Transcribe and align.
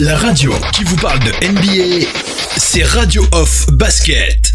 La 0.00 0.16
radio 0.16 0.50
qui 0.72 0.82
vous 0.84 0.96
parle 0.96 1.18
de 1.18 1.30
NBA, 1.46 2.06
c'est 2.56 2.82
Radio 2.84 3.22
Off 3.32 3.66
Basket. 3.70 4.50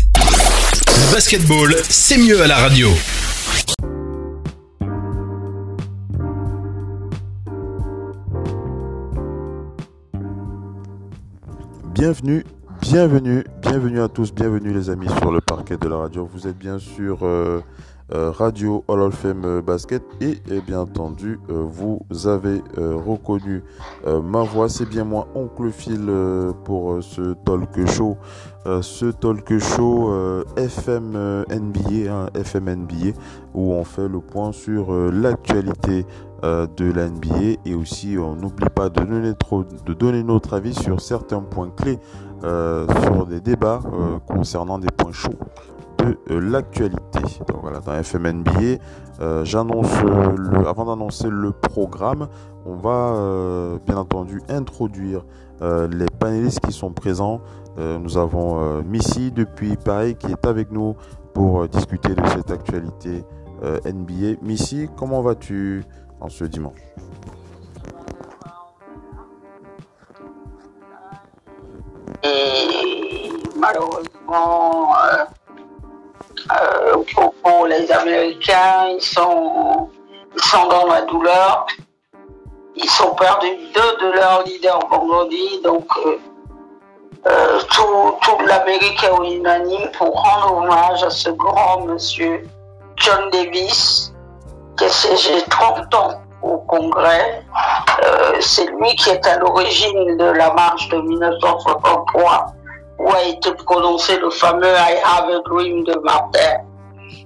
Basketball, 1.13 1.75
c'est 1.83 2.17
mieux 2.17 2.41
à 2.41 2.47
la 2.47 2.55
radio. 2.55 2.89
Bienvenue, 11.93 12.43
bienvenue, 12.81 13.43
bienvenue 13.61 14.01
à 14.01 14.07
tous, 14.07 14.33
bienvenue 14.33 14.73
les 14.73 14.89
amis 14.89 15.09
sur 15.19 15.31
le 15.31 15.41
parquet 15.41 15.77
de 15.77 15.87
la 15.87 15.97
radio. 15.97 16.27
Vous 16.33 16.47
êtes 16.47 16.57
bien 16.57 16.79
sûr 16.79 17.19
euh, 17.21 17.61
Radio 18.11 18.83
All 18.87 19.01
of 19.01 19.15
Fame 19.15 19.45
euh, 19.45 19.61
Basket. 19.61 20.03
Et, 20.21 20.39
bien 20.61 20.81
entendu 20.81 21.39
vous 21.47 21.99
avez 22.27 22.61
reconnu 22.77 23.63
ma 24.05 24.43
voix, 24.43 24.69
c'est 24.69 24.87
bien 24.87 25.03
moi 25.03 25.27
Oncle 25.35 25.71
Phil 25.71 26.09
pour 26.63 27.03
ce 27.03 27.33
talk 27.45 27.85
show, 27.87 28.17
ce 28.81 29.11
talk 29.11 29.57
show 29.59 30.11
FM 30.55 31.45
NBA, 31.49 32.29
FM 32.33 32.83
NBA 32.83 33.17
où 33.53 33.73
on 33.73 33.83
fait 33.83 34.07
le 34.07 34.19
point 34.19 34.51
sur 34.51 34.91
l'actualité 35.11 36.05
de 36.43 36.91
la 36.91 37.09
NBA 37.09 37.59
et 37.65 37.75
aussi 37.75 38.17
on 38.17 38.35
n'oublie 38.35 38.69
pas 38.69 38.89
de 38.89 39.03
donner, 39.03 39.33
de 39.85 39.93
donner 39.93 40.23
notre 40.23 40.53
avis 40.53 40.73
sur 40.73 41.01
certains 41.01 41.41
points 41.41 41.71
clés, 41.75 41.99
sur 42.41 43.25
des 43.25 43.41
débats 43.41 43.81
concernant 44.27 44.79
des 44.79 44.91
points 44.95 45.11
chauds 45.11 45.39
euh, 46.05 46.39
l'actualité. 46.39 47.19
Donc 47.47 47.61
voilà, 47.61 47.79
dans 47.79 48.01
FMNBA, 48.01 48.81
euh, 49.21 49.45
j'annonce 49.45 50.01
le, 50.03 50.67
avant 50.67 50.85
d'annoncer 50.85 51.29
le 51.29 51.51
programme, 51.51 52.27
on 52.65 52.75
va 52.75 53.13
euh, 53.15 53.77
bien 53.85 53.97
entendu 53.97 54.41
introduire 54.49 55.23
les 55.61 56.07
panélistes 56.19 56.59
qui 56.59 56.73
sont 56.73 56.91
présents. 56.91 57.39
nous 57.77 58.17
avons 58.17 58.83
Missy 58.83 59.31
depuis 59.31 59.77
Paris 59.77 60.15
qui 60.15 60.27
est 60.27 60.45
avec 60.45 60.69
nous 60.69 60.97
pour 61.33 61.65
discuter 61.69 62.13
de 62.13 62.21
cette 62.27 62.51
actualité 62.51 63.23
NBA. 63.63 64.41
Missy, 64.41 64.89
comment 64.97 65.21
vas-tu 65.21 65.85
en 66.19 66.27
ce 66.27 66.43
dimanche? 66.43 66.81
Malheureusement, 73.57 74.91
euh, 76.51 76.97
pour, 77.43 77.65
les 77.67 77.91
Américains, 77.91 78.87
ils 78.93 79.01
sont, 79.01 79.89
sont 80.37 80.67
dans 80.67 80.85
la 80.87 81.01
douleur. 81.03 81.65
Ils 82.75 82.89
sont 82.89 83.15
perdus 83.15 83.55
deux 83.73 84.05
de 84.05 84.11
leurs 84.13 84.43
leaders 84.43 84.87
vendredi, 84.89 85.61
donc 85.63 85.87
euh, 86.05 86.19
euh, 87.27 87.59
toute 87.69 88.45
l'Amérique 88.45 89.03
est 89.03 89.33
unanime 89.33 89.89
pour 89.97 90.13
rendre 90.21 90.57
hommage 90.57 91.03
à 91.03 91.09
ce 91.09 91.29
grand 91.29 91.85
monsieur 91.85 92.43
John 92.97 93.29
Davis, 93.31 94.13
qui 94.77 94.85
a 94.85 94.89
siégé 94.89 95.41
30 95.49 95.95
ans 95.95 96.21
au 96.43 96.57
Congrès. 96.57 97.43
C'est 98.41 98.65
lui 98.65 98.93
qui 98.97 99.09
est 99.09 99.25
à 99.25 99.39
l'origine 99.39 100.17
de 100.17 100.25
la 100.25 100.53
marche 100.53 100.89
de 100.89 100.97
1963 100.99 102.54
où 102.99 103.11
a 103.11 103.23
été 103.23 103.51
prononcé 103.53 104.17
le 104.17 104.29
fameux 104.29 104.73
I 104.73 104.99
have 105.03 105.29
a 105.29 105.41
dream 105.49 105.83
de 105.83 105.95
Martin 106.03 106.63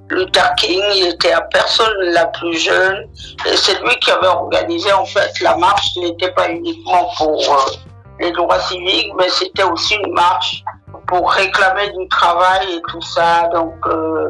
Luther 0.09 0.55
King. 0.57 0.83
Il 0.95 1.07
était 1.07 1.31
la 1.31 1.41
personne 1.41 1.93
la 1.99 2.25
plus 2.27 2.57
jeune 2.57 3.07
et 3.45 3.55
c'est 3.55 3.81
lui 3.81 3.95
qui 3.99 4.11
avait 4.11 4.27
organisé 4.27 4.91
en 4.91 5.05
fait 5.05 5.39
la 5.41 5.55
marche. 5.57 5.93
Ce 5.93 5.99
n'était 5.99 6.31
pas 6.31 6.49
uniquement 6.49 7.09
pour 7.17 7.39
euh, 7.39 7.71
les 8.19 8.31
droits 8.31 8.59
civiques, 8.59 9.11
mais 9.17 9.29
c'était 9.29 9.63
aussi 9.63 9.95
une 9.95 10.13
marche 10.13 10.63
pour 11.07 11.31
réclamer 11.31 11.89
du 11.91 12.07
travail 12.09 12.75
et 12.75 12.81
tout 12.89 13.01
ça. 13.01 13.49
Donc 13.53 13.75
euh, 13.85 14.29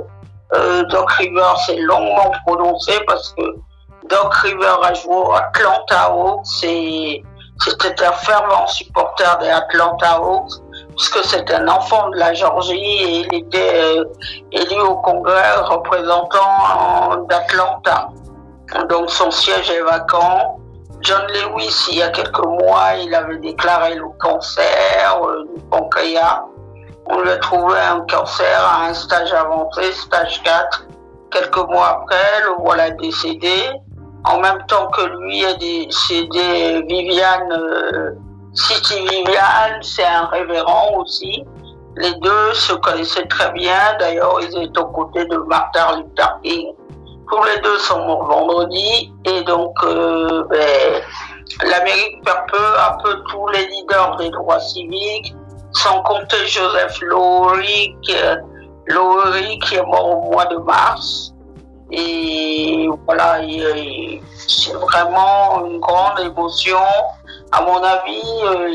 euh, 0.54 0.84
Doc 0.84 1.12
River 1.14 1.54
s'est 1.66 1.78
longuement 1.78 2.32
prononcé 2.46 2.94
parce 3.08 3.34
que 3.34 3.44
Doc 4.10 4.34
River 4.36 4.76
a 4.84 4.94
joué 4.94 5.16
au 5.16 5.34
Atlanta 5.34 6.12
Hawks 6.12 6.64
et 6.64 7.24
c'était 7.60 8.04
un 8.04 8.12
fervent 8.14 8.66
supporter 8.68 9.38
des 9.40 9.50
Atlanta 9.50 10.14
Hawks 10.14 10.54
puisque 11.00 11.24
c'est 11.24 11.50
un 11.52 11.66
enfant 11.70 12.10
de 12.10 12.18
la 12.18 12.34
Géorgie 12.34 12.76
et 12.76 13.20
il 13.22 13.34
était 13.34 13.72
euh, 13.74 14.04
élu 14.52 14.82
au 14.82 14.96
Congrès 14.98 15.56
représentant 15.62 17.24
d'Atlanta. 17.30 18.10
Donc 18.90 19.10
son 19.10 19.32
siège 19.32 19.70
est 19.70 19.82
vacant. 19.82 20.60
John 21.00 21.22
Lewis, 21.28 21.88
il 21.92 22.00
y 22.00 22.04
a 22.04 22.10
quelques 22.10 22.46
mois, 22.46 22.96
il 23.02 23.16
avait 23.16 23.38
déclaré 23.38 23.96
le 23.96 24.10
cancer 24.20 25.22
euh, 25.24 25.46
du 25.56 25.62
pancréas. 25.70 26.44
On 27.06 27.22
lui 27.22 27.30
a 27.32 27.38
trouvé 27.38 27.80
un 27.80 28.02
cancer 28.02 28.60
à 28.62 28.88
un 28.88 28.94
stage 28.94 29.32
avancé, 29.32 29.94
stage 29.94 30.44
4. 30.44 30.88
Quelques 31.32 31.70
mois 31.70 32.02
après, 32.02 32.44
le 32.44 32.62
voilà 32.62 32.92
décédé. 32.92 33.72
En 34.26 34.42
même 34.42 34.62
temps 34.68 34.88
que 34.88 35.04
lui 35.04 35.44
est 35.44 35.58
décédé 35.60 36.84
Viviane 36.90 38.20
City 38.60 39.00
Vivian, 39.08 39.80
c'est 39.82 40.04
un 40.06 40.26
révérend 40.26 40.98
aussi. 40.98 41.46
Les 41.96 42.14
deux 42.16 42.54
se 42.54 42.74
connaissaient 42.74 43.28
très 43.28 43.52
bien. 43.52 43.98
D'ailleurs, 44.00 44.38
ils 44.42 44.64
étaient 44.64 44.80
aux 44.80 44.88
côtés 44.88 45.26
de 45.26 45.38
Martin 45.38 45.98
Luther 45.98 46.40
King. 46.44 46.74
Tous 47.30 47.44
les 47.44 47.62
deux 47.62 47.78
sont 47.78 48.06
morts 48.06 48.26
vendredi. 48.26 49.14
Et 49.26 49.42
donc, 49.44 49.74
euh, 49.84 50.44
ben, 50.50 51.02
l'Amérique 51.64 52.22
perd 52.26 52.40
peu 52.52 52.78
à 52.80 52.98
peu 53.04 53.16
tous 53.30 53.48
les 53.50 53.66
leaders 53.68 54.18
des 54.18 54.30
droits 54.30 54.60
civiques, 54.60 55.34
sans 55.72 56.02
compter 56.04 56.46
Joseph 56.46 57.00
Lowery, 57.02 57.96
qui, 58.02 58.14
qui 59.62 59.76
est 59.76 59.86
mort 59.86 60.10
au 60.10 60.32
mois 60.32 60.46
de 60.46 60.58
mars. 60.58 61.34
Et 61.92 62.90
voilà, 63.06 63.40
c'est 64.48 64.74
vraiment 64.74 65.66
une 65.66 65.80
grande 65.80 66.20
émotion 66.20 66.78
à 67.52 67.62
mon 67.62 67.82
avis, 67.84 68.24
euh, 68.44 68.70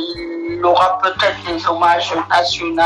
il 0.50 0.64
aura 0.64 0.98
peut-être 0.98 1.44
des 1.46 1.66
hommages 1.66 2.12
nationaux 2.28 2.82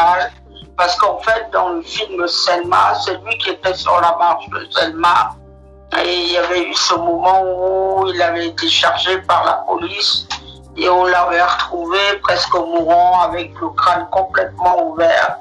parce 0.77 0.95
qu'en 0.97 1.19
fait, 1.19 1.49
dans 1.53 1.71
le 1.71 1.83
film 1.83 2.27
Selma, 2.29 2.95
c'est 3.05 3.19
lui 3.25 3.37
qui 3.39 3.51
était 3.51 3.75
sur 3.75 4.01
la 4.01 4.17
marche 4.17 4.49
de 4.51 4.67
Selma. 4.71 5.35
Et 6.05 6.15
il 6.15 6.33
y 6.33 6.37
avait 6.37 6.69
eu 6.69 6.75
ce 6.75 6.95
moment 6.95 7.43
où 7.43 8.07
il 8.09 8.21
avait 8.21 8.49
été 8.49 8.69
chargé 8.69 9.19
par 9.23 9.45
la 9.45 9.65
police 9.67 10.29
et 10.77 10.89
on 10.89 11.05
l'avait 11.07 11.43
retrouvé 11.43 11.99
presque 12.23 12.55
mourant 12.55 13.23
avec 13.23 13.53
le 13.61 13.69
crâne 13.71 14.07
complètement 14.13 14.91
ouvert. 14.91 15.39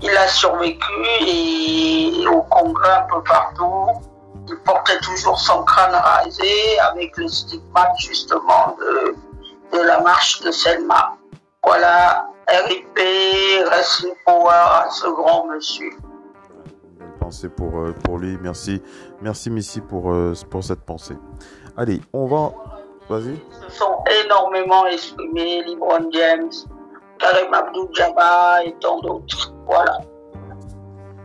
Il 0.00 0.16
a 0.16 0.26
survécu 0.26 1.06
et 1.20 2.26
au 2.26 2.42
congrès 2.42 2.90
un 2.90 3.06
peu 3.14 3.22
partout, 3.22 3.88
il 4.48 4.56
portait 4.64 4.98
toujours 5.00 5.38
son 5.38 5.62
crâne 5.62 5.94
rasé 5.94 6.78
avec 6.90 7.16
le 7.18 7.28
stigmate 7.28 7.92
justement 7.98 8.74
de 8.80 9.14
de 9.72 9.80
la 9.80 10.00
marche 10.00 10.40
de 10.42 10.50
Selma. 10.50 11.16
Voilà, 11.64 12.28
RIP, 12.48 12.98
Wrestling 13.66 14.14
Power 14.26 14.50
à 14.52 14.88
ce 14.90 15.06
grand 15.06 15.46
monsieur. 15.46 15.90
Belle 16.98 17.12
pensée 17.18 17.48
pour, 17.48 17.78
euh, 17.78 17.94
pour 18.04 18.18
lui, 18.18 18.36
merci. 18.40 18.82
Merci 19.20 19.50
Missy 19.50 19.80
pour, 19.80 20.12
euh, 20.12 20.34
pour 20.50 20.62
cette 20.64 20.84
pensée. 20.84 21.16
Allez, 21.76 22.00
on 22.12 22.26
va... 22.26 22.52
Vas-y. 23.08 23.36
Se 23.68 23.78
sont 23.78 23.98
énormément 24.24 24.86
exprimés, 24.86 25.62
LeBron 25.64 26.08
James, 26.12 26.52
Karim 27.18 27.52
Abdul-Jabbar 27.52 28.60
et 28.60 28.74
tant 28.80 29.00
d'autres. 29.00 29.52
Voilà. 29.66 29.98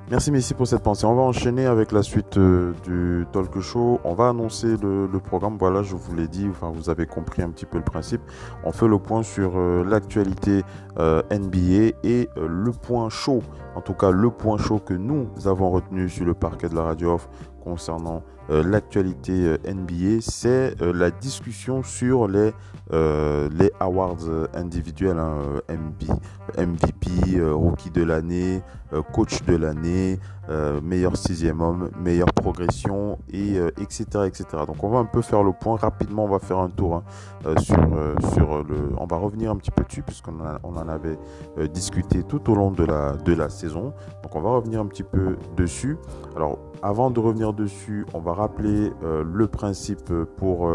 Merci 0.10 0.32
Messi 0.32 0.54
pour 0.54 0.66
cette 0.68 0.84
pensée. 0.84 1.06
On 1.06 1.16
va 1.16 1.24
enchaîner 1.24 1.66
avec 1.66 1.92
la 1.92 2.02
suite 2.02 2.38
euh, 2.38 2.72
du 2.86 3.26
talk 3.34 3.60
show. 3.60 4.00
On 4.06 4.14
va 4.14 4.30
annoncer 4.30 4.78
le, 4.82 5.20
programme. 5.20 5.58
Voilà, 5.60 5.84
je 5.84 5.98
vous 5.98 6.16
l'ai 6.16 6.30
dit, 6.30 6.48
enfin 6.50 6.72
vous 6.74 6.90
avez 6.90 7.06
compris 7.06 7.42
un 7.42 7.50
petit 7.50 7.66
peu 7.66 7.78
le 7.78 7.84
principe. 7.84 8.22
On 8.64 8.72
fait 8.72 8.88
le 8.88 9.00
point 9.00 9.22
sur 9.22 9.58
euh, 9.58 9.84
l'actualité 9.84 10.64
euh, 10.98 11.22
NBA 11.30 11.98
et 12.08 12.30
le 12.38 12.72
point 12.72 13.10
chaud, 13.10 13.44
en 13.76 13.82
tout 13.82 13.96
cas 13.96 14.10
le 14.10 14.30
point 14.30 14.58
chaud 14.58 14.80
que 14.80 14.94
nous 14.94 15.28
avons 15.46 15.72
retenu 15.72 16.08
sur 16.08 16.24
le 16.24 16.34
parquet 16.34 16.70
de 16.70 16.76
la 16.76 16.84
radio 16.84 17.16
off 17.16 17.28
concernant 17.62 18.24
l'actualité 18.50 19.58
NBA, 19.68 20.22
c'est 20.22 20.76
la 20.82 21.12
discussion 21.12 21.84
sur 21.84 22.28
les 22.28 22.52
les 22.92 23.72
awards 23.80 24.48
individuels, 24.54 25.20
hein, 25.20 25.40
MVP, 26.58 27.42
rookie 27.42 27.92
de 27.92 28.04
l'année, 28.04 28.62
coach 29.14 29.44
de 29.44 29.56
l'année, 29.56 30.20
euh, 30.50 30.80
meilleur 30.82 31.18
sixième 31.18 31.60
homme, 31.60 31.90
meilleure 32.00 32.32
progression 32.32 33.18
et 33.34 33.58
etc 33.82 34.06
euh, 34.16 34.26
etc. 34.26 34.46
Donc 34.66 34.82
on 34.82 34.88
va 34.88 35.00
un 35.00 35.06
peu 35.06 35.22
faire 35.22 35.44
le 35.44 35.52
point 35.52 35.76
rapidement. 35.76 36.24
On 36.24 36.30
va 36.30 36.40
faire 36.40 36.60
un 36.60 36.70
tour 36.70 36.96
hein, 36.96 37.04
euh, 37.46 37.56
sur 37.58 37.78
sur 38.34 38.64
le. 38.64 38.94
On 38.98 39.06
va 39.06 39.18
revenir 39.18 39.52
un 39.52 39.58
petit 39.58 39.72
peu 39.72 39.84
dessus 39.84 40.04
puisqu'on 40.04 40.38
on 40.64 40.76
en 40.78 40.88
avait 40.88 41.18
discuté 41.74 42.24
tout 42.24 42.50
au 42.50 42.56
long 42.56 42.72
de 42.72 42.86
la 42.86 43.14
de 43.14 43.34
la 43.34 43.50
saison. 43.50 43.94
Donc 44.24 44.36
on 44.36 44.42
va 44.42 44.52
revenir 44.52 44.80
un 44.80 44.86
petit 44.86 45.04
peu 45.04 45.36
dessus. 45.58 45.98
Alors 46.36 46.60
avant 46.82 47.12
de 47.12 47.20
revenir 47.20 47.54
dessus, 47.54 48.06
on 48.14 48.20
va 48.20 48.34
rappeler 48.38 48.92
le 49.02 49.48
principe 49.48 50.14
pour 50.38 50.72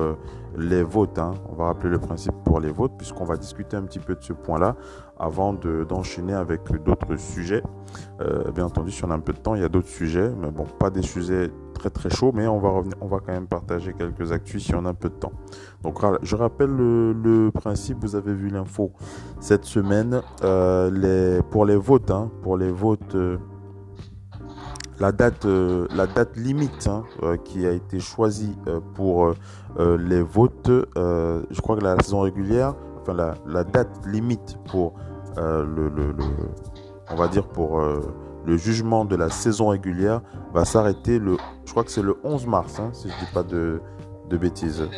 les 0.56 0.82
votes. 0.82 1.18
Hein. 1.18 1.32
On 1.50 1.54
va 1.54 1.66
rappeler 1.66 1.90
le 1.90 1.98
principe 1.98 2.34
pour 2.44 2.60
les 2.60 2.70
votes 2.70 2.92
puisqu'on 2.96 3.24
va 3.24 3.36
discuter 3.36 3.76
un 3.76 3.82
petit 3.82 3.98
peu 3.98 4.14
de 4.14 4.22
ce 4.22 4.32
point-là 4.32 4.76
avant 5.18 5.52
d'enchaîner 5.52 6.34
avec 6.34 6.62
d'autres 6.84 7.16
sujets. 7.16 7.62
Euh, 8.20 8.50
bien 8.50 8.66
entendu, 8.66 8.90
si 8.90 9.04
on 9.04 9.10
a 9.10 9.14
un 9.14 9.20
peu 9.20 9.32
de 9.32 9.38
temps, 9.38 9.54
il 9.54 9.62
y 9.62 9.64
a 9.64 9.68
d'autres 9.68 9.88
sujets, 9.88 10.30
mais 10.40 10.50
bon, 10.50 10.64
pas 10.64 10.90
des 10.90 11.02
sujets 11.02 11.50
très 11.74 11.90
très 11.90 12.10
chauds, 12.10 12.32
mais 12.34 12.46
on 12.46 12.58
va 12.58 12.70
revenir, 12.70 12.96
on 13.00 13.06
va 13.06 13.18
quand 13.18 13.32
même 13.32 13.46
partager 13.46 13.92
quelques 13.92 14.32
actus 14.32 14.64
si 14.64 14.74
on 14.74 14.84
a 14.84 14.90
un 14.90 14.94
peu 14.94 15.10
de 15.10 15.14
temps. 15.14 15.32
Donc, 15.82 16.00
je 16.22 16.36
rappelle 16.36 16.70
le, 16.70 17.50
principe. 17.52 17.98
Vous 18.00 18.16
avez 18.16 18.34
vu 18.34 18.48
l'info 18.48 18.92
cette 19.40 19.64
semaine 19.64 20.22
euh, 20.42 21.40
pour 21.50 21.66
les 21.66 21.76
votes, 21.76 22.10
hein, 22.10 22.30
pour 22.42 22.56
les 22.56 22.70
votes. 22.70 23.16
Euh, 25.02 25.86
la 25.94 26.06
date, 26.06 26.36
limite 26.36 26.86
hein, 26.86 27.04
qui 27.44 27.66
a 27.66 27.72
été 27.72 27.98
choisie 27.98 28.56
pour 28.94 29.34
les 29.78 30.22
votes, 30.22 30.70
je 30.96 31.60
crois 31.60 31.76
que 31.76 31.84
la 31.84 31.98
saison 32.00 32.20
régulière, 32.20 32.74
enfin 33.00 33.34
la, 33.46 33.64
date 33.64 34.06
limite 34.06 34.58
pour 34.70 34.94
euh, 35.38 35.64
le, 35.64 36.14
on 37.10 37.16
va 37.16 37.28
dire 37.28 37.46
pour 37.46 37.80
euh, 37.80 38.00
le 38.44 38.56
jugement 38.56 39.04
de 39.04 39.16
la 39.16 39.30
saison 39.30 39.68
régulière 39.68 40.20
va 40.52 40.64
s'arrêter 40.64 41.18
le, 41.18 41.36
je 41.64 41.70
crois 41.70 41.84
que 41.84 41.90
c'est 41.90 42.02
le 42.02 42.16
11 42.24 42.46
mars, 42.46 42.78
hein, 42.80 42.90
si 42.92 43.08
je 43.08 43.24
dis 43.24 43.32
pas 43.32 43.42
de, 43.42 43.80
bêtises. 44.30 44.88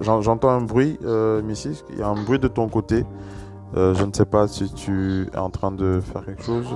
J'entends 0.00 0.48
un 0.48 0.62
bruit, 0.62 0.98
euh, 1.04 1.42
Missy, 1.42 1.84
il 1.90 1.98
y 1.98 2.02
a 2.02 2.08
un 2.08 2.14
bruit 2.14 2.38
de 2.38 2.48
ton 2.48 2.66
côté. 2.68 3.04
Euh, 3.76 3.92
je 3.94 4.04
ne 4.04 4.12
sais 4.12 4.24
pas 4.24 4.48
si 4.48 4.72
tu 4.72 5.26
es 5.34 5.36
en 5.36 5.50
train 5.50 5.70
de 5.70 6.00
faire 6.00 6.24
quelque 6.24 6.42
chose. 6.42 6.66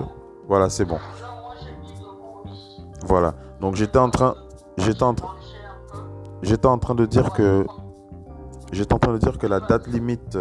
Voilà, 0.48 0.68
c'est 0.68 0.84
bon. 0.84 0.98
Voilà. 3.06 3.34
Donc 3.60 3.76
j'étais 3.76 3.98
en 3.98 4.10
train, 4.10 4.34
j'étais 4.76 5.02
en 5.02 5.14
train, 6.78 6.94
de 6.94 7.06
dire 7.06 7.32
que, 7.32 7.66
j'étais 8.72 8.94
en 8.94 8.98
train 8.98 9.12
de 9.12 9.18
dire 9.18 9.38
que 9.38 9.46
la 9.46 9.60
date 9.60 9.86
limite 9.86 10.38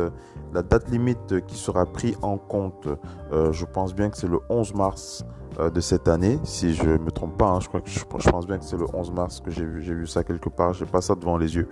limite 0.89 1.45
qui 1.47 1.57
sera 1.57 1.85
prise 1.85 2.17
en 2.21 2.37
compte, 2.37 2.87
euh, 3.31 3.51
je 3.51 3.65
pense 3.65 3.93
bien 3.93 4.09
que 4.09 4.17
c'est 4.17 4.27
le 4.27 4.39
11 4.49 4.73
mars 4.75 5.25
euh, 5.59 5.69
de 5.69 5.79
cette 5.81 6.07
année, 6.07 6.39
si 6.43 6.73
je 6.73 6.89
me 6.89 7.11
trompe 7.11 7.37
pas. 7.37 7.49
Hein, 7.49 7.59
je 7.61 7.67
crois 7.67 7.81
que 7.81 7.89
je, 7.89 8.03
pense 8.05 8.47
bien 8.47 8.57
que 8.57 8.65
c'est 8.65 8.77
le 8.77 8.85
11 8.93 9.11
mars 9.11 9.41
que 9.41 9.51
j'ai 9.51 9.65
vu, 9.65 10.07
ça 10.07 10.23
quelque 10.23 10.49
part. 10.49 10.73
J'ai 10.73 10.85
pas 10.85 11.01
ça 11.01 11.15
devant 11.15 11.37
les 11.37 11.55
yeux. 11.55 11.67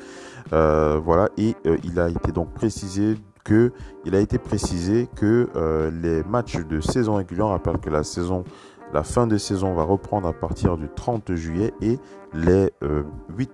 Euh, 0.53 0.99
voilà, 1.03 1.29
et 1.37 1.55
il 1.83 1.99
a 1.99 2.09
été 2.09 2.31
donc 2.31 2.53
précisé 2.53 3.15
que 3.43 3.71
il 4.05 4.15
a 4.15 4.19
été 4.19 4.37
précisé 4.37 5.07
que 5.15 5.49
les 6.01 6.23
matchs 6.23 6.57
de 6.57 6.81
saison 6.81 7.15
régulière, 7.15 7.47
on 7.47 7.51
rappelle 7.51 7.79
que 7.79 7.89
la 7.89 8.03
saison 8.03 8.43
la 8.93 9.03
fin 9.03 9.27
de 9.27 9.37
saison 9.37 9.73
va 9.73 9.83
reprendre 9.83 10.27
à 10.27 10.33
partir 10.33 10.77
du 10.77 10.89
30 10.89 11.33
juillet 11.35 11.73
et 11.81 11.99
les 12.33 12.71
8 12.81 12.81
euh, 12.83 13.03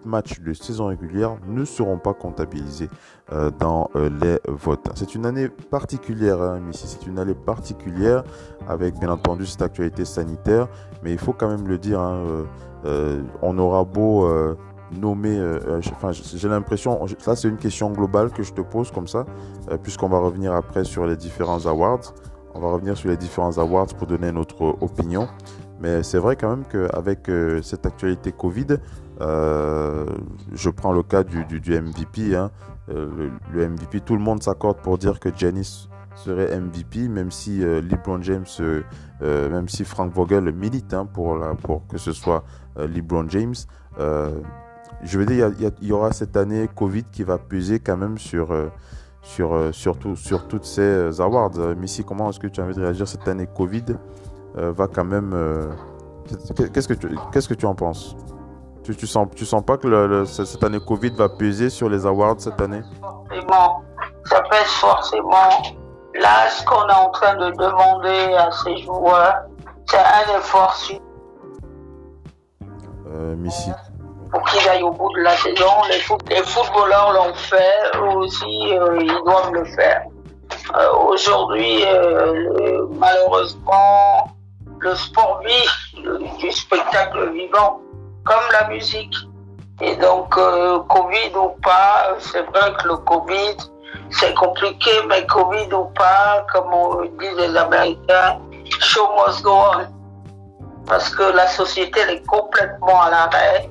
matchs 0.05 0.39
de 0.39 0.53
saison 0.53 0.87
régulière 0.87 1.37
ne 1.47 1.65
seront 1.65 1.97
pas 1.97 2.13
comptabilisés 2.13 2.89
euh, 3.31 3.51
dans 3.59 3.89
euh, 3.95 4.09
les 4.21 4.39
votes. 4.51 4.87
C'est 4.95 5.15
une 5.15 5.25
année 5.25 5.49
particulière, 5.49 6.41
hein, 6.41 6.61
c'est 6.71 7.05
une 7.07 7.19
année 7.19 7.33
particulière 7.33 8.23
avec 8.67 8.97
bien 8.99 9.09
entendu 9.09 9.45
cette 9.45 9.61
actualité 9.61 10.05
sanitaire, 10.05 10.67
mais 11.03 11.11
il 11.11 11.19
faut 11.19 11.33
quand 11.33 11.49
même 11.49 11.67
le 11.67 11.77
dire, 11.77 11.99
hein, 11.99 12.45
on 13.41 13.57
aura 13.57 13.83
beau 13.83 14.29
nommer, 14.91 15.41
enfin 15.91 16.11
j'ai 16.11 16.47
l'impression, 16.47 16.99
ça 17.17 17.35
c'est 17.35 17.47
une 17.47 17.57
question 17.57 17.91
globale 17.91 18.29
que 18.31 18.43
je 18.43 18.53
te 18.53 18.61
pose 18.61 18.91
comme 18.91 19.07
ça, 19.07 19.25
puisqu'on 19.81 20.09
va 20.09 20.19
revenir 20.19 20.53
après 20.53 20.83
sur 20.83 21.05
les 21.05 21.15
différents 21.15 21.65
awards. 21.65 22.13
On 22.55 22.61
va 22.61 22.69
revenir 22.69 22.95
sur 22.95 23.09
les 23.09 23.17
différents 23.17 23.57
awards 23.57 23.87
pour 23.87 24.07
donner 24.07 24.31
notre 24.31 24.77
opinion. 24.81 25.27
Mais 25.81 26.03
c'est 26.03 26.19
vrai 26.19 26.37
quand 26.37 26.49
même 26.49 26.63
qu'avec 26.65 27.27
euh, 27.27 27.61
cette 27.61 27.85
actualité 27.85 28.31
Covid, 28.31 28.77
euh, 29.19 30.05
je 30.53 30.69
prends 30.69 30.93
le 30.93 31.03
cas 31.03 31.23
du, 31.23 31.43
MVP. 31.43 32.33
Hein. 32.33 32.49
Euh, 32.89 33.29
le, 33.51 33.67
MVP, 33.67 33.99
tout 33.99 34.15
le 34.15 34.21
monde 34.21 34.41
s'accorde 34.41 34.77
pour 34.77 34.97
dire 34.97 35.19
que 35.19 35.29
Janice 35.35 35.89
serait 36.15 36.57
MVP, 36.57 37.09
même 37.09 37.29
si 37.29 37.59
LeBron 37.59 38.21
James, 38.21 38.45
même 39.19 39.67
si 39.67 39.83
Frank 39.83 40.13
Vogel 40.13 40.49
milite 40.53 40.93
hein, 40.93 41.05
pour, 41.05 41.37
pour 41.61 41.85
que 41.87 41.97
ce 41.97 42.13
soit 42.13 42.45
LeBron 42.77 43.27
James. 43.27 43.55
je 43.97 45.19
veux 45.19 45.25
dire, 45.25 45.51
il 45.59 45.87
y, 45.87 45.91
aura 45.91 46.13
cette 46.13 46.37
année 46.37 46.69
Covid 46.73 47.03
qui 47.11 47.23
va 47.23 47.37
peser 47.37 47.79
quand 47.79 47.97
même 47.97 48.17
sur 48.17 48.53
sur, 49.25 49.53
euh, 49.53 49.71
surtout 49.71 50.15
sur 50.15 50.47
toutes 50.47 50.65
ces 50.65 50.81
euh, 50.81 51.19
awards. 51.19 51.57
Euh, 51.57 51.75
Missy, 51.75 52.05
comment 52.05 52.29
est-ce 52.29 52.39
que 52.39 52.47
tu 52.47 52.61
as 52.61 52.63
envie 52.63 52.75
de 52.75 52.81
réagir 52.81 53.07
cette 53.07 53.27
année 53.27 53.47
Covid 53.47 53.85
va 54.57 54.87
quand 54.87 55.03
même. 55.03 55.35
qu'est-ce 56.73 56.87
que 56.87 56.93
tu 56.93 57.09
qu'est-ce 57.33 57.49
que 57.49 57.53
tu 57.53 57.65
en 57.65 57.75
penses? 57.75 58.15
Tu, 58.83 58.95
tu 58.95 59.05
sens 59.05 59.27
tu 59.35 59.45
sens 59.45 59.61
pas 59.61 59.75
que 59.75 60.23
cette 60.23 60.63
année 60.63 60.79
Covid 60.79 61.09
va 61.09 61.27
peser 61.27 61.69
sur 61.69 61.89
les 61.89 62.05
awards 62.05 62.35
cette 62.37 62.61
année? 62.61 62.81
Forcément, 63.01 63.83
ça 64.23 64.41
pèse 64.49 64.71
forcément. 64.79 65.49
Là, 66.13 66.49
ce 66.49 66.63
qu'on 66.63 66.87
est 66.87 66.93
en 66.93 67.09
train 67.09 67.35
de 67.35 67.51
demander 67.51 68.33
à 68.35 68.49
ces 68.51 68.77
joueurs, 68.77 69.43
c'est 69.87 69.97
un 69.97 70.37
effort. 70.37 70.73
Euh, 73.07 73.35
Missy 73.35 73.71
pour 74.35 74.43
qu'ils 74.49 74.67
aillent 74.67 74.83
au 74.83 74.91
bout 74.91 75.11
de 75.15 75.21
la 75.21 75.35
saison. 75.37 75.71
Les, 75.89 76.43
footballeurs 76.43 77.13
l'ont 77.13 77.33
fait, 77.35 77.73
eux 77.95 78.17
aussi, 78.17 78.73
euh, 78.73 78.99
ils 78.99 79.23
doivent 79.25 79.53
le 79.53 79.63
faire. 79.63 80.03
Euh, 80.75 80.91
aujourd'hui, 81.07 81.83
euh, 81.85 82.85
malheureusement, 82.91 84.27
le 84.79 84.93
sport 84.95 85.41
vit 85.45 86.03
du 86.39 86.51
spectacle 86.51 87.31
vivant, 87.31 87.79
comme 88.25 88.43
la 88.51 88.67
musique. 88.67 89.15
Et 89.81 89.95
donc, 89.95 90.29
Covid 90.31 91.35
ou 91.35 91.49
pas, 91.61 92.15
c'est 92.19 92.43
vrai 92.43 92.73
que 92.77 92.87
le 92.89 92.97
Covid, 92.97 93.55
c'est 94.09 94.33
compliqué, 94.33 94.91
mais 95.07 95.25
Covid 95.27 95.73
ou 95.73 95.85
pas, 95.95 96.45
comme 96.51 96.73
on 96.73 97.05
dit 97.05 97.35
les 97.37 97.55
Américains, 97.55 98.39
show 98.81 99.07
must 99.15 99.43
go 99.43 99.51
on 99.51 99.94
parce 100.87 101.09
que 101.15 101.23
la 101.23 101.47
société 101.47 101.99
est 102.01 102.25
complètement 102.25 103.01
à 103.01 103.09
l'arrêt. 103.09 103.69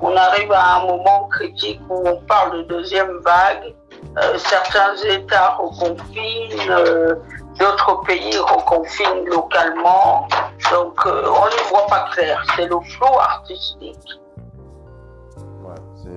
On 0.00 0.16
arrive 0.16 0.52
à 0.52 0.76
un 0.76 0.86
moment 0.86 1.28
critique 1.28 1.80
où 1.88 2.02
on 2.06 2.16
parle 2.26 2.58
de 2.58 2.62
deuxième 2.62 3.18
vague. 3.24 3.74
Euh, 4.18 4.38
certains 4.38 4.96
États 5.08 5.56
reconfinent, 5.56 6.70
euh, 6.70 7.14
d'autres 7.58 8.02
pays 8.02 8.36
reconfinent 8.38 9.24
localement. 9.26 10.28
Donc 10.70 10.94
euh, 11.06 11.24
on 11.26 11.46
n'y 11.48 11.70
voit 11.70 11.86
pas 11.88 12.08
clair. 12.12 12.44
C'est 12.56 12.66
le 12.66 12.78
flou 12.80 13.18
artistique. 13.18 14.20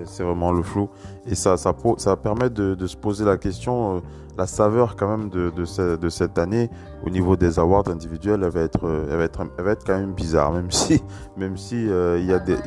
c'est 0.05 0.23
vraiment 0.23 0.51
le 0.51 0.63
flou. 0.63 0.89
Et 1.25 1.35
ça, 1.35 1.57
ça, 1.57 1.73
permet 2.15 2.49
de 2.49 2.87
se 2.87 2.95
poser 2.95 3.25
la 3.25 3.37
question 3.37 4.01
la 4.37 4.47
saveur 4.47 4.95
quand 4.95 5.07
même 5.07 5.29
de, 5.29 5.49
de, 5.49 6.09
cette 6.09 6.37
année 6.37 6.69
au 7.05 7.09
niveau 7.09 7.35
des 7.35 7.59
awards 7.59 7.87
individuels, 7.87 8.41
elle 8.43 8.49
va 8.49 8.61
être, 8.61 9.07
elle 9.09 9.17
va 9.17 9.23
être, 9.23 9.43
va 9.57 9.71
être 9.71 9.85
quand 9.85 9.97
même 9.97 10.13
bizarre, 10.13 10.51
même 10.51 10.71
si, 10.71 11.03
même 11.37 11.57
si 11.57 11.89
euh, 11.89 12.17
il 12.19 12.25
y 12.25 12.33
a 12.33 12.39
des 12.39 12.57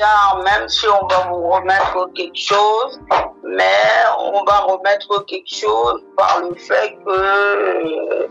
bizarre, 0.00 0.42
même 0.44 0.68
si 0.68 0.86
on 0.88 1.06
va 1.06 1.28
vous 1.30 1.48
remettre 1.48 2.12
quelque 2.14 2.38
chose, 2.38 3.00
mais 3.44 4.04
on 4.18 4.44
va 4.44 4.58
remettre 4.60 5.24
quelque 5.26 5.52
chose 5.52 6.02
par 6.16 6.40
le 6.42 6.54
fait 6.54 6.96
que 7.04 7.10
euh, 7.10 8.28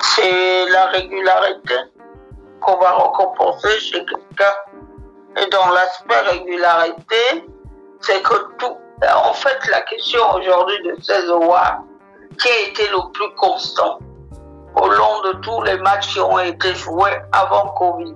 c'est 0.00 0.66
la 0.70 0.86
régularité 0.86 1.74
qu'on 2.60 2.78
va 2.78 2.96
récompenser 2.96 3.78
chez 3.80 4.04
quelqu'un. 4.04 4.54
Et 5.36 5.46
dans 5.50 5.68
l'aspect 5.70 6.20
régularité, 6.30 7.44
c'est 8.00 8.22
que 8.22 8.34
tout, 8.58 8.76
en 9.02 9.32
fait, 9.32 9.58
la 9.70 9.80
question 9.82 10.20
aujourd'hui 10.34 10.76
de 10.84 10.96
ces 11.02 11.28
awards, 11.28 11.82
qui 12.38 12.48
a 12.48 12.68
été 12.68 12.88
le 12.88 13.12
plus 13.12 13.34
constant 13.36 13.98
au 14.76 14.88
long 14.88 15.22
de 15.24 15.32
tous 15.40 15.62
les 15.62 15.78
matchs 15.78 16.12
qui 16.12 16.20
ont 16.20 16.38
été 16.38 16.74
joués 16.74 17.16
avant 17.32 17.68
Covid 17.78 18.14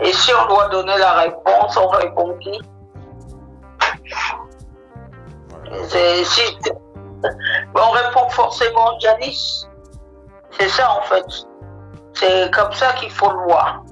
Et 0.00 0.12
si 0.12 0.32
on 0.34 0.46
doit 0.48 0.68
donner 0.68 0.98
la 0.98 1.12
réponse, 1.12 1.76
on 1.76 1.88
répond 1.88 2.36
qui? 2.38 2.60
On 7.74 7.90
répond 7.90 8.28
forcément 8.30 8.98
Janice. 9.00 9.68
C'est 10.58 10.68
ça 10.68 10.90
en 10.98 11.02
fait. 11.02 11.24
C'est 12.14 12.52
comme 12.52 12.72
ça 12.72 12.92
qu'il 12.94 13.10
faut 13.10 13.30
le 13.30 13.44
voir. 13.44 13.84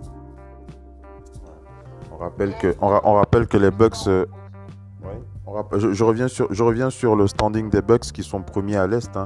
On 2.12 2.16
rappelle 2.16 2.57
que, 2.59 2.75
on, 2.80 3.14
rappelle 3.14 3.47
que 3.47 3.57
les 3.57 3.71
Bucks 3.71 4.09
je, 5.76 6.05
reviens 6.05 6.28
sur, 6.28 6.52
je 6.52 6.62
reviens 6.62 6.90
sur 6.90 7.17
le 7.17 7.26
standing 7.26 7.71
des 7.71 7.83
Bucks 7.83 8.12
qui 8.12 8.23
sont 8.23 8.43
premiers 8.43 8.76
à 8.76 8.87
l'Est. 8.87 9.19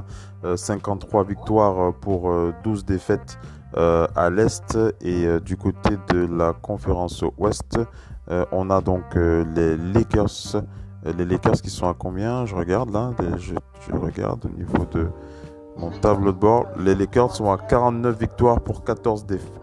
53 0.55 1.21
hein. 1.21 1.23
euh, 1.23 1.27
victoires 1.27 1.79
euh, 1.79 1.91
pour 1.91 2.33
12 2.63 2.79
euh, 2.79 2.83
défaites 2.85 3.37
à 3.75 4.29
l'Est. 4.29 4.77
Et 5.01 5.27
du 5.39 5.57
côté 5.57 5.97
de 6.09 6.27
la 6.27 6.53
conférence 6.53 7.23
Ouest, 7.37 7.79
on 8.51 8.69
a 8.69 8.81
donc 8.81 9.15
les 9.15 9.77
Lakers. 9.77 10.63
Les 11.17 11.25
Lakers 11.25 11.61
qui 11.61 11.69
sont 11.69 11.89
à 11.89 11.93
combien? 11.93 12.45
Je 12.45 12.55
regarde 12.55 12.91
là. 12.91 13.11
Je, 13.37 13.55
regarde 13.93 14.45
au 14.45 14.49
niveau 14.49 14.85
de 14.91 15.07
mon 15.77 15.89
tableau 15.89 16.31
de 16.31 16.37
bord. 16.37 16.67
Les 16.77 16.95
Lakers 16.95 17.35
sont 17.35 17.51
à 17.51 17.57
49 17.57 18.17
victoires 18.17 18.61
pour 18.61 18.83
14 18.83 19.25
défaites. 19.25 19.61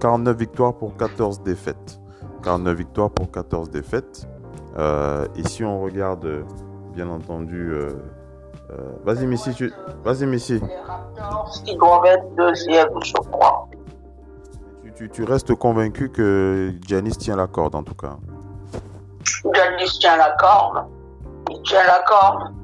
49 0.00 0.36
victoires 0.36 0.74
pour 0.74 0.96
14 0.96 1.42
défaites. 1.42 2.00
49 2.44 2.76
victoires 2.76 3.10
pour 3.10 3.30
14 3.30 3.68
défaites. 3.70 4.28
Et 4.78 5.48
si 5.48 5.64
on 5.64 5.80
regarde, 5.82 6.44
bien 6.94 7.08
entendu, 7.08 7.72
vas-y 9.04 9.26
Missy, 9.26 9.54
tu... 9.54 9.72
vas-y 10.04 10.60
Raptors, 10.86 11.62
ils 11.66 11.76
doivent 11.76 12.06
être 12.06 12.34
deuxième, 12.36 12.88
je 13.02 13.12
crois. 13.14 13.68
Tu, 15.12 15.24
restes 15.24 15.54
convaincu 15.54 16.10
que 16.10 16.74
Giannis 16.86 17.16
tient 17.16 17.36
la 17.36 17.46
corde 17.46 17.74
en 17.74 17.82
tout 17.82 17.94
cas. 17.94 18.18
Giannis 19.54 19.98
tient 19.98 20.18
la 20.18 20.36
corde. 20.38 20.86
Il 21.50 21.62
tient 21.62 21.86
la 21.86 22.02
corde. 22.06 22.54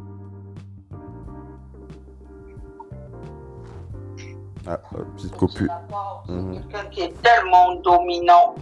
Ah, 4.69 4.81
euh, 4.99 5.05
petite 5.17 5.37
copie. 5.37 5.67
C'est 6.27 6.33
mhm. 6.33 6.55
quelqu'un 6.55 6.91
qui 6.91 7.01
est 7.03 7.23
tellement 7.23 7.77
dominant. 7.77 8.55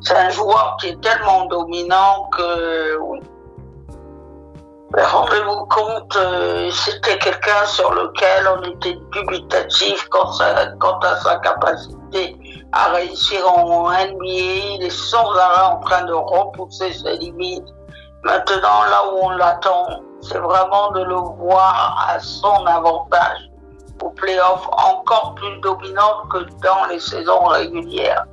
C'est 0.00 0.16
un 0.16 0.30
joueur 0.30 0.76
qui 0.80 0.88
est 0.88 1.00
tellement 1.00 1.46
dominant 1.46 2.28
que, 2.36 2.98
oui. 2.98 3.20
Rendez-vous 4.96 5.66
compte, 5.66 6.16
euh, 6.16 6.70
c'était 6.70 7.18
quelqu'un 7.18 7.66
sur 7.66 7.92
lequel 7.92 8.48
on 8.56 8.62
était 8.62 8.98
dubitatif 9.12 10.08
quant, 10.08 10.30
à 10.30 11.16
sa 11.16 11.36
capacité 11.40 12.36
à 12.72 12.92
réussir 12.92 13.46
en 13.46 13.90
NBA. 13.90 14.16
Il 14.24 14.82
est 14.82 14.90
sans 14.90 15.30
arrêt 15.36 15.74
en 15.74 15.80
train 15.80 16.04
de 16.04 16.14
repousser 16.14 16.92
ses 16.92 17.16
limites. 17.18 17.68
Maintenant, 18.24 18.82
là 18.90 19.12
où 19.12 19.18
on 19.24 19.30
l'attend, 19.30 19.86
c'est 20.22 20.38
vraiment 20.38 20.90
de 20.92 21.02
le 21.02 21.14
voir 21.14 22.06
à 22.08 22.18
son 22.18 22.66
avantage 22.66 23.50
au 24.02 24.10
playoff 24.10 24.66
encore 24.68 25.34
plus 25.34 25.60
dominante 25.60 26.28
que 26.30 26.38
dans 26.62 26.86
les 26.88 27.00
saisons 27.00 27.44
régulières. 27.44 28.24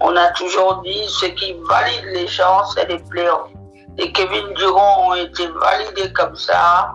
On 0.00 0.16
a 0.16 0.28
toujours 0.32 0.82
dit 0.82 1.04
ce 1.08 1.26
qui 1.26 1.54
valide 1.68 2.04
les 2.06 2.26
chances, 2.26 2.74
c'est 2.74 2.88
les 2.88 2.98
playoffs. 2.98 3.50
Les 3.98 4.10
Kevin 4.12 4.52
Durant 4.54 5.10
ont 5.10 5.14
été 5.14 5.46
validés 5.48 6.12
comme 6.12 6.34
ça. 6.34 6.92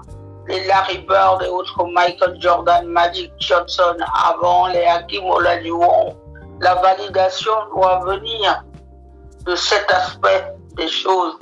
Les 0.48 0.66
Larry 0.66 1.00
Bird 1.00 1.44
et 1.44 1.48
autres 1.48 1.86
Michael 1.86 2.38
Jordan, 2.40 2.88
Magic 2.88 3.32
Johnson 3.40 3.98
avant, 4.26 4.68
les 4.68 4.86
Hakim 4.86 5.26
Olajuwon. 5.26 6.16
La 6.62 6.76
validation 6.76 7.54
doit 7.76 8.00
venir 8.06 8.64
de 9.46 9.56
cet 9.56 9.92
aspect 9.92 10.54
des 10.76 10.88
choses. 10.88 11.38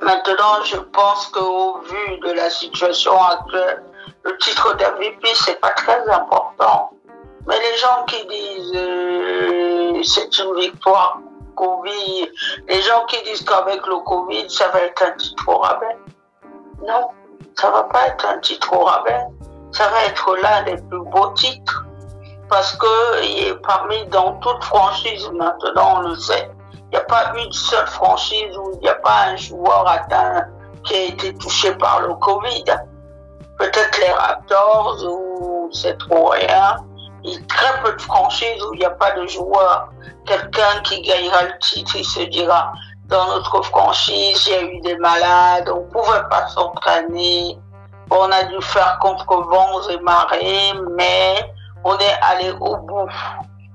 Maintenant, 0.00 0.62
je 0.64 0.76
pense 0.76 1.26
qu'au 1.28 1.80
vu 1.80 2.18
de 2.20 2.32
la 2.32 2.50
situation 2.50 3.12
actuelle, 3.22 3.82
le 4.24 4.36
titre 4.38 4.76
d'MVP, 4.76 5.28
c'est 5.34 5.60
pas 5.60 5.70
très 5.70 6.08
important. 6.08 6.90
Mais 7.46 7.56
les 7.58 7.76
gens 7.78 8.04
qui 8.06 8.26
disent 8.26 8.72
euh, 8.76 9.69
c'est 10.04 10.38
une 10.38 10.54
victoire 10.58 11.20
Covid, 11.56 12.28
les 12.68 12.82
gens 12.82 13.04
qui 13.06 13.22
disent 13.24 13.42
qu'avec 13.42 13.86
le 13.86 13.98
Covid, 14.04 14.48
ça 14.48 14.68
va 14.68 14.80
être 14.80 15.02
un 15.02 15.12
titre 15.12 15.48
au 15.48 15.58
rabais. 15.58 15.96
Non, 16.86 17.08
ça 17.54 17.70
va 17.70 17.84
pas 17.84 18.08
être 18.08 18.26
un 18.26 18.38
titre 18.38 18.72
au 18.72 18.84
rabais. 18.84 19.24
Ça 19.72 19.88
va 19.88 20.04
être 20.06 20.36
l'un 20.42 20.62
des 20.62 20.76
plus 20.82 21.04
beaux 21.10 21.32
titres. 21.34 21.84
Parce 22.48 22.76
que 22.76 23.52
parmi, 23.66 24.04
dans 24.06 24.32
toute 24.40 24.64
franchise, 24.64 25.30
maintenant, 25.32 25.98
on 25.98 26.00
le 26.08 26.16
sait, 26.16 26.50
il 26.72 26.90
n'y 26.90 26.96
a 26.96 27.04
pas 27.04 27.32
une 27.36 27.52
seule 27.52 27.86
franchise 27.86 28.56
où 28.56 28.72
il 28.74 28.80
n'y 28.80 28.88
a 28.88 28.94
pas 28.94 29.26
un 29.28 29.36
joueur 29.36 29.86
atteint 29.86 30.46
qui 30.84 30.94
a 30.94 31.02
été 31.04 31.34
touché 31.34 31.72
par 31.74 32.00
le 32.00 32.14
Covid 32.14 32.64
peut-être 33.60 34.00
les 34.00 34.12
Raptors 34.12 34.96
où 35.04 35.68
c'est 35.70 35.98
trop 35.98 36.28
rien. 36.28 36.76
Il 37.22 37.32
y 37.32 37.36
a 37.36 37.40
très 37.46 37.82
peu 37.82 37.92
de 37.92 38.02
franchises 38.02 38.62
où 38.64 38.74
il 38.74 38.80
n'y 38.80 38.84
a 38.84 38.90
pas 38.90 39.12
de 39.12 39.26
joueur. 39.26 39.90
Quelqu'un 40.26 40.80
qui 40.84 41.02
gagnera 41.02 41.44
le 41.44 41.58
titre, 41.60 41.96
il 41.96 42.04
se 42.04 42.20
dira, 42.20 42.72
dans 43.06 43.26
notre 43.26 43.62
franchise, 43.62 44.46
il 44.46 44.52
y 44.52 44.56
a 44.56 44.62
eu 44.62 44.80
des 44.80 44.96
malades, 44.96 45.68
on 45.68 45.80
ne 45.80 45.90
pouvait 45.90 46.22
pas 46.30 46.46
s'entraîner, 46.48 47.58
on 48.10 48.30
a 48.30 48.44
dû 48.44 48.60
faire 48.62 48.98
contre 49.00 49.26
vents 49.26 49.88
et 49.88 49.98
marées, 49.98 50.72
mais 50.96 51.52
on 51.84 51.96
est 51.98 52.18
allé 52.22 52.52
au 52.60 52.76
bout. 52.76 53.08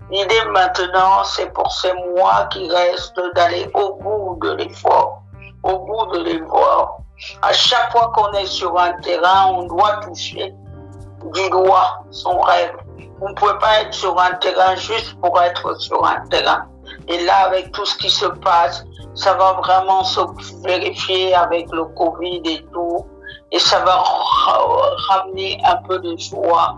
L'idée 0.09 0.45
maintenant, 0.51 1.23
c'est 1.23 1.51
pour 1.53 1.71
ces 1.71 1.93
mois 1.93 2.45
qui 2.51 2.69
restent 2.69 3.21
d'aller 3.35 3.69
au 3.73 3.95
bout 3.95 4.39
de 4.41 4.51
l'effort, 4.53 5.23
au 5.63 5.79
bout 5.79 6.05
de 6.13 6.23
l'effort. 6.23 6.99
À 7.41 7.53
chaque 7.53 7.91
fois 7.91 8.11
qu'on 8.15 8.31
est 8.33 8.45
sur 8.45 8.77
un 8.79 8.93
terrain, 9.01 9.47
on 9.53 9.63
doit 9.63 9.97
toucher 9.97 10.53
du 11.33 11.49
doigt 11.49 11.97
son 12.11 12.39
rêve. 12.39 12.75
On 13.21 13.29
ne 13.29 13.33
peut 13.33 13.57
pas 13.59 13.81
être 13.81 13.93
sur 13.93 14.19
un 14.19 14.33
terrain 14.35 14.75
juste 14.75 15.19
pour 15.21 15.41
être 15.41 15.79
sur 15.79 16.05
un 16.05 16.25
terrain. 16.27 16.67
Et 17.07 17.23
là, 17.23 17.45
avec 17.45 17.71
tout 17.71 17.85
ce 17.85 17.97
qui 17.97 18.09
se 18.09 18.25
passe, 18.25 18.85
ça 19.13 19.33
va 19.35 19.53
vraiment 19.53 20.03
se 20.03 20.21
vérifier 20.63 21.33
avec 21.33 21.71
le 21.71 21.85
Covid 21.85 22.41
et 22.45 22.65
tout. 22.73 23.05
Et 23.51 23.59
ça 23.59 23.79
va 23.79 24.03
ramener 25.09 25.61
un 25.65 25.77
peu 25.87 25.99
de 25.99 26.17
joie 26.17 26.77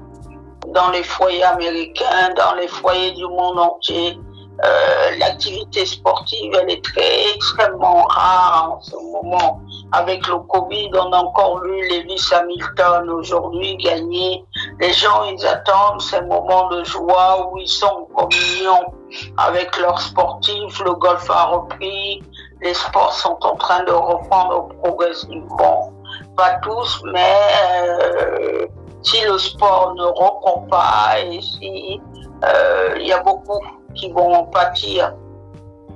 dans 0.73 0.89
les 0.89 1.03
foyers 1.03 1.43
américains, 1.43 2.33
dans 2.35 2.55
les 2.55 2.67
foyers 2.67 3.11
du 3.13 3.25
monde 3.25 3.59
entier. 3.59 4.19
Euh, 4.63 5.17
l'activité 5.19 5.85
sportive, 5.85 6.53
elle 6.59 6.71
est 6.71 6.83
très 6.83 7.35
extrêmement 7.35 8.03
rare 8.09 8.77
en 8.77 8.81
ce 8.81 8.95
moment. 8.95 9.61
Avec 9.91 10.27
le 10.27 10.39
Covid, 10.39 10.89
on 10.95 11.11
a 11.11 11.17
encore 11.17 11.61
vu 11.61 11.87
Lewis 11.89 12.27
Hamilton 12.33 13.09
aujourd'hui 13.09 13.77
gagner. 13.77 14.43
Les 14.79 14.91
gens, 14.93 15.23
ils 15.25 15.45
attendent 15.45 16.01
ces 16.01 16.21
moments 16.21 16.69
de 16.69 16.83
joie 16.83 17.49
où 17.51 17.59
ils 17.59 17.67
sont 17.67 18.07
en 18.15 18.27
communion 18.27 18.93
avec 19.37 19.77
leurs 19.77 19.99
sportifs. 20.01 20.79
Le 20.83 20.93
golf 20.93 21.29
a 21.29 21.45
repris. 21.45 22.23
Les 22.61 22.73
sports 22.73 23.13
sont 23.13 23.37
en 23.41 23.55
train 23.57 23.83
de 23.83 23.91
reprendre 23.91 24.69
progressivement. 24.81 25.93
Pas 26.35 26.55
tous, 26.63 27.03
mais 27.13 27.37
euh, 27.71 28.65
si 29.03 29.21
le 29.21 29.37
sport 29.37 29.93
ne 29.95 30.03
reprend 30.03 30.65
pas 30.69 31.19
et 31.19 31.39
si 31.41 32.01
euh, 32.43 32.95
il 32.99 33.07
y 33.07 33.13
a 33.13 33.21
beaucoup 33.21 33.59
qui 33.97 34.11
vont 34.11 34.45
pâtir. 34.45 35.13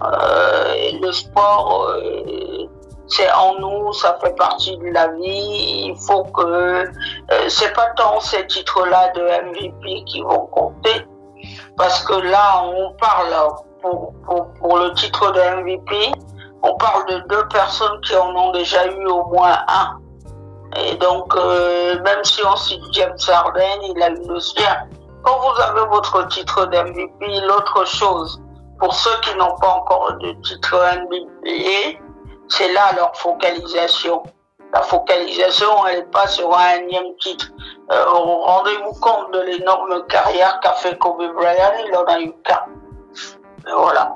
Euh, 0.03 0.91
le 0.99 1.11
sport, 1.11 1.89
euh, 1.89 2.67
c'est 3.07 3.31
en 3.33 3.59
nous, 3.59 3.93
ça 3.93 4.17
fait 4.21 4.35
partie 4.35 4.75
de 4.77 4.89
la 4.91 5.09
vie. 5.09 5.85
Il 5.89 5.95
faut 5.95 6.23
que 6.23 6.41
euh, 6.43 6.85
c'est 7.47 7.73
pas 7.73 7.87
tant 7.95 8.19
ces 8.19 8.45
titres-là 8.47 9.11
de 9.13 9.21
MVP 9.21 10.03
qui 10.05 10.21
vont 10.21 10.47
compter, 10.47 11.05
parce 11.77 12.03
que 12.03 12.13
là, 12.13 12.63
on 12.65 12.93
parle 12.93 13.53
pour, 13.81 14.13
pour, 14.59 14.77
le 14.77 14.93
titre 14.93 15.31
de 15.31 15.61
MVP, 15.61 16.11
on 16.63 16.75
parle 16.77 17.05
de 17.07 17.19
deux 17.27 17.47
personnes 17.49 17.99
qui 18.01 18.15
en 18.15 18.35
ont 18.35 18.51
déjà 18.51 18.87
eu 18.87 19.05
au 19.05 19.25
moins 19.25 19.57
un. 19.67 19.97
Et 20.77 20.95
donc, 20.95 21.35
même 21.35 22.23
si 22.23 22.41
on 22.45 22.55
cite 22.55 22.81
James 22.93 23.17
Harden, 23.27 23.81
il 23.83 24.01
a 24.01 24.09
eu 24.09 24.27
le 24.27 24.39
sien. 24.39 24.87
Quand 25.23 25.39
vous 25.39 25.61
avez 25.61 25.87
votre 25.87 26.27
titre 26.29 26.65
d'MVP, 26.65 27.41
l'autre 27.47 27.85
chose, 27.85 28.41
pour 28.79 28.93
ceux 28.93 29.19
qui 29.21 29.35
n'ont 29.37 29.55
pas 29.57 29.69
encore 29.69 30.13
de 30.19 30.31
titre 30.41 30.75
MVP, 30.75 31.99
c'est 32.49 32.73
là 32.73 32.93
leur 32.95 33.15
focalisation. 33.15 34.23
La 34.73 34.81
focalisation, 34.81 35.67
elle 35.87 35.99
n'est 35.99 36.05
pas 36.05 36.27
sur 36.27 36.55
un 36.57 36.79
titre. 37.19 37.51
Euh, 37.91 38.03
rendez-vous 38.05 38.99
compte 38.99 39.33
de 39.33 39.41
l'énorme 39.41 40.05
carrière 40.07 40.59
qu'a 40.61 40.73
fait 40.73 40.97
Kobe 40.97 41.21
Bryant, 41.35 41.73
il 41.87 41.95
en 41.95 42.05
a 42.05 42.21
eu 42.21 42.33
qu'un. 42.43 42.65
Voilà. 43.75 44.15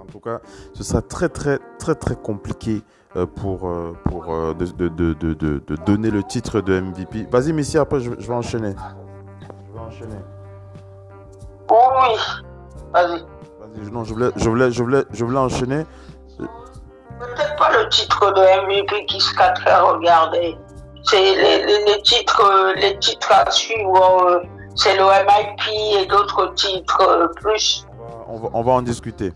En 0.00 0.04
tout 0.12 0.20
cas, 0.20 0.40
ce 0.74 0.84
sera 0.84 1.02
très 1.02 1.28
très 1.28 1.58
très 1.78 1.94
très 1.94 2.16
compliqué 2.16 2.82
euh, 3.16 3.26
pour, 3.26 3.68
euh, 3.68 3.96
pour 4.04 4.26
de, 4.26 4.66
de, 4.66 4.88
de, 4.88 5.34
de, 5.34 5.76
donner 5.86 6.10
le 6.10 6.22
titre 6.22 6.60
de 6.60 6.80
MVP. 6.80 7.26
Vas-y, 7.30 7.52
Messi, 7.52 7.78
après 7.78 8.00
je 8.00 8.10
vais 8.10 8.34
enchaîner. 8.34 8.74
Oui, 11.70 12.18
vas-y. 12.92 13.20
Vas-y, 13.20 13.90
non, 13.92 14.04
je 14.04 14.14
voulais, 14.14 14.30
je 14.36 14.48
voulais, 14.48 14.70
je 14.70 14.82
voulais, 14.82 15.04
je 15.10 15.24
voulais 15.24 15.38
enchaîner. 15.38 15.86
Peut-être 16.38 17.56
pas 17.56 17.70
le 17.76 17.88
titre 17.88 18.32
de 18.32 18.66
MVP 18.66 19.06
qui 19.06 19.20
se 19.20 19.34
à 19.40 19.82
regarder. 19.82 20.56
C'est 21.04 21.20
les, 21.20 21.84
les, 21.84 22.02
titres, 22.02 22.74
les 22.76 22.98
titres 22.98 23.32
à 23.32 23.50
suivre. 23.50 24.24
Euh, 24.28 24.40
c'est 24.74 24.96
le 24.96 25.02
MIP 25.04 26.02
et 26.02 26.06
d'autres 26.06 26.54
titres 26.54 27.02
euh, 27.02 27.26
plus. 27.40 27.86
On 28.28 28.36
va, 28.36 28.48
on 28.52 28.62
va 28.62 28.72
en 28.72 28.82
discuter. 28.82 29.32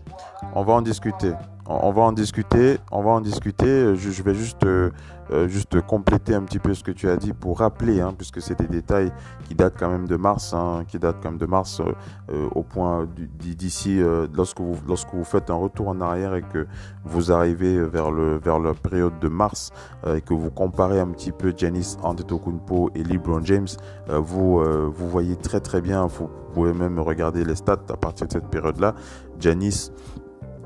On 0.55 0.63
va 0.63 0.73
en 0.73 0.81
discuter 0.81 1.33
on 1.65 1.91
va 1.91 2.01
en 2.01 2.11
discuter. 2.11 2.77
On 2.91 3.01
va 3.01 3.11
en 3.11 3.21
discuter. 3.21 3.95
Je, 3.95 4.23
vais 4.23 4.35
juste, 4.35 4.65
euh, 4.65 4.91
euh, 5.31 5.47
juste 5.47 5.79
compléter 5.81 6.35
un 6.35 6.43
petit 6.43 6.59
peu 6.59 6.73
ce 6.73 6.83
que 6.83 6.91
tu 6.91 7.07
as 7.07 7.15
dit 7.15 7.33
pour 7.33 7.59
rappeler, 7.59 8.01
hein, 8.01 8.13
puisque 8.17 8.41
c'est 8.41 8.59
des 8.59 8.67
détails 8.67 9.11
qui 9.47 9.55
datent 9.55 9.75
quand 9.79 9.89
même 9.89 10.07
de 10.07 10.17
mars, 10.17 10.53
hein, 10.53 10.83
qui 10.87 10.99
datent 10.99 11.17
quand 11.23 11.31
même 11.31 11.39
de 11.39 11.45
mars 11.45 11.81
euh, 11.81 12.49
au 12.53 12.63
point 12.63 13.07
d'ici 13.39 14.01
lorsque 14.33 14.59
vous 14.59 14.75
lorsque 14.87 15.13
vous 15.13 15.23
faites 15.23 15.49
un 15.49 15.55
retour 15.55 15.87
en 15.87 16.01
arrière 16.01 16.35
et 16.35 16.41
que 16.41 16.67
vous 17.03 17.31
arrivez 17.31 17.79
vers 17.79 18.11
le 18.11 18.37
vers 18.37 18.59
la 18.59 18.73
période 18.73 19.19
de 19.19 19.27
mars 19.27 19.71
et 20.07 20.21
que 20.21 20.33
vous 20.33 20.49
comparez 20.49 20.99
un 20.99 21.07
petit 21.07 21.31
peu 21.31 21.53
Janice 21.55 21.97
Antetokounmpo 22.03 22.91
et 22.95 23.03
LeBron 23.03 23.43
James, 23.43 23.67
vous 24.07 24.63
vous 24.91 25.09
voyez 25.09 25.35
très 25.35 25.59
très 25.59 25.81
bien. 25.81 26.07
Vous 26.07 26.29
pouvez 26.53 26.73
même 26.73 26.99
regarder 26.99 27.43
les 27.43 27.55
stats 27.55 27.79
à 27.89 27.97
partir 27.97 28.27
de 28.27 28.33
cette 28.33 28.47
période-là. 28.47 28.95
Janice 29.39 29.91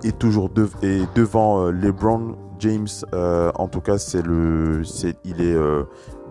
est 0.04 0.18
toujours 0.18 0.50
devant 0.50 1.70
LeBron 1.70 2.36
James. 2.60 2.88
en 3.14 3.68
tout 3.68 3.82
cas, 3.82 3.98
c'est 3.98 4.22
le, 4.22 4.84
c'est, 4.84 5.16
il 5.24 5.42
est 5.42 5.58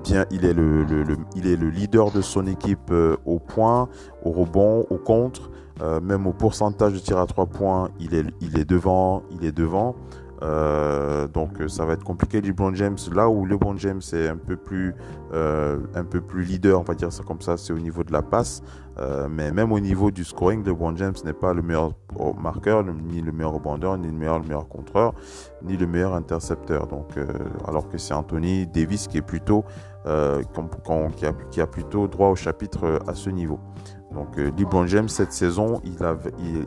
bien, 0.04 0.24
il 0.30 0.44
est 0.44 0.52
le, 0.52 0.86
il 1.34 1.46
est 1.46 1.56
le 1.56 1.68
leader 1.70 2.10
de 2.10 2.20
son 2.20 2.46
équipe 2.46 2.92
au 3.24 3.38
point, 3.38 3.88
au 4.24 4.30
rebond, 4.30 4.86
au 4.90 4.96
contre. 4.96 5.50
même 6.02 6.26
au 6.26 6.32
pourcentage 6.32 6.94
de 6.94 6.98
tir 6.98 7.18
à 7.18 7.26
trois 7.26 7.46
points, 7.46 7.90
il 8.00 8.14
est, 8.14 8.24
il 8.40 8.58
est 8.58 8.64
devant, 8.64 9.22
il 9.30 9.44
est 9.44 9.52
devant. 9.52 9.94
Euh, 10.42 11.26
donc 11.28 11.60
euh, 11.60 11.68
ça 11.68 11.84
va 11.84 11.94
être 11.94 12.04
compliqué. 12.04 12.40
LeBron 12.40 12.74
James 12.74 12.96
là 13.14 13.28
où 13.28 13.46
LeBron 13.46 13.76
James 13.78 14.02
est 14.12 14.28
un 14.28 14.36
peu 14.36 14.56
plus 14.56 14.94
euh, 15.32 15.78
un 15.94 16.04
peu 16.04 16.20
plus 16.20 16.44
leader 16.44 16.80
on 16.80 16.84
va 16.84 16.94
dire 16.94 17.12
ça 17.12 17.22
comme 17.22 17.40
ça 17.40 17.56
c'est 17.56 17.72
au 17.72 17.78
niveau 17.78 18.04
de 18.04 18.12
la 18.12 18.22
passe. 18.22 18.62
Mais 19.28 19.52
même 19.52 19.72
au 19.72 19.80
niveau 19.80 20.10
du 20.10 20.24
scoring 20.24 20.64
LeBron 20.64 20.96
James 20.96 21.14
n'est 21.22 21.34
pas 21.34 21.52
le 21.52 21.60
meilleur 21.60 21.92
marqueur 22.40 22.82
ni 22.82 23.20
le 23.20 23.30
meilleur 23.30 23.52
rebondeur 23.52 23.98
ni 23.98 24.06
le 24.06 24.14
meilleur 24.14 24.38
le 24.38 24.46
meilleur 24.46 24.68
contreur 24.68 25.12
ni 25.62 25.76
le 25.76 25.86
meilleur 25.86 26.14
intercepteur. 26.14 26.86
Donc 26.86 27.10
alors 27.68 27.90
que 27.90 27.98
c'est 27.98 28.14
Anthony 28.14 28.66
Davis 28.66 29.06
qui 29.06 29.18
est 29.18 29.22
plutôt 29.22 29.66
qui, 30.06 31.60
a, 31.60 31.66
plutôt 31.66 32.08
droit 32.08 32.28
au 32.28 32.36
chapitre 32.36 33.00
à 33.06 33.12
ce 33.12 33.28
niveau. 33.28 33.60
Donc 34.14 34.38
LeBron 34.38 34.86
James 34.86 35.10
cette 35.10 35.32
saison 35.34 35.82
il 35.84 36.02
a 36.02 36.16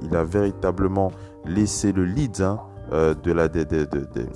il, 0.04 0.16
a 0.16 0.24
véritablement 0.24 1.12
laissé 1.46 1.92
le 1.92 2.06
lead 2.06 2.42
hein, 2.42 2.60
euh, 2.92 3.14
de 3.14 3.30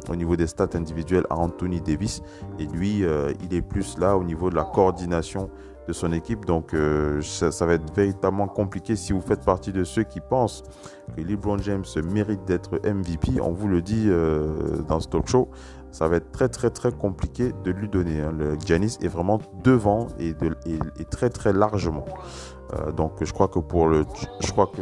au 0.10 0.16
niveau 0.16 0.36
des 0.36 0.48
stats 0.48 0.70
individuelles 0.76 1.26
à 1.30 1.38
Anthony 1.38 1.82
Davis. 1.82 2.22
Et 2.60 2.66
lui, 2.66 3.04
euh, 3.04 3.34
il 3.44 3.56
est 3.56 3.62
plus 3.62 3.98
là 3.98 4.16
au 4.18 4.24
niveau 4.24 4.50
de 4.50 4.56
la 4.56 4.64
coordination 4.64 5.50
de 5.88 5.94
son 5.94 6.14
équipe. 6.14 6.46
Donc, 6.46 6.74
euh, 6.74 7.22
ça, 7.22 7.66
va 7.66 7.74
être 7.74 7.94
véritablement 7.96 8.48
compliqué 8.48 8.96
si 8.96 9.12
vous 9.12 9.22
faites 9.22 9.44
partie 9.44 9.74
de 9.74 9.84
ceux 9.84 10.04
qui 10.04 10.20
pensent 10.20 10.64
que 11.16 11.22
LeBron 11.22 11.58
James 11.58 11.84
mérite 12.04 12.46
d'être 12.46 12.80
MVP. 12.86 13.42
On 13.42 13.52
vous 13.52 13.68
le 13.68 13.82
dit 13.82 14.08
dans 14.88 15.00
ce 15.00 15.08
talk 15.08 15.28
show. 15.28 15.50
Ça 15.92 16.08
va 16.08 16.16
être 16.16 16.32
très 16.32 16.50
très 16.50 16.72
très 16.72 16.92
compliqué 16.92 17.52
de 17.64 17.72
lui 17.72 17.88
donner. 17.88 18.22
Hein. 18.22 18.34
Le 18.38 18.58
Giannis 18.66 18.98
est 19.02 19.08
vraiment 19.08 19.40
devant 19.64 20.08
et, 20.18 20.34
de, 20.34 20.56
et, 20.66 21.06
très 21.06 21.30
très 21.30 21.54
largement. 21.54 22.06
donc 22.98 23.14
je 23.22 23.32
crois 23.32 23.48
que 23.48 23.60
pour 23.60 23.88
le, 23.88 24.06
je 24.40 24.52
crois 24.52 24.68
que 24.68 24.82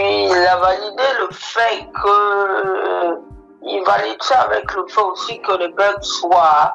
puis 0.00 0.24
il 0.24 0.46
a 0.46 0.56
validé 0.56 1.02
le 1.20 1.28
fait 1.32 1.86
que 2.02 3.20
il 3.62 3.84
valide 3.84 4.22
ça 4.22 4.42
avec 4.42 4.72
le 4.74 4.86
fait 4.88 5.02
aussi 5.02 5.40
que 5.42 5.52
les 5.58 5.68
Bucks 5.68 6.02
soient, 6.02 6.74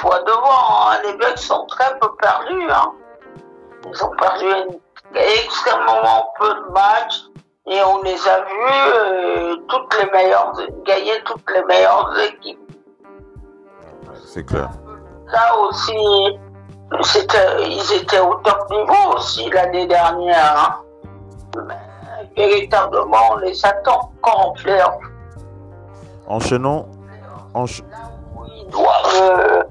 soient 0.00 0.22
devant. 0.22 0.88
Hein. 0.88 0.98
Les 1.04 1.12
Bucks 1.14 1.38
sont 1.38 1.66
très 1.66 1.98
peu 1.98 2.08
perdus. 2.16 2.70
Hein. 2.70 2.92
Ils 3.86 4.04
ont 4.04 4.16
perdu 4.16 4.78
extrêmement 5.14 6.32
peu 6.38 6.48
de 6.48 6.72
matchs 6.72 7.24
et 7.66 7.82
on 7.82 8.02
les 8.02 8.28
a 8.28 8.40
vus 8.40 8.92
euh, 8.94 9.56
toutes 9.68 9.98
les 10.00 10.10
meilleures 10.10 10.54
gagner 10.84 11.22
toutes 11.24 11.50
les 11.54 11.64
meilleures 11.64 12.18
équipes. 12.20 12.58
C'est 14.24 14.46
clair. 14.46 14.70
Ça 15.30 15.56
aussi, 15.58 16.38
ils 16.92 17.92
étaient 17.94 18.20
au 18.20 18.34
top 18.36 18.70
niveau 18.70 19.16
aussi 19.16 19.50
l'année 19.50 19.86
dernière. 19.86 20.82
Hein 21.56 21.91
véritablement, 22.36 23.32
on 23.32 23.36
les 23.36 23.64
attend 23.64 24.12
quand 24.20 24.54
on 24.54 24.54
Enchaînons. 26.28 26.86
Euh, 28.74 29.62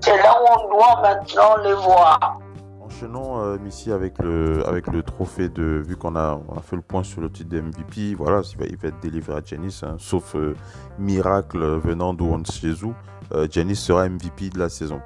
c'est 0.00 0.16
là 0.16 0.34
où 0.40 0.46
on 0.58 0.76
doit 0.76 1.00
maintenant 1.02 1.56
les 1.62 1.74
voir. 1.74 2.38
Enchaînons 2.80 3.40
euh, 3.40 3.56
ici 3.66 3.92
avec 3.92 4.18
le, 4.18 4.66
avec 4.66 4.86
le 4.88 5.02
trophée 5.02 5.48
de. 5.48 5.82
Vu 5.86 5.96
qu'on 5.96 6.16
a, 6.16 6.40
on 6.48 6.56
a 6.56 6.62
fait 6.62 6.76
le 6.76 6.82
point 6.82 7.04
sur 7.04 7.20
le 7.20 7.30
titre 7.30 7.50
de 7.50 7.60
MVP, 7.60 8.14
voilà, 8.16 8.42
il 8.52 8.58
va, 8.58 8.66
il 8.66 8.76
va 8.76 8.88
être 8.88 9.00
délivré 9.00 9.34
à 9.34 9.40
Janice, 9.44 9.82
hein, 9.82 9.96
sauf 9.98 10.34
euh, 10.34 10.56
miracle 10.98 11.60
venant 11.60 12.14
d'Ouan 12.14 12.42
Jésus. 12.44 12.92
Janice 13.50 13.80
sera 13.80 14.08
MVP 14.08 14.48
de 14.48 14.58
la 14.58 14.70
saison. 14.70 15.02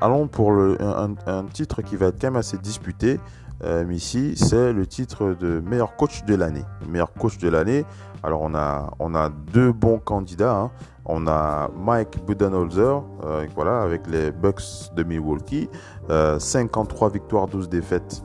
allons 0.00 0.26
pour 0.26 0.50
le, 0.50 0.76
un, 0.82 1.14
un, 1.28 1.44
titre 1.44 1.82
qui 1.82 1.94
va 1.94 2.06
être 2.06 2.20
quand 2.20 2.26
même 2.26 2.36
assez 2.36 2.58
disputé. 2.58 3.20
Euh, 3.64 3.84
c'est 3.98 4.72
le 4.72 4.86
titre 4.86 5.34
de 5.38 5.60
meilleur 5.60 5.96
coach 5.96 6.24
de 6.24 6.34
l'année. 6.34 6.64
Meilleur 6.88 7.12
coach 7.12 7.38
de 7.38 7.48
l'année. 7.48 7.84
Alors, 8.22 8.42
on 8.42 8.54
a, 8.54 9.30
deux 9.52 9.72
bons 9.72 9.98
candidats. 9.98 10.56
Hein. 10.56 10.70
On 11.06 11.26
a 11.26 11.70
Mike 11.76 12.24
Budenholzer, 12.26 13.02
euh, 13.24 13.46
avec 13.82 14.06
les 14.06 14.30
Bucks 14.30 14.92
de 14.94 15.02
Milwaukee. 15.02 15.68
53 16.08 17.08
euh, 17.08 17.12
victoires, 17.12 17.46
12 17.46 17.68
défaites 17.68 18.22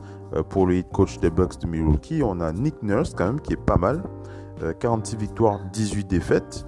pour 0.48 0.66
le 0.66 0.76
head 0.76 0.88
coach 0.92 1.18
des 1.18 1.30
Bucks 1.30 1.58
de 1.60 1.66
Milwaukee. 1.66 2.22
On 2.22 2.40
a 2.40 2.52
Nick 2.52 2.82
Nurse, 2.82 3.14
quand 3.16 3.26
même, 3.26 3.40
qui 3.40 3.54
est 3.54 3.64
pas 3.64 3.76
mal. 3.76 4.02
46 4.78 5.16
victoires, 5.16 5.58
18 5.72 6.06
défaites. 6.06 6.66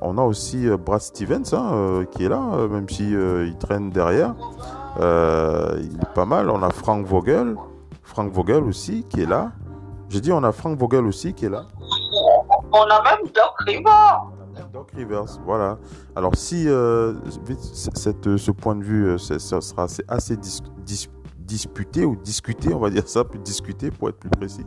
on 0.00 0.16
a 0.16 0.22
aussi 0.22 0.66
Brad 0.82 1.02
Stevens 1.02 1.52
hein, 1.52 2.04
qui 2.10 2.24
est 2.24 2.28
là, 2.28 2.66
même 2.70 2.88
si 2.88 3.10
il 3.10 3.54
traîne 3.58 3.90
derrière. 3.90 4.34
il 4.98 5.98
est 6.00 6.14
pas 6.14 6.24
mal. 6.24 6.48
On 6.48 6.62
a 6.62 6.70
Frank 6.70 7.06
Vogel, 7.06 7.54
Frank 8.18 8.32
Vogel 8.32 8.64
aussi 8.64 9.04
qui 9.04 9.20
est 9.20 9.26
là. 9.26 9.52
J'ai 10.08 10.20
dit 10.20 10.32
on 10.32 10.42
a 10.42 10.50
Frank 10.50 10.76
Vogel 10.76 11.06
aussi 11.06 11.34
qui 11.34 11.44
est 11.44 11.48
là. 11.48 11.66
On 12.72 12.82
a 12.82 13.02
même 13.04 13.30
Doc 13.32 13.54
Rivers. 13.64 14.24
Doc 14.72 14.90
Rivers, 14.90 15.38
voilà. 15.44 15.78
Alors 16.16 16.34
si 16.34 16.68
euh, 16.68 17.14
cette, 17.94 18.36
ce 18.36 18.50
point 18.50 18.74
de 18.74 18.82
vue, 18.82 19.10
euh, 19.10 19.18
ça 19.18 19.60
sera 19.60 19.86
assez, 20.08 20.36
disputé 21.46 22.04
ou 22.04 22.16
discuté, 22.16 22.74
on 22.74 22.80
va 22.80 22.90
dire 22.90 23.06
ça, 23.06 23.22
plus 23.22 23.38
discuté 23.38 23.92
pour 23.92 24.08
être 24.08 24.18
plus 24.18 24.30
précis. 24.30 24.66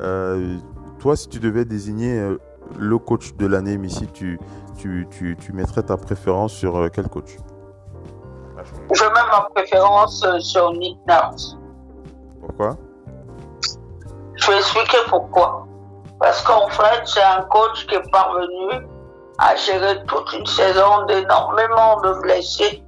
Euh, 0.00 0.58
toi, 0.98 1.14
si 1.14 1.28
tu 1.28 1.38
devais 1.38 1.64
désigner 1.64 2.36
le 2.76 2.98
coach 2.98 3.36
de 3.36 3.46
l'année, 3.46 3.78
Missy, 3.78 4.08
tu, 4.08 4.40
tu, 4.76 5.06
tu, 5.08 5.36
tu, 5.38 5.52
mettrais 5.52 5.84
ta 5.84 5.96
préférence 5.96 6.52
sur 6.52 6.90
quel 6.90 7.06
coach? 7.08 7.36
Je 8.92 9.04
mets 9.04 9.30
ma 9.30 9.48
préférence 9.54 10.26
sur 10.40 10.72
Nick 10.72 10.98
Nurse. 11.06 11.56
Pourquoi? 12.40 12.76
Je 14.52 14.56
expliquer 14.58 14.98
pourquoi. 15.08 15.66
Parce 16.20 16.42
qu'en 16.42 16.68
fait, 16.68 17.02
c'est 17.04 17.22
un 17.22 17.42
coach 17.42 17.86
qui 17.86 17.94
est 17.94 18.10
parvenu 18.10 18.86
à 19.38 19.54
gérer 19.54 20.04
toute 20.06 20.32
une 20.32 20.46
saison 20.46 21.04
d'énormément 21.06 22.00
de 22.00 22.12
blessés. 22.22 22.82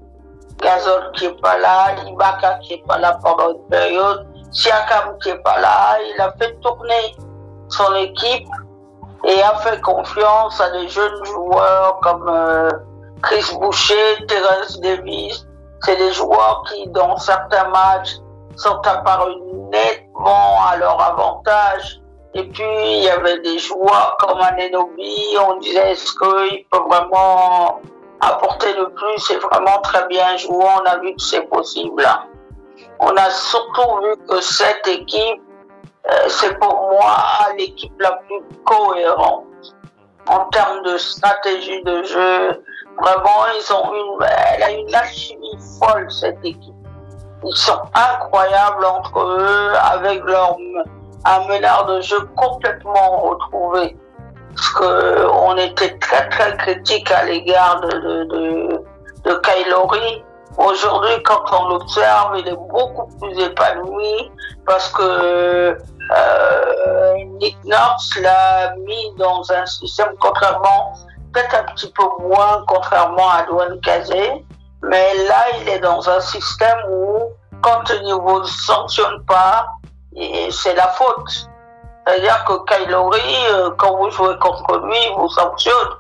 Gazol 0.59 1.13
qui 1.15 1.27
est 1.27 1.41
pas 1.41 1.59
là, 1.59 1.95
Ibaka 2.07 2.59
qui 2.59 2.75
est 2.75 2.87
pas 2.87 2.99
là 2.99 3.19
pendant 3.23 3.53
une 3.53 3.69
période, 3.69 4.27
Siakam 4.51 5.17
qui 5.23 5.31
est 5.31 5.43
pas 5.43 5.59
là. 5.61 5.97
Il 6.15 6.21
a 6.21 6.33
fait 6.33 6.55
tourner 6.61 7.17
son 7.69 7.95
équipe 7.95 8.49
et 9.25 9.43
a 9.43 9.57
fait 9.59 9.81
confiance 9.81 10.61
à 10.61 10.71
des 10.71 10.89
jeunes 10.89 11.25
joueurs 11.25 11.99
comme 12.03 12.29
euh, 12.29 12.71
Chris 13.23 13.45
Boucher, 13.59 14.27
Terence 14.27 14.79
Davis. 14.81 15.47
C'est 15.83 15.97
des 15.97 16.13
joueurs 16.13 16.65
qui, 16.69 16.89
dans 16.89 17.17
certains 17.17 17.69
matchs, 17.69 18.17
sont 18.57 18.81
apparus 18.85 19.37
à 20.27 20.77
leur 20.77 21.01
avantage. 21.01 22.01
Et 22.35 22.45
puis, 22.45 22.65
il 22.65 23.03
y 23.03 23.11
avait 23.11 23.41
des 23.41 23.59
joueurs 23.59 24.17
comme 24.21 24.41
Anenobi, 24.41 25.37
on 25.49 25.57
disait 25.57 25.93
est-ce 25.93 26.13
qu'il 26.13 26.65
peut 26.71 26.79
vraiment 26.89 27.81
apporter 28.21 28.73
le 28.75 28.91
plus, 28.91 29.19
c'est 29.19 29.39
vraiment 29.39 29.81
très 29.83 30.07
bien 30.07 30.37
joué, 30.37 30.65
on 30.65 30.85
a 30.85 30.99
vu 30.99 31.15
que 31.15 31.23
c'est 31.23 31.49
possible. 31.49 32.07
On 33.01 33.17
a 33.17 33.31
surtout 33.31 33.97
vu 34.03 34.15
que 34.29 34.41
cette 34.41 34.87
équipe, 34.87 35.43
euh, 36.09 36.29
c'est 36.29 36.57
pour 36.59 36.75
moi 36.93 37.17
l'équipe 37.59 37.99
la 37.99 38.13
plus 38.13 38.43
cohérente 38.65 39.47
en 40.29 40.45
termes 40.51 40.83
de 40.85 40.97
stratégie 40.99 41.83
de 41.83 42.03
jeu. 42.05 42.63
Vraiment, 43.01 43.47
ils 43.57 43.73
ont 43.73 43.93
une, 43.95 44.27
elle 44.55 44.63
a 44.63 44.71
une 44.71 44.95
alchimie 44.95 45.59
folle, 45.79 46.11
cette 46.11 46.45
équipe. 46.45 46.80
Ils 47.45 47.57
sont 47.57 47.81
incroyables 47.95 48.85
entre 48.85 49.21
eux, 49.21 49.73
avec 49.93 50.23
leur 50.25 50.57
un 51.25 51.85
de 51.87 52.01
jeu 52.01 52.21
complètement 52.37 53.19
retrouvé. 53.19 53.97
Parce 54.55 54.71
que 54.71 55.27
on 55.33 55.57
était 55.57 55.97
très 55.99 56.29
très 56.29 56.57
critique 56.57 57.11
à 57.11 57.25
l'égard 57.25 57.81
de, 57.81 57.89
de, 57.89 58.25
de, 58.25 58.85
de 59.25 59.35
Kylori. 59.35 60.25
Aujourd'hui, 60.59 61.23
quand 61.25 61.45
on 61.53 61.69
l'observe, 61.69 62.39
il 62.39 62.49
est 62.49 62.57
beaucoup 62.57 63.07
plus 63.19 63.39
épanoui 63.39 64.31
parce 64.67 64.91
que 64.91 65.79
euh, 66.17 67.15
Nick 67.39 67.57
Nurse 67.65 68.19
l'a 68.21 68.75
mis 68.77 69.15
dans 69.17 69.51
un 69.53 69.65
système 69.67 70.13
contrairement, 70.21 70.93
peut-être 71.33 71.55
un 71.55 71.73
petit 71.75 71.91
peu 71.93 72.03
moins 72.21 72.65
contrairement 72.67 73.31
à 73.31 73.45
Douane 73.45 73.81
Kazé, 73.81 74.45
mais 74.83 75.15
là, 75.29 75.45
il 75.61 75.69
est 75.69 75.79
dans 75.79 76.09
un 76.09 76.21
système 76.21 76.79
où, 76.91 77.30
quand 77.63 77.83
il 77.91 78.07
ne 78.07 78.15
vous 78.15 78.45
sanctionne 78.45 79.25
pas, 79.27 79.67
c'est 80.51 80.75
la 80.75 80.89
faute. 80.89 81.49
C'est-à-dire 82.07 82.45
que 82.45 82.65
Kylori, 82.65 83.37
euh, 83.51 83.71
quand 83.77 83.97
vous 83.97 84.11
jouez 84.11 84.37
contre 84.39 84.79
lui, 84.79 84.97
vous 85.17 85.29
sanctionne. 85.29 85.91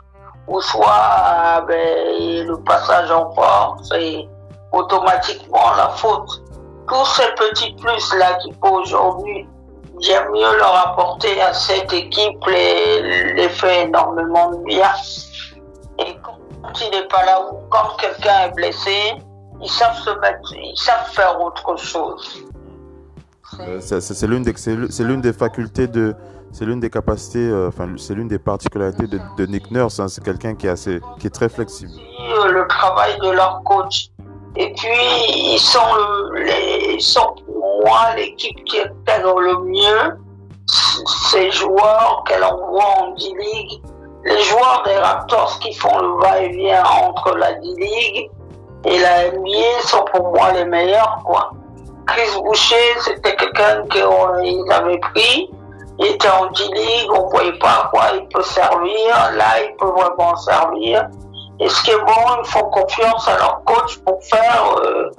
Ou 0.48 0.60
soit 0.60 0.88
euh, 0.88 1.60
ben, 1.60 2.46
le 2.46 2.56
passage 2.64 3.10
en 3.12 3.32
force 3.32 3.92
et 3.94 4.28
automatiquement 4.72 5.70
la 5.76 5.90
faute. 5.90 6.42
Tous 6.88 7.06
ces 7.06 7.30
petits 7.34 7.74
plus-là 7.74 8.34
qu'il 8.42 8.54
faut 8.54 8.80
aujourd'hui 8.80 9.46
j'aime 10.00 10.30
mieux 10.32 10.56
leur 10.56 10.88
apporter 10.88 11.40
à 11.40 11.52
cette 11.52 11.92
équipe 11.92 12.44
les, 12.46 13.34
les 13.34 13.48
fait 13.48 13.84
énormément 13.84 14.50
de 14.50 14.64
bien. 14.64 14.90
Et 15.98 16.16
quand 16.22 16.80
il 16.80 16.90
n'est 16.90 17.06
pas 17.06 17.24
là 17.24 17.40
ou 17.42 17.58
quand 17.68 17.96
quelqu'un 17.98 18.46
est 18.46 18.54
blessé, 18.54 19.14
ils 19.62 19.70
savent 19.70 19.96
se 19.96 20.10
mettre, 20.20 20.52
ils 20.54 20.76
savent 20.76 21.10
faire 21.10 21.40
autre 21.40 21.76
chose. 21.76 22.44
Euh, 23.60 23.80
c'est 23.80 24.26
l'une 24.26 24.42
des, 24.42 24.54
c'est 24.56 25.04
l'une 25.04 25.20
des 25.20 25.32
facultés 25.32 25.88
de, 25.88 26.14
c'est 26.52 26.64
l'une 26.64 26.80
des 26.80 26.90
capacités, 26.90 27.48
euh, 27.48 27.68
enfin, 27.68 27.88
c'est 27.96 28.14
l'une 28.14 28.28
des 28.28 28.38
particularités 28.38 29.06
de, 29.06 29.20
de 29.36 29.46
Nick 29.46 29.70
Nurse. 29.70 29.98
Hein. 29.98 30.08
c'est 30.08 30.22
quelqu'un 30.22 30.54
qui 30.54 30.66
est 30.66 30.70
assez, 30.70 31.00
qui 31.18 31.26
est 31.26 31.34
très 31.34 31.48
flexible. 31.48 31.92
Euh, 32.20 32.48
le 32.48 32.66
travail 32.68 33.18
de 33.20 33.30
leur 33.30 33.62
coach. 33.64 34.10
Et 34.56 34.72
puis, 34.74 35.54
ils 35.54 35.58
sont, 35.58 35.78
les, 36.34 36.94
ils 36.94 37.02
sont 37.02 37.34
pour 37.46 37.84
moi 37.84 38.14
l'équipe 38.16 38.64
qui 38.64 38.80
intègre 38.80 39.40
le 39.40 39.58
mieux 39.64 40.16
ces 41.30 41.50
joueurs 41.50 42.24
qu'elle 42.26 42.44
envoie 42.44 42.84
en 43.00 43.14
D-League. 43.14 43.82
Les 44.24 44.40
joueurs 44.42 44.82
des 44.84 44.96
Raptors 44.96 45.58
qui 45.60 45.72
font 45.74 45.98
le 45.98 46.20
va-et-vient 46.20 46.82
entre 46.84 47.36
la 47.36 47.54
D-League 47.54 48.30
et 48.84 48.98
la 48.98 49.30
NBA 49.30 49.82
sont 49.82 50.04
pour 50.12 50.32
moi 50.32 50.52
les 50.52 50.64
meilleurs, 50.64 51.20
quoi. 51.24 51.50
Chris 52.06 52.42
Boucher, 52.42 52.76
c'était 53.00 53.36
quelqu'un 53.36 53.84
qu'ils 53.90 54.72
avaient 54.72 54.98
pris. 54.98 55.50
Il 55.98 56.06
était 56.06 56.30
en 56.30 56.46
D-League, 56.46 57.10
on 57.14 57.28
voyait 57.28 57.58
pas 57.58 57.84
à 57.84 57.88
quoi 57.90 58.04
il 58.14 58.26
peut 58.28 58.42
servir. 58.42 59.32
Là, 59.36 59.62
il 59.62 59.76
peut 59.76 59.86
vraiment 59.86 60.34
servir. 60.36 61.08
Et 61.60 61.68
ce 61.68 61.82
qui 61.82 61.90
est 61.90 61.98
bon, 61.98 62.42
ils 62.42 62.48
font 62.48 62.70
confiance 62.70 63.28
à 63.28 63.36
leur 63.36 63.62
coach 63.64 63.98
pour 63.98 64.18
faire, 64.24 64.76
euh, 64.82 65.10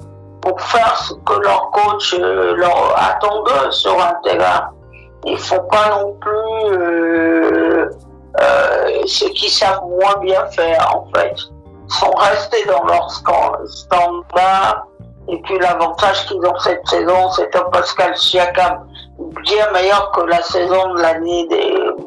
pour 0.42 0.60
faire 0.60 0.98
ce 0.98 1.14
que 1.14 1.40
leur 1.40 1.70
coach 1.70 2.16
euh, 2.16 2.56
leur 2.56 2.96
attend 2.98 3.44
d'eux 3.44 3.72
sur 3.72 3.94
un 4.02 4.14
terrain. 4.24 4.72
Ils 5.26 5.38
font 5.38 5.64
pas 5.72 5.90
non 5.92 6.16
plus 6.20 6.78
euh, 6.78 7.90
euh 8.42 9.02
ce 9.06 9.26
qu'ils 9.26 9.52
savent 9.52 9.86
moins 9.88 10.18
bien 10.22 10.44
faire, 10.48 10.96
en 10.96 11.06
fait. 11.16 11.36
Sont 12.00 12.12
restés 12.12 12.66
dans 12.66 12.84
leur 12.86 13.10
standard 13.12 14.88
et 15.28 15.42
puis 15.44 15.60
l'avantage 15.60 16.26
qu'ils 16.26 16.46
ont 16.46 16.58
cette 16.60 16.86
saison, 16.88 17.30
c'est 17.32 17.56
un 17.56 17.64
Pascal 17.66 18.18
Siakam 18.18 18.88
bien 19.44 19.72
meilleur 19.72 20.12
que 20.12 20.22
la 20.22 20.42
saison 20.42 20.94
de 20.94 21.02
l'année 21.02 21.48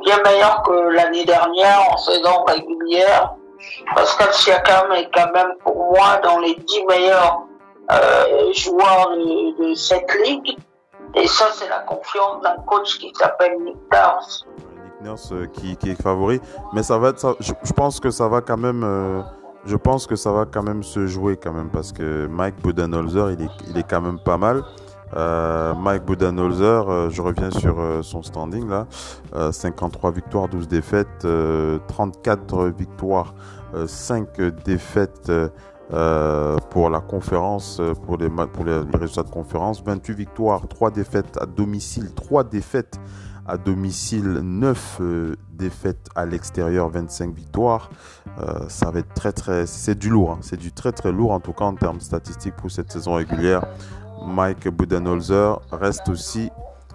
bien 0.04 0.18
meilleur 0.24 0.62
que 0.62 0.88
l'année 0.90 1.24
dernière 1.24 1.80
en 1.90 1.96
saison 1.96 2.44
régulière. 2.44 3.34
Pascal 3.94 4.32
Siakam 4.32 4.92
est 4.92 5.08
quand 5.14 5.32
même 5.32 5.54
pour 5.62 5.92
moi 5.92 6.20
dans 6.22 6.38
les 6.40 6.54
dix 6.54 6.84
meilleurs 6.86 7.42
euh, 7.92 8.52
joueurs 8.52 9.10
de, 9.16 9.74
cette 9.74 10.12
ligue. 10.26 10.56
Et 11.14 11.26
ça, 11.28 11.46
c'est 11.52 11.68
la 11.68 11.80
confiance 11.80 12.42
d'un 12.42 12.56
coach 12.66 12.98
qui 12.98 13.12
s'appelle 13.14 13.56
Nick 13.62 13.76
Nurse. 13.92 14.44
Nick 14.58 15.00
Nurse 15.02 15.32
euh, 15.32 15.46
qui, 15.46 15.78
est 15.84 16.02
favori, 16.02 16.40
mais 16.72 16.82
ça 16.82 16.98
va 16.98 17.10
être, 17.10 17.36
je, 17.40 17.72
pense 17.72 18.00
que 18.00 18.10
ça 18.10 18.28
va 18.28 18.40
quand 18.40 18.56
même. 18.56 18.82
Euh, 18.82 19.22
je 19.66 19.76
pense 19.76 20.06
que 20.06 20.16
ça 20.16 20.32
va 20.32 20.44
quand 20.44 20.62
même 20.62 20.82
se 20.82 21.06
jouer 21.06 21.36
quand 21.36 21.52
même 21.52 21.70
parce 21.70 21.92
que 21.92 22.26
Mike 22.26 22.62
Budenholzer, 22.62 23.32
il 23.32 23.42
est, 23.42 23.50
il 23.68 23.78
est 23.78 23.88
quand 23.88 24.00
même 24.00 24.18
pas 24.18 24.36
mal. 24.36 24.62
Euh, 25.16 25.74
Mike 25.74 26.04
Budenholzer, 26.04 26.88
euh, 26.88 27.08
je 27.10 27.22
reviens 27.22 27.50
sur 27.50 27.78
euh, 27.78 28.02
son 28.02 28.22
standing 28.22 28.68
là, 28.68 28.86
53 29.52 30.10
victoires, 30.10 30.48
12 30.48 30.68
défaites, 30.68 31.26
34 31.88 32.66
victoires, 32.68 33.34
5 33.86 34.40
défaites 34.64 35.32
pour 36.70 36.90
la 36.90 37.00
conférence, 37.00 37.80
pour 38.06 38.16
les, 38.16 38.28
pour 38.28 38.64
les 38.64 38.80
résultats 38.94 39.22
de 39.22 39.30
conférence, 39.30 39.82
28 39.84 40.14
victoires, 40.14 40.66
3 40.68 40.90
défaites 40.90 41.38
à 41.40 41.46
domicile, 41.46 42.12
3 42.14 42.44
défaites 42.44 42.98
à 43.46 43.56
domicile, 43.58 44.40
9 44.42 44.98
euh, 45.00 45.36
défaites 45.52 46.08
à 46.14 46.26
l'extérieur, 46.26 46.88
25 46.88 47.34
victoires. 47.34 47.90
Euh, 48.40 48.68
ça 48.68 48.90
va 48.90 49.00
être 49.00 49.14
très 49.14 49.32
très... 49.32 49.66
C'est 49.66 49.98
du 49.98 50.10
lourd, 50.10 50.32
hein. 50.32 50.38
c'est 50.40 50.56
du 50.56 50.72
très 50.72 50.92
très 50.92 51.12
lourd 51.12 51.32
en 51.32 51.40
tout 51.40 51.52
cas 51.52 51.64
en 51.64 51.74
termes 51.74 52.00
statistiques 52.00 52.56
pour 52.56 52.70
cette 52.70 52.90
saison 52.90 53.14
régulière. 53.14 53.64
Mike 54.26 54.68
Budenholzer 54.68 55.60
reste 55.70 56.08
aussi, 56.08 56.50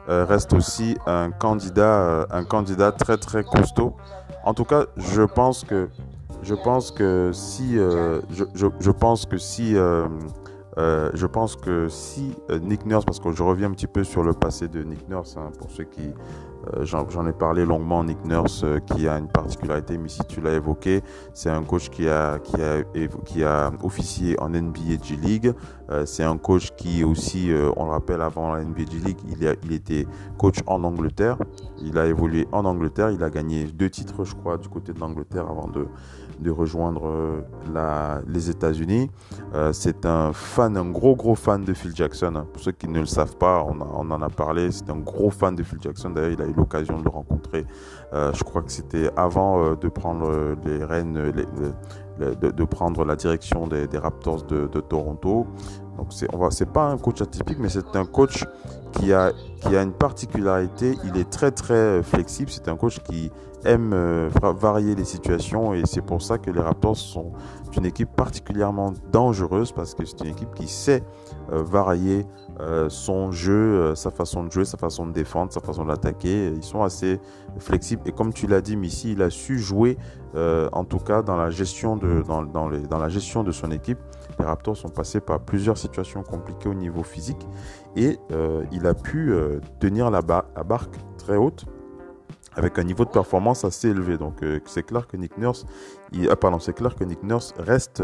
euh, 0.09 0.25
reste 0.25 0.53
aussi 0.53 0.97
un, 1.05 1.31
candidat, 1.31 2.27
un 2.31 2.43
candidat 2.43 2.91
très 2.91 3.17
très 3.17 3.43
costaud. 3.43 3.95
En 4.43 4.53
tout 4.53 4.65
cas, 4.65 4.85
je 4.97 5.21
pense 5.21 5.63
que, 5.63 5.89
je 6.43 6.55
pense 6.55 6.91
que 6.91 7.31
si, 7.33 7.75
je, 7.75 8.91
pense 8.91 9.25
que 9.25 9.37
si 9.37 9.75
euh, 10.79 11.09
je 11.13 11.25
pense 11.25 11.55
que 11.55 11.89
si 11.89 12.33
euh, 12.49 12.59
Nick 12.59 12.85
Nurse, 12.85 13.03
parce 13.03 13.19
que 13.19 13.31
je 13.31 13.43
reviens 13.43 13.67
un 13.67 13.73
petit 13.73 13.87
peu 13.87 14.03
sur 14.03 14.23
le 14.23 14.33
passé 14.33 14.67
de 14.67 14.81
Nick 14.83 15.09
Nurse, 15.09 15.35
hein, 15.37 15.51
pour 15.57 15.69
ceux 15.71 15.83
qui, 15.83 16.07
euh, 16.07 16.11
j'en 16.81 17.27
ai 17.27 17.33
parlé 17.33 17.65
longuement, 17.65 18.03
Nick 18.03 18.23
Nurse, 18.25 18.65
qui 18.85 19.07
a 19.07 19.17
une 19.17 19.27
particularité, 19.27 19.97
mais 19.97 20.09
si 20.09 20.21
tu 20.27 20.41
l'as 20.41 20.53
évoqué, 20.53 21.01
c'est 21.33 21.49
un 21.49 21.63
coach 21.63 21.89
qui 21.89 22.07
a, 22.07 22.39
qui 22.39 23.43
a, 23.43 23.71
officié 23.83 24.39
en 24.39 24.49
NBA 24.49 25.01
G 25.03 25.15
League. 25.15 25.53
c'est 26.05 26.23
un 26.23 26.37
coach 26.37 26.69
qui 26.75 27.03
aussi, 27.03 27.51
on 27.77 27.85
le 27.85 27.91
rappelle, 27.91 28.21
avant 28.21 28.53
la 28.53 28.63
NBA 28.63 28.85
G 28.91 28.97
League, 29.03 29.19
il, 29.29 29.47
a, 29.47 29.53
il 29.63 29.73
était 29.73 30.05
coach 30.37 30.57
en 30.67 30.83
Angleterre. 30.83 31.37
Il 31.81 31.97
a 31.97 32.05
évolué 32.05 32.47
en 32.51 32.65
Angleterre. 32.65 33.11
Il 33.11 33.23
a 33.23 33.29
gagné 33.29 33.65
deux 33.65 33.89
titres, 33.89 34.23
je 34.23 34.35
crois, 34.35 34.57
du 34.57 34.67
côté 34.67 34.93
de 34.93 34.99
l'Angleterre 34.99 35.47
avant 35.49 35.67
de, 35.67 35.87
de 36.39 36.51
rejoindre 36.51 37.07
euh, 37.07 38.21
les 38.27 38.49
États-Unis. 38.49 39.09
Euh, 39.53 39.73
c'est 39.73 40.05
un 40.05 40.33
fan, 40.33 40.77
un 40.77 40.89
gros 40.89 41.15
gros 41.15 41.35
fan 41.35 41.63
de 41.63 41.73
Phil 41.73 41.95
Jackson. 41.95 42.33
Hein. 42.35 42.45
Pour 42.51 42.61
ceux 42.61 42.71
qui 42.71 42.87
ne 42.87 42.99
le 42.99 43.05
savent 43.05 43.37
pas, 43.37 43.65
on, 43.65 43.79
en 43.81 44.21
a 44.21 44.29
parlé. 44.29 44.71
C'est 44.71 44.89
un 44.89 44.97
gros 44.97 45.29
fan 45.29 45.55
de 45.55 45.63
Phil 45.63 45.79
Jackson. 45.81 46.11
D'ailleurs, 46.11 46.31
il 46.31 46.41
a 46.41 46.45
eu 46.45 46.53
l'occasion 46.53 46.97
de 46.99 47.03
le 47.03 47.09
rencontrer. 47.09 47.65
Euh, 48.13 48.31
je 48.33 48.43
crois 48.43 48.61
que 48.61 48.71
c'était 48.71 49.09
avant 49.15 49.75
de 49.75 49.87
prendre 49.89 50.55
les 50.65 50.83
rênes, 50.83 51.31
de, 52.19 52.63
prendre 52.63 53.05
la 53.05 53.15
direction 53.15 53.67
des, 53.67 53.87
Raptors 53.97 54.43
de, 54.43 54.67
Toronto. 54.79 55.47
Donc 55.97 56.13
c'est 56.51 56.71
pas 56.71 56.85
un 56.85 56.97
coach 56.97 57.21
atypique, 57.21 57.57
mais 57.59 57.67
c'est 57.67 57.95
un 57.95 58.05
coach 58.05 58.45
qui 58.93 59.11
a, 59.11 59.33
qui 59.61 59.75
a 59.75 59.83
une 59.83 59.91
particularité. 59.91 60.97
Il 61.03 61.17
est 61.17 61.29
très 61.29 61.51
très 61.51 62.01
flexible. 62.03 62.49
C'est 62.49 62.69
un 62.69 62.77
coach 62.77 62.99
qui 62.99 63.29
aime 63.65 63.91
euh, 63.93 64.29
varier 64.41 64.95
les 64.95 65.03
situations 65.03 65.73
et 65.73 65.83
c'est 65.85 66.01
pour 66.01 66.21
ça 66.21 66.37
que 66.37 66.49
les 66.49 66.61
Raptors 66.61 66.97
sont 66.97 67.31
une 67.77 67.85
équipe 67.85 68.09
particulièrement 68.15 68.93
dangereuse 69.11 69.71
parce 69.71 69.93
que 69.93 70.05
c'est 70.05 70.21
une 70.21 70.31
équipe 70.31 70.53
qui 70.55 70.67
sait 70.67 71.03
euh, 71.51 71.61
varier 71.61 72.25
euh, 72.59 72.89
son 72.89 73.31
jeu, 73.31 73.95
sa 73.95 74.11
façon 74.11 74.43
de 74.43 74.51
jouer, 74.51 74.65
sa 74.65 74.77
façon 74.77 75.05
de 75.05 75.13
défendre, 75.13 75.53
sa 75.53 75.61
façon 75.61 75.85
d'attaquer. 75.85 76.47
Ils 76.47 76.63
sont 76.63 76.83
assez 76.83 77.19
flexibles 77.57 78.01
et 78.05 78.11
comme 78.11 78.33
tu 78.33 78.47
l'as 78.47 78.61
dit, 78.61 78.75
Missy, 78.75 79.13
il 79.13 79.21
a 79.21 79.29
su 79.29 79.59
jouer 79.59 79.97
en 80.35 80.83
tout 80.83 80.99
cas 80.99 81.21
dans 81.21 81.35
la 81.35 81.49
gestion 81.49 81.95
de 81.95 82.21
dans, 82.21 82.43
dans, 82.43 82.67
la 82.69 83.09
gestion 83.09 83.43
de 83.43 83.51
son 83.51 83.71
équipe. 83.71 83.99
Les 84.37 84.45
Raptors 84.45 84.77
sont 84.77 84.89
passés 84.89 85.19
par 85.19 85.39
plusieurs 85.39 85.77
situations 85.77 86.21
compliquées 86.21 86.69
au 86.69 86.73
niveau 86.73 87.03
physique 87.03 87.47
et 87.95 88.19
il 88.71 88.85
a 88.87 88.93
pu 88.93 89.33
tenir 89.79 90.11
la 90.11 90.21
barque 90.21 90.95
très 91.17 91.37
haute 91.37 91.65
avec 92.59 92.77
un 92.77 92.83
niveau 92.83 93.05
de 93.05 93.09
performance 93.09 93.63
assez 93.63 93.89
élevé. 93.89 94.17
Donc 94.17 94.43
euh, 94.43 94.59
c'est 94.65 94.83
clair 94.83 95.07
que 95.07 95.15
Nick 95.15 95.37
Nurse, 95.37 95.65
il, 96.11 96.29
ah, 96.29 96.35
pardon, 96.35 96.59
c'est 96.59 96.73
clair 96.73 96.93
que 96.93 97.05
Nick 97.05 97.23
Nurse 97.23 97.53
reste 97.57 98.03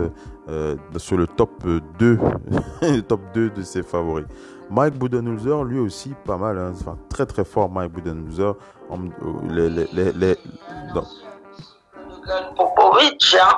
euh, 0.50 0.78
sur 0.98 1.18
le 1.18 1.28
top 1.28 1.52
2, 2.00 2.20
top 3.08 3.22
2 3.34 3.50
de 3.50 3.62
ses 3.62 3.84
favoris. 3.84 4.26
Mike 4.72 4.98
Budenholzer, 4.98 5.64
lui 5.66 5.78
aussi, 5.78 6.14
pas 6.26 6.38
mal, 6.38 6.58
hein, 6.58 6.74
enfin, 6.74 6.98
très 7.10 7.26
très 7.26 7.44
fort 7.44 7.70
Mike 7.70 7.92
Budenholzer. 7.92 8.56
Euh, 8.92 8.96
les, 9.50 9.70
les, 9.70 9.88
les, 9.94 10.12
les 10.14 10.38
Popovic, 12.56 13.36
hein 13.40 13.58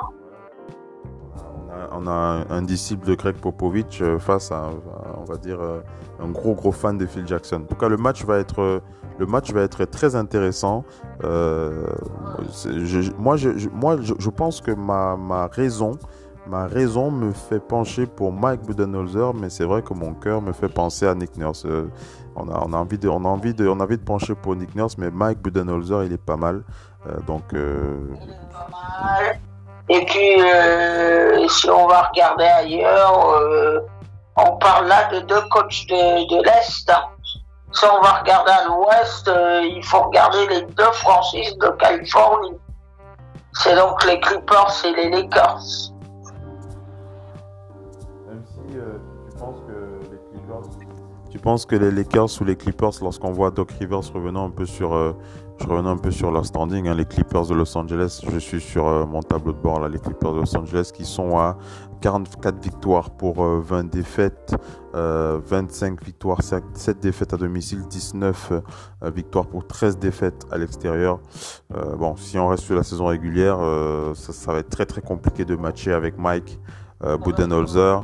on 1.92 2.06
a 2.06 2.44
un, 2.50 2.62
disciple 2.62 3.06
de 3.06 3.14
Greg 3.14 3.36
Popovich 3.36 4.02
face 4.18 4.50
à, 4.52 4.70
on 5.16 5.24
va 5.24 5.36
dire, 5.36 5.58
un 6.20 6.28
gros 6.28 6.54
gros 6.54 6.72
fan 6.72 6.98
de 6.98 7.06
Phil 7.06 7.26
Jackson. 7.26 7.56
En 7.56 7.66
tout 7.66 7.76
cas, 7.76 7.88
le 7.88 7.96
match 7.96 8.24
va 8.24 8.38
être 8.38 8.82
le 9.18 9.26
match 9.26 9.52
va 9.52 9.62
être 9.62 9.84
très 9.84 10.14
intéressant. 10.14 10.84
Euh, 11.24 11.86
je, 12.64 13.10
moi, 13.18 13.36
je, 13.36 13.68
moi 13.68 13.96
je, 14.00 14.30
pense 14.30 14.60
que 14.60 14.70
ma, 14.70 15.16
ma, 15.16 15.48
raison, 15.48 15.98
ma 16.46 16.66
raison 16.66 17.10
me 17.10 17.32
fait 17.32 17.58
pencher 17.60 18.06
pour 18.06 18.32
Mike 18.32 18.62
Budenholzer, 18.62 19.34
mais 19.34 19.50
c'est 19.50 19.64
vrai 19.64 19.82
que 19.82 19.92
mon 19.92 20.14
cœur 20.14 20.40
me 20.40 20.52
fait 20.52 20.68
penser 20.68 21.06
à 21.06 21.14
Nick 21.14 21.36
Nurse. 21.36 21.64
Euh, 21.66 21.88
on 22.36 22.48
a, 22.48 22.62
on 22.64 22.72
a, 22.72 22.76
envie 22.76 22.98
de, 22.98 23.08
on 23.08 23.24
a 23.24 23.28
envie 23.28 23.54
de, 23.54 23.66
on 23.66 23.80
a 23.80 23.82
envie 23.84 23.98
de 23.98 24.04
pencher 24.04 24.36
pour 24.36 24.54
Nick 24.54 24.74
Nurse, 24.76 24.96
mais 24.98 25.10
Mike 25.10 25.42
Budenholzer, 25.42 26.04
il 26.04 26.12
est 26.12 26.22
pas 26.22 26.36
mal. 26.36 26.62
Euh, 27.06 27.18
donc. 27.26 27.42
Et 29.90 30.04
puis, 30.04 31.48
si 31.48 31.70
on 31.70 31.88
va 31.88 32.02
regarder 32.02 32.44
ailleurs, 32.44 33.82
on 34.38 34.56
parle 34.56 34.86
là 34.86 35.08
de 35.12 35.20
deux 35.20 35.42
coachs 35.50 35.86
de, 35.88 36.28
de 36.28 36.42
l'Est. 36.44 36.90
Si 37.72 37.84
on 37.84 38.00
va 38.00 38.20
regarder 38.20 38.50
à 38.50 38.64
l'ouest, 38.66 39.28
euh, 39.28 39.60
il 39.62 39.84
faut 39.84 40.00
regarder 40.00 40.46
les 40.48 40.62
deux 40.62 40.92
franchises 40.92 41.56
de 41.58 41.68
Californie. 41.78 42.56
C'est 43.52 43.76
donc 43.76 44.04
les 44.06 44.18
Clippers 44.20 44.84
et 44.84 44.94
les 44.94 45.10
Lakers. 45.10 45.92
Même 48.26 48.42
si 48.46 48.78
euh, 48.78 48.98
tu 50.32 51.30
Tu 51.30 51.38
penses 51.38 51.66
que 51.66 51.76
les 51.76 51.90
Lakers 51.90 52.40
ou 52.40 52.44
les 52.44 52.56
Clippers, 52.56 52.92
lorsqu'on 53.02 53.32
voit 53.32 53.50
Doc 53.50 53.70
Rivers 53.72 54.12
revenant 54.14 54.46
un 54.46 54.50
peu 54.50 54.64
sur, 54.64 54.94
euh, 54.94 55.12
je 55.60 55.66
revenais 55.66 55.90
un 55.90 55.98
peu 55.98 56.10
sur 56.10 56.30
leur 56.30 56.46
standing, 56.46 56.88
hein, 56.88 56.94
les 56.94 57.04
Clippers 57.04 57.46
de 57.46 57.54
Los 57.54 57.76
Angeles, 57.76 58.22
je 58.26 58.38
suis 58.38 58.62
sur 58.62 58.84
mon 59.06 59.20
tableau 59.22 59.52
de 59.52 59.58
bord 59.58 59.80
là, 59.80 59.88
les 59.88 59.98
Clippers 59.98 60.32
de 60.32 60.40
Los 60.40 60.56
Angeles 60.56 60.90
qui 60.94 61.04
sont 61.04 61.38
à 61.38 61.58
44 62.00 62.62
victoires 62.62 63.10
pour 63.10 63.42
20 63.42 63.78
euh, 63.78 63.82
défaites, 63.84 64.54
25 64.94 66.02
victoires, 66.02 66.40
7 66.42 67.00
défaites 67.00 67.32
à 67.34 67.36
domicile, 67.36 67.86
19 67.88 68.52
victoires 69.14 69.46
pour 69.46 69.66
13 69.66 69.98
défaites 69.98 70.46
à 70.50 70.58
l'extérieur. 70.58 71.20
bon, 71.98 72.16
si 72.16 72.38
on 72.38 72.48
reste 72.48 72.64
sur 72.64 72.74
la 72.74 72.82
saison 72.82 73.06
régulière, 73.06 73.58
ça, 74.14 74.52
va 74.52 74.58
être 74.58 74.70
très 74.70 74.86
très 74.86 75.00
compliqué 75.02 75.44
de 75.44 75.54
matcher 75.54 75.92
avec 75.92 76.18
Mike 76.18 76.58
Budenholzer, 77.24 78.02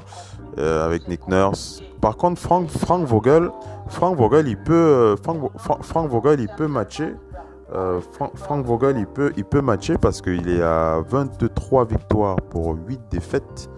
avec 0.56 1.08
Nick 1.08 1.26
Nurse. 1.26 1.82
Par 2.04 2.18
contre, 2.18 2.38
Frank, 2.38 2.68
Vogel, 3.06 3.50
Frank 3.88 4.14
Vogel, 4.18 4.46
il 4.46 4.58
peut, 4.58 4.74
euh, 4.74 5.16
Frank, 5.18 6.10
Vogel, 6.10 6.38
il 6.38 6.48
peut 6.48 6.66
matcher. 6.66 7.14
Euh, 7.74 8.00
Frank, 8.34 8.64
Vogel, 8.64 8.98
il 8.98 9.06
peut, 9.06 9.32
il 9.36 9.62
matcher 9.62 9.98
parce 9.98 10.20
qu'il 10.20 10.48
est 10.48 10.62
à 10.62 11.00
23 11.08 11.84
victoires 11.86 12.36
pour 12.36 12.76
8 12.86 13.00
défaites 13.10 13.68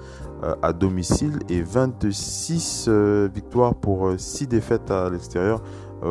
euh, 0.43 0.55
à 0.63 0.73
domicile 0.73 1.39
et 1.49 1.63
26 1.63 2.89
victoires 3.33 3.75
pour 3.75 4.11
6 4.17 4.49
défaites 4.49 4.91
à 4.91 5.09
l'extérieur. 5.11 5.63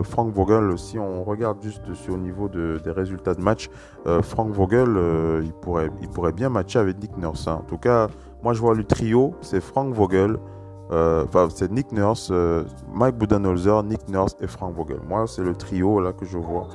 Frank 0.01 0.33
Vogel, 0.33 0.79
si 0.79 0.97
on 0.97 1.23
regarde 1.23 1.61
juste 1.61 1.93
sur 1.93 2.17
niveau 2.17 2.49
de, 2.49 2.81
des 2.83 2.89
résultats 2.89 3.35
de 3.35 3.41
match, 3.41 3.69
Frank 4.23 4.49
Vogel, 4.49 4.97
il, 5.43 5.53
pourrait, 5.53 6.31
bien 6.33 6.49
matcher 6.49 6.79
avec 6.79 6.99
Nick 6.99 7.15
Nurse. 7.17 7.47
Hein. 7.47 7.59
En 7.61 7.65
tout 7.65 7.77
cas, 7.77 8.07
moi 8.41 8.53
je 8.53 8.61
vois 8.61 8.73
le 8.73 8.83
trio, 8.83 9.35
c'est 9.41 9.61
Frank 9.61 9.93
Vogel, 9.93 10.39
euh, 10.91 11.25
c'est 11.49 11.71
Nick 11.71 11.91
Nurse, 11.91 12.29
euh, 12.31 12.63
Mike 12.93 13.17
Budenholzer, 13.17 13.83
Nick 13.83 14.07
Nurse 14.07 14.35
et 14.39 14.47
Frank 14.47 14.75
Vogel. 14.75 14.99
Moi, 15.07 15.25
c'est 15.27 15.43
le 15.43 15.55
trio 15.55 15.99
là 15.99 16.13
que 16.13 16.25
je 16.25 16.37
vois. 16.37 16.67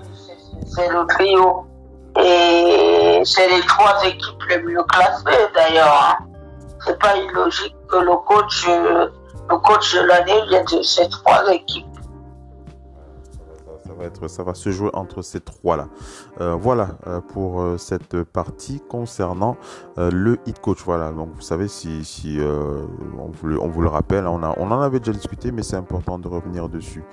C'est 0.66 0.88
le 0.88 1.06
trio. 1.06 1.66
Et 2.18 3.22
c'est 3.24 3.48
les 3.48 3.60
trois 3.62 4.04
équipes 4.04 4.42
les 4.48 4.62
mieux 4.62 4.82
classées 4.84 5.46
d'ailleurs. 5.54 6.18
Hein. 6.20 6.24
C'est 6.84 6.98
pas 6.98 7.16
illogique 7.16 7.76
que 7.88 7.96
le 7.96 8.16
coach, 8.26 8.66
le 8.66 9.56
coach 9.58 9.94
de 9.94 10.00
l'année 10.00 10.42
vienne 10.48 10.64
de 10.72 10.82
ces 10.82 11.08
trois 11.08 11.52
équipes 11.52 11.86
ça 14.28 14.42
va 14.42 14.54
se 14.54 14.70
jouer 14.70 14.90
entre 14.92 15.22
ces 15.22 15.40
trois-là. 15.40 15.88
Euh, 16.40 16.54
voilà 16.54 16.96
euh, 17.06 17.20
pour 17.20 17.60
euh, 17.60 17.76
cette 17.78 18.22
partie 18.22 18.80
concernant 18.80 19.56
le 19.96 20.38
hit 20.46 20.58
coach. 20.60 20.82
Voilà, 20.84 21.12
donc 21.12 21.30
vous 21.34 21.40
savez, 21.40 21.68
si, 21.68 22.04
si 22.04 22.38
on, 22.40 23.30
vous, 23.30 23.82
le 23.82 23.88
rappelle, 23.88 24.26
on, 24.26 24.42
a, 24.42 24.54
on 24.58 24.70
en 24.70 24.80
avait 24.80 24.98
déjà 24.98 25.12
discuté, 25.12 25.52
mais 25.52 25.62
c'est 25.62 25.76
important 25.76 26.18
de 26.18 26.26
revenir 26.26 26.68
dessus. 26.68 27.04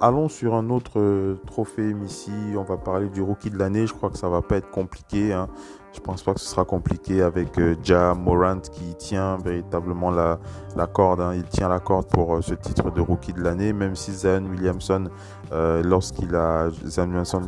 allons 0.00 0.28
sur 0.28 0.54
un 0.54 0.70
autre 0.70 1.36
trophée 1.46 1.94
ici. 2.04 2.32
On 2.56 2.64
va 2.64 2.76
parler 2.76 3.08
du 3.08 3.22
rookie 3.22 3.50
de 3.50 3.58
l'année. 3.58 3.86
Je 3.86 3.94
crois 3.94 4.10
que 4.10 4.18
ça 4.18 4.28
va 4.28 4.42
pas 4.42 4.56
être 4.56 4.70
compliqué. 4.70 5.32
Hein. 5.32 5.48
Je 5.92 5.98
pense 5.98 6.22
pas 6.22 6.34
que 6.34 6.40
ce 6.40 6.46
sera 6.46 6.64
compliqué 6.64 7.20
avec 7.20 7.58
euh, 7.58 7.74
Ja 7.82 8.14
Morant 8.14 8.60
qui 8.60 8.94
tient 8.94 9.36
véritablement 9.38 10.10
la, 10.10 10.38
corde. 10.86 11.20
Hein. 11.20 11.34
Il 11.34 11.44
tient 11.44 11.68
la 11.68 11.80
corde 11.80 12.06
pour 12.06 12.42
ce 12.42 12.54
titre 12.54 12.90
de 12.92 13.00
rookie 13.00 13.32
de 13.32 13.40
l'année, 13.42 13.72
même 13.72 13.96
si 13.96 14.12
Zion 14.12 14.44
Williamson, 14.44 15.08
euh, 15.52 15.82
lorsqu'il 15.82 16.34
a 16.34 16.68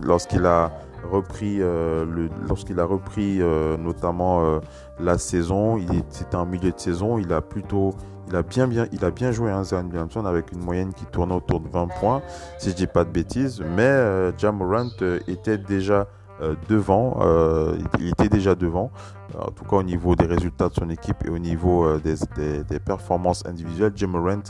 lorsqu'il 0.04 0.46
a 0.46 0.70
repris 1.10 1.58
le, 1.58 2.28
lorsqu'il 2.48 2.78
a 2.80 2.84
repris 2.84 3.40
notamment 3.78 4.60
la 5.00 5.18
saison, 5.18 5.78
c'était 6.10 6.36
en 6.36 6.46
milieu 6.46 6.70
de 6.70 6.78
saison, 6.78 7.18
il 7.18 7.32
a 7.32 7.40
plutôt 7.40 7.94
il 8.28 8.36
a 8.36 8.42
bien 8.42 8.68
bien 8.68 8.86
il 8.92 9.04
a 9.04 9.10
bien 9.10 9.32
joué 9.32 9.50
hein, 9.50 9.64
Zion 9.64 9.84
Williamson 9.84 10.24
avec 10.24 10.52
une 10.52 10.60
moyenne 10.60 10.92
qui 10.94 11.04
tournait 11.06 11.34
autour 11.34 11.60
de 11.60 11.68
20 11.68 11.88
points 11.98 12.22
si 12.58 12.70
je 12.70 12.76
dis 12.76 12.86
pas 12.86 13.04
de 13.04 13.10
bêtises, 13.10 13.62
mais 13.76 14.32
Ja 14.38 14.52
Morant 14.52 14.90
était 15.26 15.58
déjà 15.58 16.06
euh, 16.42 16.56
devant, 16.68 17.18
euh, 17.20 17.76
il 18.00 18.08
était 18.08 18.28
déjà 18.28 18.56
devant, 18.56 18.90
en 19.38 19.52
tout 19.52 19.64
cas 19.64 19.76
au 19.76 19.82
niveau 19.84 20.16
des 20.16 20.26
résultats 20.26 20.68
de 20.70 20.74
son 20.74 20.90
équipe 20.90 21.24
et 21.24 21.28
au 21.28 21.38
niveau 21.38 21.84
euh, 21.84 22.00
des, 22.00 22.80
performances 22.80 23.46
individuelles, 23.46 23.92
Jim 23.94 24.08
Morant 24.08 24.42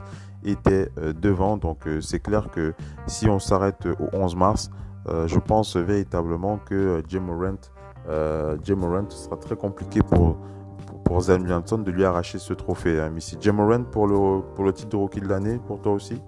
était 0.45 0.91
devant. 0.97 1.57
Donc 1.57 1.81
c'est 2.01 2.21
clair 2.21 2.49
que 2.51 2.75
si 3.07 3.29
on 3.29 3.39
s'arrête 3.39 3.87
au 3.87 4.17
11 4.17 4.37
mars, 4.37 4.71
je 5.07 5.39
pense 5.39 5.77
véritablement 5.77 6.59
que 6.59 7.03
Jim 7.09 7.21
Morant, 7.21 7.61
Jim 8.63 8.77
Morant 8.77 9.11
sera 9.11 9.37
très 9.37 9.57
compliqué 9.57 10.01
pour, 10.01 10.37
pour, 11.05 11.21
Zen 11.21 11.47
Johnson 11.47 11.79
de 11.79 11.91
lui 11.91 12.05
arracher 12.05 12.39
ce 12.39 12.53
trophée. 12.53 13.01
Hein. 13.01 13.13
Jim 13.41 13.53
Morant 13.53 13.85
pour 13.85 14.07
le, 14.07 14.43
pour 14.55 14.65
le 14.65 14.73
titre 14.73 14.91
de 14.91 14.97
rookie 14.97 15.21
de 15.21 15.29
l'année, 15.29 15.61
pour 15.67 15.81
toi 15.81 15.93
aussi? 15.93 16.21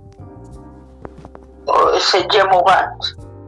C'est 1.98 2.30
Jim 2.30 2.46
Morant 2.50 2.98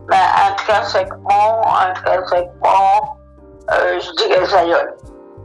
mais 0.08 0.16
intrinsèquement, 0.50 1.62
intrinsèquement, 1.88 3.18
euh, 3.72 4.00
je 4.00 4.10
dirais 4.16 4.44
Zion. 4.44 4.86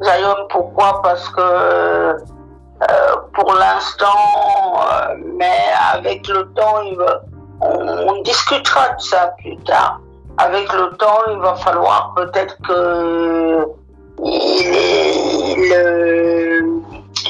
Zion, 0.02 0.36
pourquoi? 0.50 1.02
Parce 1.02 1.28
que 1.30 1.42
euh, 1.42 2.18
pour 3.42 3.54
l'instant, 3.56 4.78
euh, 4.78 5.16
mais 5.36 5.72
avec 5.94 6.28
le 6.28 6.48
temps, 6.54 6.84
on, 7.62 8.22
discutera 8.22 8.90
de 8.90 9.02
ça 9.02 9.34
plus 9.40 9.58
tard. 9.64 10.00
Avec 10.38 10.72
le 10.72 10.96
temps, 10.98 11.22
il 11.32 11.38
va 11.40 11.56
falloir 11.56 12.14
peut-être 12.16 12.56
que 12.68 13.68
il, 14.24 14.76
il, 15.58 15.74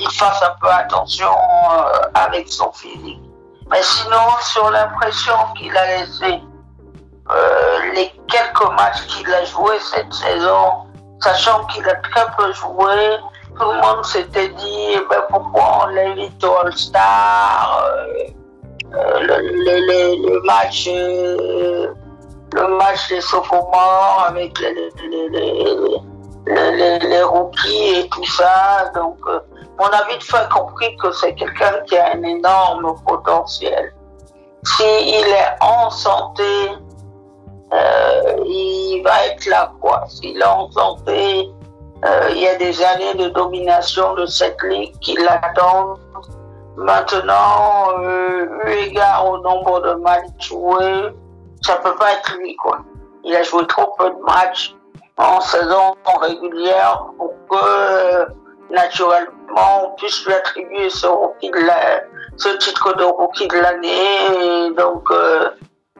il, 0.01 0.11
fasse 0.11 0.43
un 0.43 0.53
peu 0.61 0.67
attention 0.67 1.27
euh, 1.27 2.07
avec 2.13 2.49
son 2.49 2.71
physique. 2.73 3.21
Mais 3.69 3.81
sinon, 3.81 4.27
sur 4.41 4.69
l'impression 4.69 5.33
qu'il 5.57 5.75
a 5.77 5.97
laissé 5.97 6.41
euh, 7.29 7.79
les 7.95 8.11
quelques 8.27 8.69
matchs 8.75 9.07
qu'il 9.07 9.33
a 9.33 9.45
joué 9.45 9.79
cette 9.79 10.13
saison, 10.13 10.87
sachant 11.21 11.63
qu'il 11.67 11.87
a 11.87 11.95
très 11.95 12.25
peu 12.37 12.51
joué, 12.51 13.17
tout 13.57 13.71
le 13.71 13.81
monde 13.81 14.05
s'était 14.05 14.49
dit 14.49 14.97
ben, 15.09 15.21
pourquoi 15.29 15.83
on 15.83 15.87
l'invite 15.87 16.43
au 16.43 16.55
All-Star 16.63 17.83
euh, 17.85 18.27
euh, 18.93 19.19
le, 19.21 20.45
match 20.45 20.87
le 20.87 22.67
match 22.77 23.09
des 23.09 23.21
sophomores 23.21 24.25
avec 24.27 24.59
les, 24.59 24.73
les, 26.47 27.23
rookies 27.23 27.99
et 27.99 28.09
tout 28.09 28.25
ça. 28.25 28.91
Donc, 28.93 29.17
on 29.79 29.85
a 29.85 30.03
vite 30.09 30.23
fait 30.23 30.49
compris 30.49 30.95
que 30.97 31.11
c'est 31.11 31.33
quelqu'un 31.35 31.81
qui 31.87 31.97
a 31.97 32.11
un 32.13 32.23
énorme 32.23 32.95
potentiel. 33.07 33.93
S'il 34.63 35.25
est 35.25 35.55
en 35.59 35.89
santé, 35.89 36.43
euh, 37.73 38.35
il 38.45 39.01
va 39.03 39.25
être 39.27 39.45
là, 39.47 39.71
quoi. 39.79 40.03
S'il 40.07 40.39
est 40.39 40.45
en 40.45 40.69
santé, 40.71 41.49
euh, 41.49 41.60
il 42.03 42.37
y 42.37 42.47
a 42.47 42.55
des 42.55 42.83
années 42.83 43.13
de 43.15 43.29
domination 43.29 44.13
de 44.15 44.25
cette 44.25 44.61
ligue 44.63 44.97
qui 44.99 45.15
l'attendent. 45.15 45.99
Maintenant, 46.77 47.99
euh, 47.99 48.47
eu 48.65 48.71
égard 48.87 49.29
au 49.29 49.37
nombre 49.39 49.81
de 49.81 49.93
matchs 49.95 50.47
joués, 50.47 51.13
ça 51.61 51.75
peut 51.75 51.95
pas 51.95 52.13
être 52.13 52.33
lui, 52.37 52.55
quoi. 52.55 52.79
Il 53.23 53.35
a 53.35 53.43
joué 53.43 53.67
trop 53.67 53.93
peu 53.97 54.09
de 54.09 54.19
matchs 54.23 54.75
en 55.17 55.41
saison 55.41 55.95
régulière 56.21 57.05
pour 57.17 57.33
que, 57.49 58.27
naturellement, 58.73 59.83
on 59.83 59.89
puisse 59.95 60.25
lui 60.25 60.33
attribuer 60.33 60.89
ce, 60.89 61.07
ce 62.37 62.49
titre 62.57 62.95
de 62.95 63.03
rookie 63.03 63.47
de 63.47 63.57
l'année. 63.57 64.71
Donc, 64.75 65.03
euh, 65.11 65.49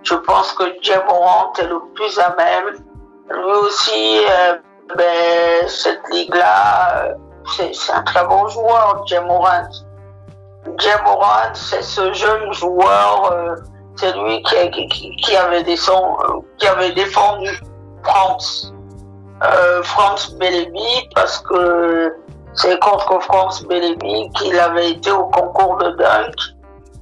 je 0.03 0.15
pense 0.15 0.53
que 0.53 0.63
Jim 0.81 1.01
Morant 1.07 1.53
est 1.59 1.67
le 1.67 1.79
plus 1.93 2.17
à 2.17 2.35
même. 2.37 2.83
Lui 3.29 3.51
aussi, 3.65 4.21
euh, 4.29 4.55
ben, 4.97 5.67
cette 5.67 6.01
ligue-là, 6.11 7.05
euh, 7.05 7.13
c'est 7.73 7.91
un 7.91 8.01
très 8.03 8.25
bon 8.25 8.47
joueur, 8.47 9.03
Jim 9.07 9.23
Morant. 9.23 9.69
C'est 11.53 11.83
ce 11.83 12.13
jeune 12.13 12.53
joueur, 12.53 13.31
euh, 13.31 13.55
c'est 13.95 14.15
lui 14.17 14.41
qui, 14.43 15.15
qui, 15.17 15.35
avait 15.35 15.63
défendu 15.63 17.49
France. 18.03 18.73
Euh, 19.43 19.81
France 19.81 20.35
Bellamy 20.35 21.09
parce 21.15 21.39
que 21.39 22.15
c'est 22.53 22.79
contre 22.79 23.19
France 23.21 23.63
Bellamy 23.63 24.29
qu'il 24.35 24.57
avait 24.59 24.91
été 24.91 25.09
au 25.09 25.25
concours 25.25 25.77
de 25.77 25.89
dunk 25.91 26.35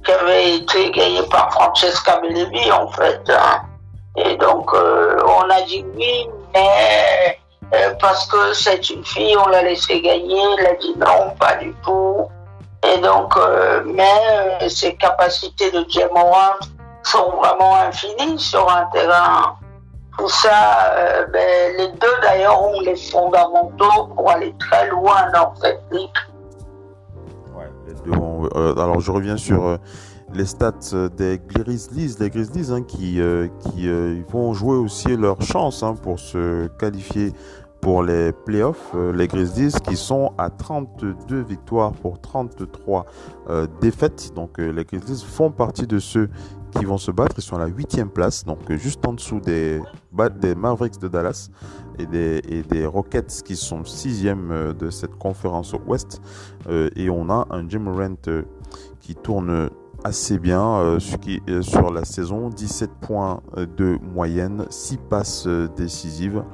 qui 0.04 0.12
avait 0.12 0.54
été 0.56 0.90
gagné 0.90 1.22
par 1.30 1.52
Francesca 1.52 2.18
Belleville 2.22 2.72
en 2.72 2.88
fait. 2.88 3.20
Hein. 3.28 3.60
Et 4.16 4.36
donc 4.36 4.72
euh, 4.72 5.18
on 5.26 5.50
a 5.50 5.60
dit 5.62 5.84
oui, 5.94 6.28
mais 6.54 7.38
euh, 7.72 7.94
parce 8.00 8.26
que 8.26 8.52
c'est 8.52 8.90
une 8.90 9.04
fille, 9.04 9.36
on 9.36 9.48
l'a 9.48 9.62
laissé 9.62 10.00
gagner. 10.00 10.42
Elle 10.58 10.66
a 10.66 10.74
dit 10.74 10.94
non, 10.98 11.34
pas 11.38 11.56
du 11.56 11.72
tout. 11.84 12.28
Et 12.86 12.98
donc, 12.98 13.36
euh, 13.36 13.82
mais 13.86 14.68
ses 14.68 14.94
capacités 14.96 15.70
de 15.70 15.84
Jim 15.88 16.08
sont 17.04 17.30
vraiment 17.36 17.76
infinies 17.76 18.38
sur 18.38 18.68
un 18.70 18.86
terrain. 18.92 19.56
Tout 20.18 20.28
ça, 20.28 20.92
ben, 21.32 21.76
les 21.78 21.88
deux 21.88 22.20
d'ailleurs 22.22 22.62
ont 22.62 22.80
les 22.80 22.96
fondamentaux 22.96 24.08
pour 24.14 24.30
aller 24.30 24.54
très 24.58 24.88
loin 24.88 25.30
dans 25.32 25.54
cette 25.56 25.82
ligue 25.90 26.10
alors 28.76 29.00
je 29.00 29.10
reviens 29.10 29.36
sur 29.36 29.78
les 30.32 30.46
stats 30.46 31.08
des 31.16 31.40
Grizzlies, 31.48 32.16
les 32.20 32.30
Grizzlies 32.30 32.72
hein, 32.72 32.82
qui, 32.82 33.20
qui 33.60 33.88
vont 34.30 34.52
jouer 34.54 34.76
aussi 34.76 35.16
leur 35.16 35.40
chance 35.42 35.82
hein, 35.82 35.94
pour 36.00 36.18
se 36.18 36.68
qualifier 36.78 37.32
pour 37.80 38.02
les 38.02 38.32
playoffs, 38.32 38.92
euh, 38.94 39.12
les 39.12 39.26
Grizzlies 39.26 39.72
qui 39.82 39.96
sont 39.96 40.32
à 40.36 40.50
32 40.50 41.42
victoires 41.42 41.92
pour 41.92 42.20
33 42.20 43.06
euh, 43.48 43.66
défaites. 43.80 44.32
Donc 44.34 44.58
euh, 44.58 44.70
les 44.70 44.84
Grizzlies 44.84 45.24
font 45.26 45.50
partie 45.50 45.86
de 45.86 45.98
ceux 45.98 46.28
qui 46.76 46.84
vont 46.84 46.98
se 46.98 47.10
battre. 47.10 47.36
Ils 47.38 47.42
sont 47.42 47.56
à 47.56 47.60
la 47.60 47.66
huitième 47.66 48.10
place, 48.10 48.44
donc 48.44 48.70
juste 48.72 49.04
en 49.06 49.14
dessous 49.14 49.40
des, 49.40 49.80
des 50.40 50.54
Mavericks 50.54 51.00
de 51.00 51.08
Dallas 51.08 51.50
et 51.98 52.06
des, 52.06 52.42
et 52.48 52.62
des 52.62 52.86
Rockets 52.86 53.42
qui 53.44 53.56
sont 53.56 53.84
sixième 53.84 54.74
de 54.78 54.90
cette 54.90 55.16
conférence 55.16 55.74
ouest. 55.86 56.20
et 56.68 57.10
on 57.10 57.28
a 57.28 57.48
un 57.50 57.68
Jim 57.68 57.80
Morant 57.80 58.14
qui 59.00 59.16
tourne 59.16 59.68
assez 60.04 60.38
bien 60.38 60.98
sur 61.60 61.92
la 61.92 62.04
saison. 62.04 62.50
17 62.50 62.90
points 63.00 63.40
de 63.56 63.98
moyenne, 64.14 64.66
6 64.70 64.98
passes 65.08 65.48
décisives. 65.76 66.44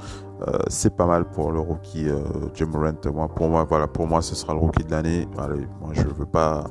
Euh, 0.43 0.59
c'est 0.69 0.95
pas 0.95 1.07
mal 1.07 1.25
pour 1.25 1.51
le 1.51 1.61
rookie 1.61 2.09
euh, 2.09 2.23
Jim. 2.55 2.71
Moi, 3.13 3.29
pour 3.29 3.49
moi, 3.49 3.65
voilà, 3.69 3.87
pour 3.87 4.07
moi, 4.07 4.21
ce 4.21 4.35
sera 4.35 4.53
le 4.53 4.61
rookie 4.61 4.85
de 4.85 4.91
l'année. 4.91 5.27
moi, 5.35 5.91
je 5.93 6.03
veux 6.03 6.27
pas, 6.27 6.65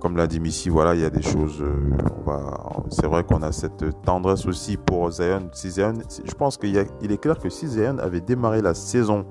comme 0.00 0.16
l'a 0.16 0.26
dit 0.26 0.38
Missy, 0.38 0.68
voilà, 0.68 0.94
il 0.94 1.00
y 1.00 1.04
a 1.04 1.10
des 1.10 1.22
choses. 1.22 1.62
Euh, 1.62 1.94
c'est 2.90 3.06
vrai 3.06 3.24
qu'on 3.24 3.42
a 3.42 3.52
cette 3.52 4.02
tendresse 4.02 4.44
aussi 4.46 4.76
pour 4.76 5.10
Zion. 5.10 5.48
Si 5.52 5.70
Zion, 5.70 5.94
je 6.24 6.34
pense 6.34 6.58
qu'il 6.58 6.76
est 6.76 7.20
clair 7.20 7.38
que 7.38 7.48
si 7.48 7.68
Zion 7.68 7.98
avait 7.98 8.20
démarré 8.20 8.60
la 8.60 8.74
saison 8.74 9.24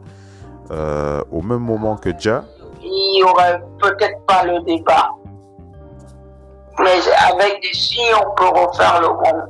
au 0.71 1.41
même 1.41 1.61
moment 1.61 1.95
que 1.95 2.09
Ja, 2.19 2.43
il 2.81 3.13
n'y 3.15 3.23
aurait 3.23 3.59
peut-être 3.79 4.25
pas 4.25 4.45
le 4.45 4.63
débat. 4.63 5.09
Mais 6.79 6.99
avec 7.31 7.61
des 7.61 7.73
si, 7.73 7.99
on 8.15 8.35
peut 8.35 8.47
refaire 8.47 9.01
le 9.01 9.07
rond. 9.07 9.43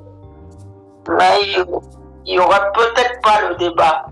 Mais 1.10 1.64
il 2.26 2.34
n'y 2.34 2.40
aurait 2.40 2.72
peut-être 2.74 3.22
pas 3.22 3.50
le 3.50 3.56
débat. 3.56 4.06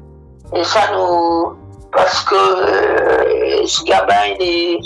Et 0.53 0.63
ça 0.63 0.91
nous. 0.93 1.57
Parce 1.91 2.23
que 2.25 2.35
euh, 2.35 3.65
ce 3.65 3.83
gamin, 3.83 4.35
il 4.39 4.43
est 4.43 4.79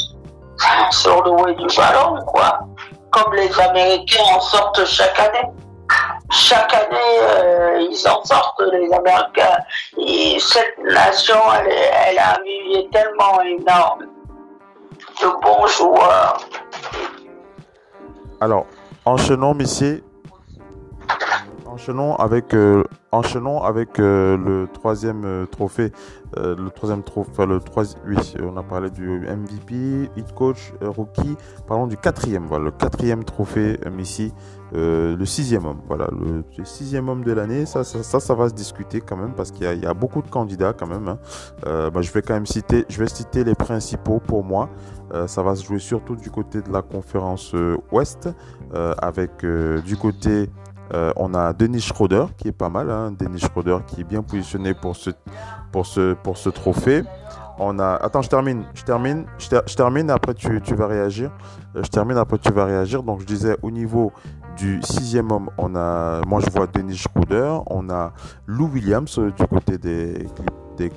sur 0.92 1.24
le 1.24 1.32
haut 1.32 1.52
du 1.52 1.76
ballon, 1.76 2.22
quoi. 2.28 2.60
Comme 3.12 3.34
les 3.34 3.60
Américains 3.60 4.24
en 4.36 4.40
sortent 4.40 4.86
chaque 4.86 5.20
année. 5.20 5.50
Chaque 6.32 6.74
année, 6.74 7.20
euh, 7.20 7.88
ils 7.90 8.08
en 8.08 8.24
sortent, 8.24 8.62
les 8.72 8.92
Américains. 8.94 9.58
Et 9.98 10.40
cette 10.40 10.78
nation, 10.80 11.36
elle, 11.60 11.74
elle 12.08 12.20
a 12.20 12.36
un 12.36 12.44
vivier 12.44 12.90
tellement 12.92 13.42
énorme 13.42 14.06
de 15.22 15.28
bons 15.42 15.68
joueurs. 15.68 16.38
Alors, 18.40 18.66
enchaînons, 19.06 19.54
messieurs. 19.54 20.04
Enchaînons 21.72 22.16
avec, 22.16 22.54
euh, 22.54 22.84
avec 23.64 23.98
euh, 23.98 24.36
le 24.36 24.68
troisième 24.74 25.24
euh, 25.24 25.46
trophée. 25.46 25.94
le 26.36 26.68
troisième 26.70 27.02
trophée, 27.02 27.46
le 27.46 27.60
troisième, 27.62 28.02
oui, 28.06 28.18
on 28.44 28.58
a 28.58 28.64
parlé 28.64 28.90
du 28.90 29.08
MVP, 29.08 30.12
hit 30.18 30.34
coach, 30.36 30.74
rookie. 30.82 31.38
Parlons 31.68 31.88
du 31.88 31.96
quatrième, 31.96 32.46
voilà, 32.46 32.66
le 32.66 32.72
quatrième 32.72 33.24
trophée 33.24 33.80
ici, 34.00 34.34
le 34.74 35.24
sixième 35.24 35.66
homme, 35.66 35.80
voilà, 35.88 36.10
le, 36.12 36.44
sixième 36.66 37.08
homme 37.08 37.24
de 37.24 37.32
l'année. 37.32 37.66
Ça 37.66 37.86
ça, 37.86 38.20
ça, 38.20 38.36
va 38.36 38.50
se 38.50 38.54
discuter 38.54 39.00
quand 39.00 39.16
même 39.16 39.34
parce 39.34 39.52
qu'il 39.52 39.66
y, 39.66 39.86
a 39.86 39.94
beaucoup 39.94 40.22
de 40.22 40.30
candidats 40.30 40.74
quand 40.74 40.88
même. 40.88 41.08
Hein. 41.08 41.20
Bah, 41.64 42.02
je 42.02 42.12
vais 42.12 42.22
quand 42.22 42.34
même 42.34 42.46
citer, 42.46 42.86
je 42.90 43.00
vais 43.00 43.08
citer 43.08 43.46
les 43.46 43.56
principaux 43.56 44.20
pour 44.20 44.44
moi. 44.44 44.70
ça 45.28 45.42
va 45.42 45.56
se 45.56 45.66
jouer 45.66 45.80
surtout 45.80 46.16
du 46.16 46.30
côté 46.32 46.62
de 46.62 46.72
la 46.72 46.82
conférence 46.82 47.56
Ouest, 47.92 48.30
avec 48.74 49.46
du 49.86 49.98
côté 49.98 50.50
euh, 50.94 51.12
on 51.16 51.34
a 51.34 51.54
Denis 51.54 51.82
Schroeder 51.82 52.26
qui 52.38 52.50
est 52.50 52.54
pas 52.54 52.70
mal, 52.70 52.90
hein. 52.90 53.12
Denis 53.18 53.40
Schroeder 53.40 53.78
qui 53.88 54.02
est 54.02 54.04
bien 54.04 54.22
positionné 54.22 54.74
pour 54.74 54.96
ce, 54.96 56.50
trophée. 56.50 57.04
On 57.60 57.80
a, 57.80 57.96
attends, 57.96 58.22
je 58.22 58.30
termine, 58.30 58.66
je 58.74 58.84
termine, 58.84 59.26
je, 59.38 59.76
termine. 59.76 60.10
Après, 60.10 60.34
tu, 60.34 60.62
tu, 60.62 60.74
vas 60.76 60.88
réagir. 60.88 61.32
Euh, 61.76 61.84
je 61.84 61.90
termine 61.90 62.18
après, 62.18 62.40
tu 62.40 62.52
vas 62.52 62.66
réagir. 62.66 63.04
Donc, 63.04 63.22
je 63.22 63.26
disais 63.26 63.56
au 63.62 63.72
niveau 63.72 64.12
du 64.58 64.82
sixième 64.84 65.32
homme, 65.32 65.50
on 65.58 65.76
a, 65.76 66.22
moi, 66.26 66.42
je 66.42 66.50
vois 66.50 66.68
Denis 66.68 66.98
Schroeder. 66.98 67.60
On 67.68 67.90
a 67.90 68.14
Lou 68.48 68.70
Williams 68.74 69.18
euh, 69.20 69.32
du 69.32 69.48
côté 69.48 69.78
des, 69.78 70.28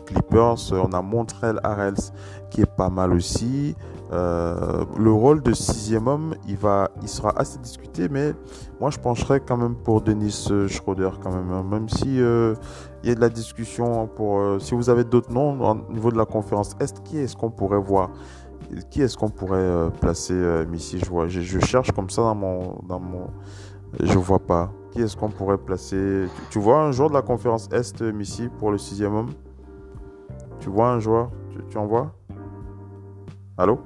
Clippers. 0.06 0.72
On 0.72 0.92
a 0.92 1.02
Montreal 1.02 1.60
Harrels 1.62 2.10
qui 2.50 2.62
est 2.62 2.76
pas 2.76 2.88
mal 2.88 3.12
aussi. 3.12 3.76
Euh, 4.14 4.84
le 4.96 5.10
rôle 5.10 5.42
de 5.42 5.52
sixième 5.52 6.06
homme, 6.06 6.34
il, 6.46 6.56
va, 6.56 6.90
il 7.02 7.08
sera 7.08 7.36
assez 7.36 7.58
discuté, 7.58 8.08
mais 8.08 8.32
moi 8.80 8.90
je 8.90 8.98
pencherais 8.98 9.40
quand 9.40 9.56
même 9.56 9.74
pour 9.74 10.02
Denis 10.02 10.46
euh, 10.50 10.68
Schroeder 10.68 11.10
quand 11.20 11.32
même, 11.34 11.50
hein. 11.50 11.64
même 11.68 11.88
si 11.88 12.20
euh, 12.20 12.54
y 13.02 13.10
a 13.10 13.14
de 13.16 13.20
la 13.20 13.28
discussion 13.28 14.06
pour. 14.06 14.60
si 14.60 14.74
vous 14.74 14.88
avez 14.88 15.02
d'autres 15.02 15.32
noms 15.32 15.60
au 15.60 15.92
niveau 15.92 16.12
de 16.12 16.16
la 16.16 16.26
conférence 16.26 16.76
Est, 16.78 17.02
qui 17.02 17.18
est-ce 17.18 17.34
qu'on 17.34 17.50
pourrait 17.50 17.80
voir? 17.80 18.10
Qui 18.90 19.02
est-ce 19.02 19.16
qu'on 19.16 19.30
pourrait 19.30 19.90
placer 20.00 20.34
ici 20.72 21.00
je, 21.04 21.10
vois, 21.10 21.26
je, 21.26 21.58
cherche 21.58 21.90
comme 21.90 22.08
ça 22.08 22.22
dans 22.22 22.34
mon, 22.34 22.78
dans 22.88 23.00
mon, 23.00 23.26
je 24.00 24.18
vois 24.18 24.38
pas. 24.38 24.70
Qui 24.92 25.02
est-ce 25.02 25.16
qu'on 25.16 25.28
pourrait 25.28 25.58
placer? 25.58 26.26
Tu, 26.50 26.60
vois 26.60 26.82
un 26.82 26.92
joueur 26.92 27.08
de 27.08 27.14
la 27.14 27.22
conférence 27.22 27.68
Est, 27.72 28.00
Missy, 28.00 28.48
pour 28.58 28.70
le 28.70 28.78
sixième 28.78 29.14
homme? 29.14 29.30
Tu 30.60 30.70
vois 30.70 30.90
un 30.90 31.00
joueur? 31.00 31.30
Tu 31.68 31.76
en 31.76 31.86
vois? 31.86 32.12
Allô? 33.56 33.78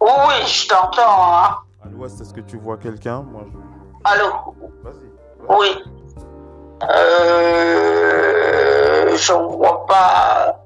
Oui, 0.00 0.46
je 0.46 0.68
t'entends. 0.68 1.02
Hein. 1.02 1.56
À 1.84 1.88
l'ouest, 1.88 2.20
est-ce 2.20 2.34
que 2.34 2.40
tu 2.40 2.58
vois 2.58 2.76
quelqu'un? 2.76 3.22
Moi, 3.22 3.42
je... 3.52 3.56
Allô? 4.04 4.54
Vas-y. 4.82 5.08
oui. 5.48 5.82
Euh, 6.82 8.46
j'en 9.16 9.48
vois 9.48 9.86
pas. 9.86 10.62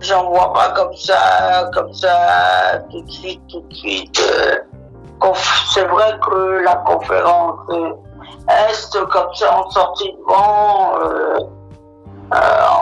J'en 0.00 0.28
vois 0.30 0.52
pas 0.52 0.70
comme 0.72 0.94
ça, 0.94 1.70
comme 1.72 1.92
ça, 1.94 2.80
tout 2.90 3.00
de 3.02 3.10
suite, 3.10 3.40
tout 3.48 3.60
de 3.62 3.74
suite. 3.74 4.20
Euh, 4.20 4.58
c'est 5.72 5.86
vrai 5.86 6.18
que 6.28 6.62
la 6.62 6.76
conférence 6.76 7.60
Est, 8.48 8.92
comme 9.10 9.32
ça, 9.34 9.58
en 9.58 9.70
sortie 9.70 10.12
de 10.12 10.18
vent, 10.26 10.98
euh, 11.00 11.38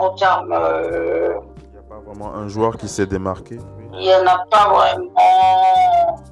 en 0.01 0.09
termes. 0.15 0.53
Il 0.53 1.71
n'y 1.71 1.77
a 1.77 1.83
pas 1.87 1.99
vraiment 2.05 2.35
un 2.35 2.49
joueur 2.49 2.75
qui 2.75 2.89
s'est 2.89 3.05
démarqué 3.05 3.59
il 3.93 4.01
n'y 4.01 4.13
en 4.13 4.25
a 4.25 4.45
pas 4.49 4.69
vraiment. 4.69 6.23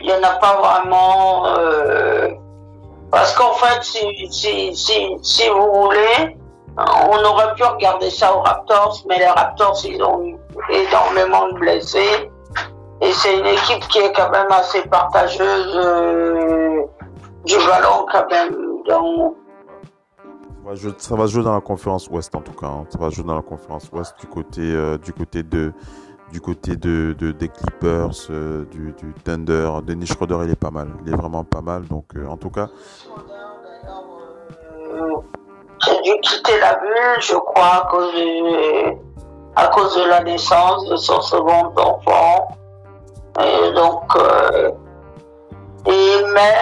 Il 0.00 0.06
n'y 0.06 0.12
en 0.12 0.22
a 0.22 0.36
pas 0.36 0.56
vraiment. 0.56 1.46
Euh, 1.46 2.30
parce 3.10 3.34
qu'en 3.34 3.52
fait, 3.54 3.82
si, 3.82 4.74
si, 4.74 5.18
si, 5.22 5.48
vous 5.48 5.72
voulez, 5.72 6.36
on 6.76 7.24
aurait 7.24 7.54
pu 7.54 7.64
regarder 7.64 8.10
ça 8.10 8.36
aux 8.36 8.40
Raptors, 8.40 9.02
mais 9.08 9.18
les 9.18 9.26
Raptors, 9.26 9.78
ils 9.84 10.02
ont 10.02 10.38
énormément 10.70 11.48
de 11.48 11.58
blessés. 11.58 12.30
Et 13.00 13.12
c'est 13.12 13.38
une 13.38 13.46
équipe 13.46 13.86
qui 13.88 13.98
est 13.98 14.12
quand 14.12 14.30
même 14.30 14.50
assez 14.50 14.82
partageuse 14.82 15.72
euh, 15.76 16.82
du 17.44 17.56
ballon 17.56 18.06
quand 18.10 18.30
même. 18.30 18.56
Donc, 18.88 19.36
ça 20.98 21.14
va, 21.14 21.26
jouer 21.26 21.44
dans 21.44 21.54
la 21.54 21.60
conférence 21.60 22.08
Ouest 22.08 22.34
en 22.34 22.40
tout 22.40 22.52
cas. 22.52 22.66
Hein. 22.66 22.86
Ça 22.88 22.98
va 22.98 23.10
jouer 23.10 23.24
dans 23.24 23.36
la 23.36 23.42
conférence 23.42 23.88
Ouest 23.92 24.14
du 24.18 24.26
côté, 24.26 24.62
euh, 24.62 24.98
du 24.98 25.12
côté 25.12 25.42
de, 25.42 25.72
côté 26.40 26.76
de, 26.76 27.14
des 27.18 27.48
Clippers, 27.48 28.10
euh, 28.30 28.64
du, 28.70 28.94
Thunder. 29.24 29.70
Dennis 29.84 30.06
Schroeder, 30.06 30.38
il 30.44 30.50
est 30.50 30.56
pas 30.56 30.70
mal. 30.70 30.88
Il 31.04 31.12
est 31.12 31.16
vraiment 31.16 31.44
pas 31.44 31.60
mal. 31.60 31.86
Donc, 31.86 32.06
euh, 32.16 32.26
en 32.26 32.36
tout 32.36 32.50
cas. 32.50 32.68
J'ai 35.84 36.02
dû 36.02 36.20
quitter 36.22 36.58
la 36.60 36.74
bulle, 36.74 37.20
je 37.20 37.34
crois, 37.34 37.86
à 39.56 39.68
cause 39.68 39.94
de, 39.96 40.08
la 40.08 40.22
naissance 40.22 40.88
de 40.88 40.96
son 40.96 41.20
second 41.20 41.72
enfant. 41.76 42.48
Et 43.40 43.72
donc, 43.74 44.04
euh, 44.16 44.70
mais 45.86 46.54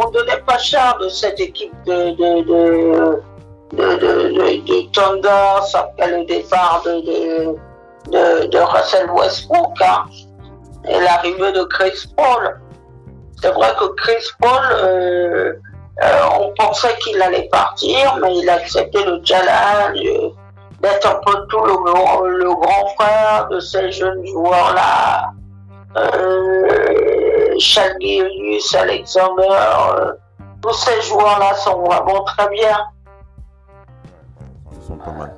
on 0.00 0.10
donnait 0.10 0.42
pas 0.46 0.58
cher 0.58 0.96
de 1.00 1.08
cette 1.08 1.38
équipe 1.38 1.74
de, 1.86 2.10
de, 2.12 2.42
de, 2.42 3.22
de, 3.72 3.96
de 3.96 4.34
le 6.06 6.24
départ 6.24 6.82
de 6.84 7.54
de, 8.10 8.58
Russell 8.58 9.10
Westbrook 9.10 9.80
hein, 9.80 10.04
et 10.88 11.00
l'arrivée 11.00 11.52
de 11.52 11.64
Chris 11.64 12.06
Paul. 12.16 12.60
C'est 13.40 13.52
vrai 13.52 13.72
que 13.78 13.86
Chris 13.96 14.26
Paul, 14.40 14.62
euh, 14.72 15.52
euh, 16.02 16.20
on 16.40 16.52
pensait 16.54 16.96
qu'il 17.02 17.20
allait 17.20 17.48
partir, 17.50 18.18
mais 18.22 18.36
il 18.38 18.48
a 18.48 18.54
accepté 18.54 19.04
le 19.04 19.20
challenge 19.24 20.00
d'être 20.80 21.06
un 21.06 21.20
peu 21.24 21.46
tout 21.48 21.64
le, 21.64 22.54
grand 22.54 22.88
frère 22.98 23.48
de 23.48 23.60
ces 23.60 23.90
jeunes 23.92 24.26
joueurs-là. 24.26 25.30
Euh, 25.96 26.74
Alexander, 28.74 29.48
euh, 29.50 30.12
tous 30.60 30.72
ces 30.72 31.00
joueurs-là 31.02 31.54
sont 31.54 31.82
vraiment 31.82 32.22
très 32.24 32.48
bien. 32.48 32.76
Ils 34.72 34.86
sont 34.86 34.96
pas 34.96 35.12
mal. 35.12 35.36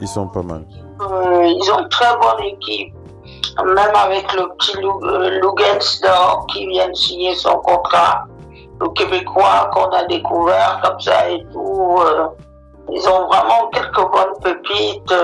Ils 0.00 0.08
sont 0.08 0.28
pas 0.28 0.42
mal. 0.42 0.64
Euh, 1.00 1.44
ils 1.44 1.72
ont 1.72 1.80
une 1.80 1.88
très 1.88 2.16
bonne 2.16 2.44
équipe. 2.44 2.94
Même 3.64 3.94
avec 3.94 4.32
le 4.32 4.48
petit 4.56 4.76
Lugensdorf 4.78 6.46
qui 6.46 6.66
vient 6.68 6.88
de 6.88 6.94
signer 6.94 7.34
son 7.34 7.58
contrat, 7.58 8.24
le 8.80 8.88
Québécois 8.90 9.70
qu'on 9.72 9.90
a 9.90 10.04
découvert 10.04 10.80
comme 10.82 10.98
ça 11.00 11.28
et 11.28 11.44
tout, 11.52 12.00
ils 12.90 13.08
ont 13.08 13.26
vraiment 13.26 13.68
quelques 13.72 14.10
bonnes 14.10 14.38
pépites. 14.42 15.14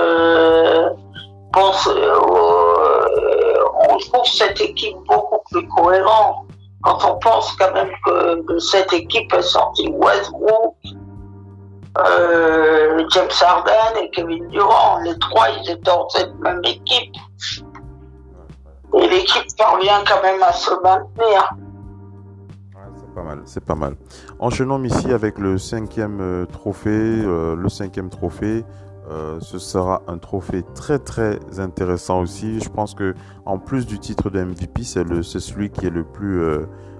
on 3.91 3.97
trouve 3.97 4.25
cette 4.25 4.61
équipe 4.61 4.97
beaucoup 5.07 5.39
plus 5.51 5.67
cohérente 5.69 6.49
quand 6.81 6.97
on 7.05 7.19
pense 7.19 7.51
quand 7.53 7.73
même 7.73 7.91
que 8.05 8.53
de 8.53 8.59
cette 8.59 8.93
équipe 8.93 9.33
est 9.33 9.41
sorti 9.41 9.89
Westbrook, 9.89 10.75
euh, 12.07 13.03
James 13.09 13.29
Harden 13.41 14.01
et 14.01 14.09
Kevin 14.11 14.47
Durant. 14.49 14.99
Les 15.03 15.17
trois, 15.19 15.49
ils 15.49 15.71
étaient 15.71 15.81
dans 15.83 16.07
cette 16.09 16.33
même 16.39 16.61
équipe. 16.63 17.15
Et 18.97 19.07
l'équipe 19.07 19.43
parvient 19.57 20.03
quand 20.07 20.21
même 20.23 20.41
à 20.41 20.51
se 20.51 20.71
maintenir. 20.81 21.49
c'est 22.97 23.13
pas 23.13 23.23
mal, 23.23 23.41
c'est 23.45 23.65
pas 23.65 23.75
mal. 23.75 23.95
Enchaînons 24.39 24.83
ici 24.83 25.11
avec 25.11 25.37
le 25.37 25.57
cinquième 25.57 26.19
euh, 26.21 26.45
trophée, 26.45 26.89
euh, 26.89 27.55
le 27.55 27.69
cinquième 27.69 28.09
trophée. 28.09 28.63
ce 29.41 29.57
sera 29.57 30.03
un 30.07 30.19
trophée 30.19 30.63
très 30.75 30.99
très 30.99 31.39
intéressant 31.57 32.21
aussi. 32.21 32.59
Je 32.59 32.69
pense 32.69 32.93
que 32.93 33.15
en 33.45 33.57
plus 33.57 33.87
du 33.87 33.99
titre 33.99 34.29
de 34.29 34.43
MVP, 34.43 34.83
c'est 34.83 35.39
celui 35.39 35.71
qui 35.71 35.87
est 35.87 35.91
le 35.91 36.03
plus 36.03 36.43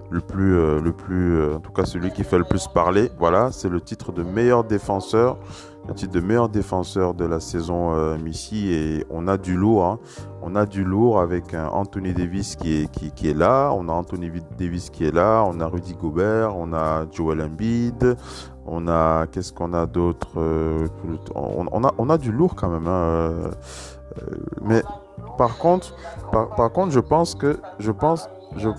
le 0.10 0.22
plus, 0.22 0.55
euh, 0.55 0.82
le 0.82 0.91
plus, 0.91 1.38
euh, 1.38 1.55
en 1.55 1.60
tout 1.60 1.72
cas 1.72 1.86
celui 1.86 2.12
qui 2.12 2.24
fait 2.24 2.38
le 2.38 2.43
plus 2.43 2.68
parler. 2.68 3.12
Voilà, 3.20 3.51
c'est 3.51 3.70
le 3.70 3.80
titre 3.82 4.12
de 4.12 4.24
meilleur 4.24 4.64
défenseur, 4.64 5.38
le 5.88 5.93
titre 5.93 6.14
de 6.14 6.20
meilleur 6.20 6.49
défenseur 6.49 7.14
de 7.14 7.26
la 7.26 7.39
saison 7.39 7.93
euh, 7.93 8.18
Missy 8.18 8.74
et 8.74 9.05
on 9.10 9.28
a 9.28 9.38
du 9.38 9.55
lourd. 9.55 9.86
Hein. 9.86 9.99
On 10.41 10.55
a 10.55 10.66
du 10.66 10.84
lourd 10.84 11.20
avec 11.20 11.53
un 11.53 11.68
Anthony 11.68 12.14
Davis 12.14 12.55
qui 12.55 12.84
est, 12.84 12.91
qui, 12.91 13.30
est 13.30 13.34
là, 13.34 13.72
on 13.74 13.88
a 13.89 13.93
Anthony 13.93 14.32
Davis 14.57 14.89
qui 14.89 15.05
est 15.05 15.14
là, 15.14 15.43
on 15.45 15.60
a 15.60 15.68
Rudy 15.68 15.93
Gobert, 15.93 16.55
on 16.57 16.74
a 16.74 17.05
Joel 17.12 17.41
Embiid, 17.41 18.16
on 18.66 18.88
a 18.88 19.28
qu'est-ce 19.28 19.53
qu'on 19.53 19.74
a 19.74 19.86
d'autre 19.86 20.30
on, 21.36 21.84
a, 21.84 21.93
on 21.97 22.10
a 22.10 22.18
du 22.18 22.32
lourd 22.32 22.55
quand 22.55 22.70
même. 22.70 22.88
Hein. 22.88 23.51
mais 24.62 24.82
par 25.38 25.57
contre, 25.57 25.93
par, 26.32 26.55
par 26.55 26.72
contre, 26.72 26.91
je 26.91 26.99
pense 26.99 27.36
que 27.36 27.60
je 27.80 27.91
pense 27.91 28.30
je 28.55 28.70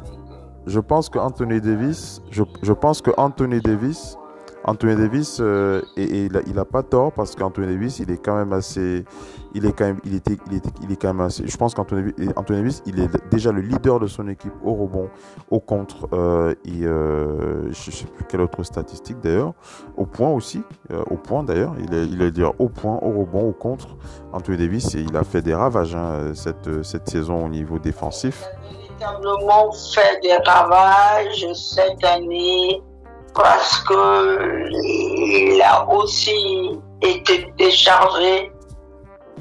je 0.66 0.80
pense 0.80 1.08
que 1.08 1.18
Anthony 1.18 1.60
Davis, 1.60 2.22
je, 2.30 2.72
pense 2.72 3.00
que 3.02 3.10
Anthony 3.16 3.60
Davis, 3.60 4.16
Anthony 4.64 4.94
Davis, 4.94 5.38
euh, 5.40 5.80
et, 5.96 6.26
il, 6.26 6.58
a, 6.58 6.64
pas 6.64 6.82
tort 6.82 7.12
parce 7.12 7.34
qu'Anthony 7.34 7.66
Davis, 7.66 7.98
il 7.98 8.10
est 8.10 8.22
quand 8.22 8.36
même 8.36 8.52
assez, 8.52 9.04
il 9.54 9.64
est 9.64 9.72
quand 9.72 9.86
même, 9.86 10.00
il 10.04 10.14
était, 10.14 10.36
il 10.82 10.92
est 10.92 10.96
quand 10.96 11.08
même 11.08 11.22
assez. 11.22 11.46
Je 11.46 11.56
pense 11.56 11.74
qu'Anthony 11.74 12.12
Davis, 12.48 12.82
il 12.84 13.00
est 13.00 13.08
déjà 13.30 13.52
le 13.52 13.62
leader 13.62 13.98
de 14.00 14.06
son 14.06 14.28
équipe 14.28 14.52
au 14.62 14.74
rebond, 14.74 15.08
au 15.50 15.60
contre, 15.60 16.08
euh, 16.12 16.54
et 16.66 16.84
euh, 16.84 17.72
je 17.72 17.90
sais 17.90 18.04
plus 18.04 18.24
quelle 18.24 18.42
autre 18.42 18.62
statistique 18.62 19.18
d'ailleurs, 19.20 19.54
au 19.96 20.04
point 20.04 20.30
aussi, 20.30 20.62
euh, 20.90 21.02
au 21.10 21.16
point 21.16 21.42
d'ailleurs, 21.42 21.74
il 21.78 21.94
est, 21.94 22.06
il 22.06 22.20
est 22.20 22.30
dire 22.30 22.52
au 22.58 22.68
point, 22.68 22.98
au 23.00 23.20
rebond, 23.20 23.48
au 23.48 23.52
contre. 23.52 23.96
Anthony 24.32 24.58
Davis, 24.58 24.92
il 24.92 25.16
a 25.16 25.24
fait 25.24 25.42
des 25.42 25.54
ravages 25.54 25.94
hein, 25.94 26.32
cette 26.34 26.84
cette 26.84 27.08
saison 27.08 27.46
au 27.46 27.48
niveau 27.48 27.78
défensif 27.78 28.44
véritablement 29.00 29.72
fait 29.72 30.20
des 30.22 30.36
ravages 30.46 31.46
cette 31.54 32.04
année 32.04 32.82
parce 33.34 33.80
que 33.84 34.68
il 34.70 35.62
a 35.62 35.88
aussi 35.88 36.78
été 37.00 37.52
déchargé 37.58 38.52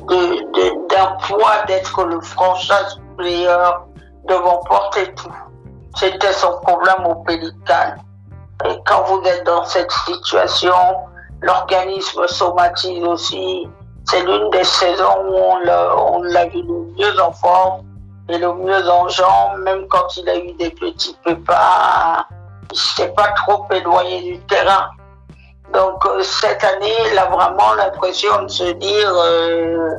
d'un 0.07 1.17
poids 1.27 1.63
d'être 1.67 2.03
le 2.05 2.21
franchise 2.21 2.99
player 3.17 3.71
devant 4.27 4.61
porter 4.67 5.13
tout. 5.15 5.33
C'était 5.95 6.31
son 6.33 6.59
problème 6.61 7.05
au 7.05 7.15
Pélican. 7.23 7.95
Et 8.65 8.77
quand 8.85 9.03
vous 9.03 9.21
êtes 9.25 9.45
dans 9.45 9.65
cette 9.65 9.91
situation, 9.91 10.75
l'organisme 11.41 12.27
somatise 12.27 13.03
aussi. 13.03 13.67
C'est 14.05 14.23
l'une 14.23 14.49
des 14.51 14.63
saisons 14.63 15.25
où 15.27 15.35
on 15.35 16.21
l'a 16.23 16.45
vu 16.45 16.61
le 16.61 16.93
mieux 16.97 17.21
en 17.21 17.31
forme 17.33 17.88
et 18.29 18.37
le 18.37 18.53
mieux 18.53 18.87
en 18.89 19.07
jambes, 19.09 19.59
même 19.63 19.87
quand 19.87 20.15
il 20.17 20.29
a 20.29 20.37
eu 20.37 20.51
des 20.53 20.69
petits 20.69 21.17
pépins, 21.25 22.23
il 22.71 22.77
s'était 22.77 23.11
pas 23.13 23.29
trop 23.29 23.65
éloigné 23.71 24.21
du 24.21 24.39
terrain. 24.41 24.89
Donc 25.73 26.05
euh, 26.05 26.21
cette 26.21 26.63
année, 26.63 26.93
il 27.11 27.17
a 27.17 27.25
vraiment 27.25 27.73
l'impression 27.73 28.43
de 28.43 28.47
se 28.47 28.71
dire 28.73 29.11
euh, 29.11 29.97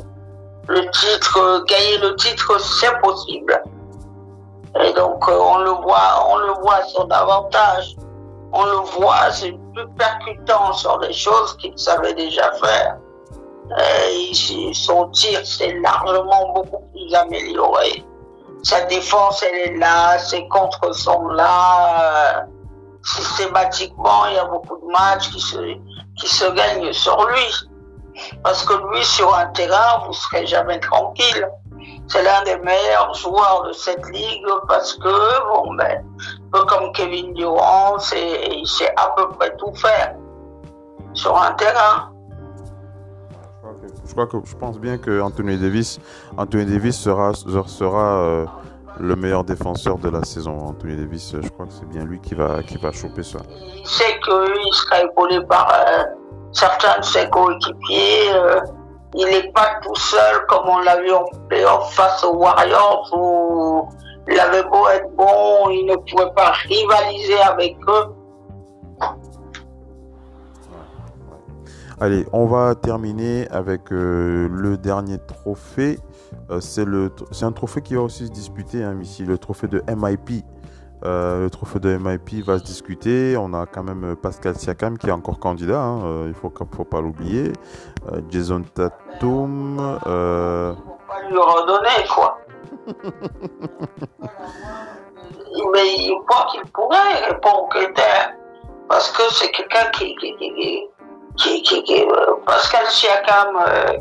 le 0.68 0.80
titre, 0.92 1.64
gagner 1.66 1.98
le 1.98 2.14
titre, 2.16 2.60
c'est 2.60 3.00
possible. 3.00 3.60
Et 4.80 4.92
donc 4.92 5.28
euh, 5.28 5.36
on 5.36 5.58
le 5.58 5.70
voit, 5.70 6.24
on 6.28 6.36
le 6.36 6.52
voit 6.62 6.82
son 6.84 7.10
avantage. 7.10 7.96
On 8.52 8.64
le 8.64 8.78
voit, 8.98 9.30
c'est 9.30 9.56
plus 9.74 9.88
percutant 9.96 10.72
sur 10.72 10.98
des 10.98 11.12
choses 11.12 11.56
qu'il 11.56 11.76
savait 11.76 12.14
déjà 12.14 12.50
faire. 12.52 12.96
Et 14.10 14.32
son 14.74 15.08
tir 15.10 15.46
s'est 15.46 15.76
largement 15.80 16.52
beaucoup 16.52 16.84
plus 16.92 17.14
amélioré 17.14 18.04
sa 18.62 18.82
défense, 18.82 19.42
elle 19.42 19.74
est 19.74 19.76
là, 19.76 20.18
ses 20.18 20.46
contres 20.48 20.94
sont 20.94 21.28
là. 21.28 22.46
systématiquement, 23.02 24.26
il 24.26 24.34
y 24.34 24.38
a 24.38 24.44
beaucoup 24.44 24.76
de 24.76 24.92
matchs 24.92 25.30
qui 25.30 25.40
se, 25.40 25.56
qui 26.16 26.28
se 26.28 26.44
gagnent 26.52 26.92
sur 26.92 27.26
lui. 27.28 27.68
Parce 28.42 28.64
que 28.64 28.74
lui, 28.90 29.02
sur 29.04 29.34
un 29.34 29.46
terrain, 29.46 30.04
vous 30.06 30.12
serez 30.12 30.46
jamais 30.46 30.78
tranquille. 30.80 31.48
C'est 32.08 32.22
l'un 32.22 32.42
des 32.42 32.56
meilleurs 32.58 33.14
joueurs 33.14 33.62
de 33.66 33.72
cette 33.72 34.06
ligue 34.10 34.46
parce 34.68 34.94
que, 34.94 35.48
bon, 35.48 35.74
ben, 35.74 36.04
un 36.04 36.58
peu 36.58 36.64
comme 36.66 36.92
Kevin 36.92 37.32
Durant, 37.32 37.96
il 38.12 38.66
sait 38.66 38.92
à 38.96 39.14
peu 39.16 39.30
près 39.30 39.56
tout 39.56 39.72
faire 39.74 40.14
sur 41.14 41.36
un 41.40 41.52
terrain 41.52 42.09
je 44.44 44.56
pense 44.56 44.78
bien 44.78 44.98
que 44.98 45.20
Anthony 45.20 45.56
Davis, 45.58 46.00
sera 46.92 48.20
euh, 48.22 48.46
le 48.98 49.16
meilleur 49.16 49.44
défenseur 49.44 49.98
de 49.98 50.08
la 50.08 50.24
saison. 50.24 50.58
Anthony 50.58 50.96
Davis, 50.96 51.36
je 51.40 51.48
crois 51.48 51.66
que 51.66 51.72
c'est 51.72 51.88
bien 51.88 52.04
lui 52.04 52.20
qui 52.20 52.34
va 52.34 52.62
choper 52.92 53.22
ça. 53.22 53.38
Il 53.76 53.86
sait 53.86 54.18
qu'il 54.24 54.74
sera 54.74 55.02
épaulé 55.02 55.40
par 55.48 55.72
euh, 55.72 56.04
certains 56.52 56.98
de 56.98 57.04
ses 57.04 57.28
coéquipiers. 57.30 58.32
Euh, 58.34 58.60
il 59.14 59.26
n'est 59.26 59.50
pas 59.52 59.78
tout 59.82 59.96
seul 59.96 60.46
comme 60.48 60.68
on 60.68 60.78
l'a 60.78 61.00
vu 61.00 61.12
en 61.12 61.24
playoff 61.48 61.92
face 61.94 62.22
aux 62.22 62.36
Warriors 62.36 63.10
où 63.12 63.88
il 64.28 64.38
avait 64.38 64.62
beau 64.62 64.86
être 64.88 65.10
bon, 65.16 65.68
il 65.70 65.86
ne 65.86 65.96
pouvait 65.96 66.30
pas 66.36 66.52
rivaliser 66.68 67.40
avec 67.40 67.76
eux. 67.88 68.04
Allez, 72.02 72.24
on 72.32 72.46
va 72.46 72.74
terminer 72.74 73.46
avec 73.50 73.92
euh, 73.92 74.48
le 74.50 74.78
dernier 74.78 75.18
trophée. 75.18 75.98
Euh, 76.50 76.58
c'est 76.60 77.44
un 77.44 77.52
trophée 77.52 77.82
qui 77.82 77.94
va 77.94 78.00
aussi 78.00 78.26
se 78.26 78.32
disputer 78.32 78.82
hein, 78.82 78.96
ici, 79.02 79.26
le 79.26 79.36
trophée 79.36 79.68
de 79.68 79.82
MIP. 79.86 80.42
Euh, 81.04 81.42
le 81.42 81.50
trophée 81.50 81.78
de 81.78 81.98
MIP 81.98 82.42
va 82.42 82.58
se 82.58 82.64
discuter. 82.64 83.36
On 83.36 83.52
a 83.52 83.66
quand 83.66 83.82
même 83.82 84.16
Pascal 84.16 84.56
Siakam 84.56 84.96
qui 84.96 85.08
est 85.08 85.12
encore 85.12 85.38
candidat. 85.38 85.82
Hein, 85.82 86.26
il 86.26 86.32
faut 86.32 86.50
faut 86.74 86.84
pas 86.84 87.02
l'oublier. 87.02 87.52
Jason 88.30 88.62
Tatum. 88.62 89.98
Euh... 90.06 90.72
Faut 90.72 90.98
pas 91.06 91.28
lui 91.28 91.36
redonner 91.36 92.06
quoi. 92.08 92.38
Mais 95.72 95.96
il 95.98 96.18
croit 96.26 96.46
qu'il 96.50 96.62
pourrait 96.72 97.26
répondre 97.28 97.68
parce 98.88 99.10
que 99.12 99.22
c'est 99.34 99.50
quelqu'un 99.50 99.90
qui, 99.92 100.16
qui 100.16 100.34
qui, 100.36 100.88
euh, 101.46 102.34
Pascal 102.46 102.86
Siakam, 102.88 103.56
euh, 103.56 103.98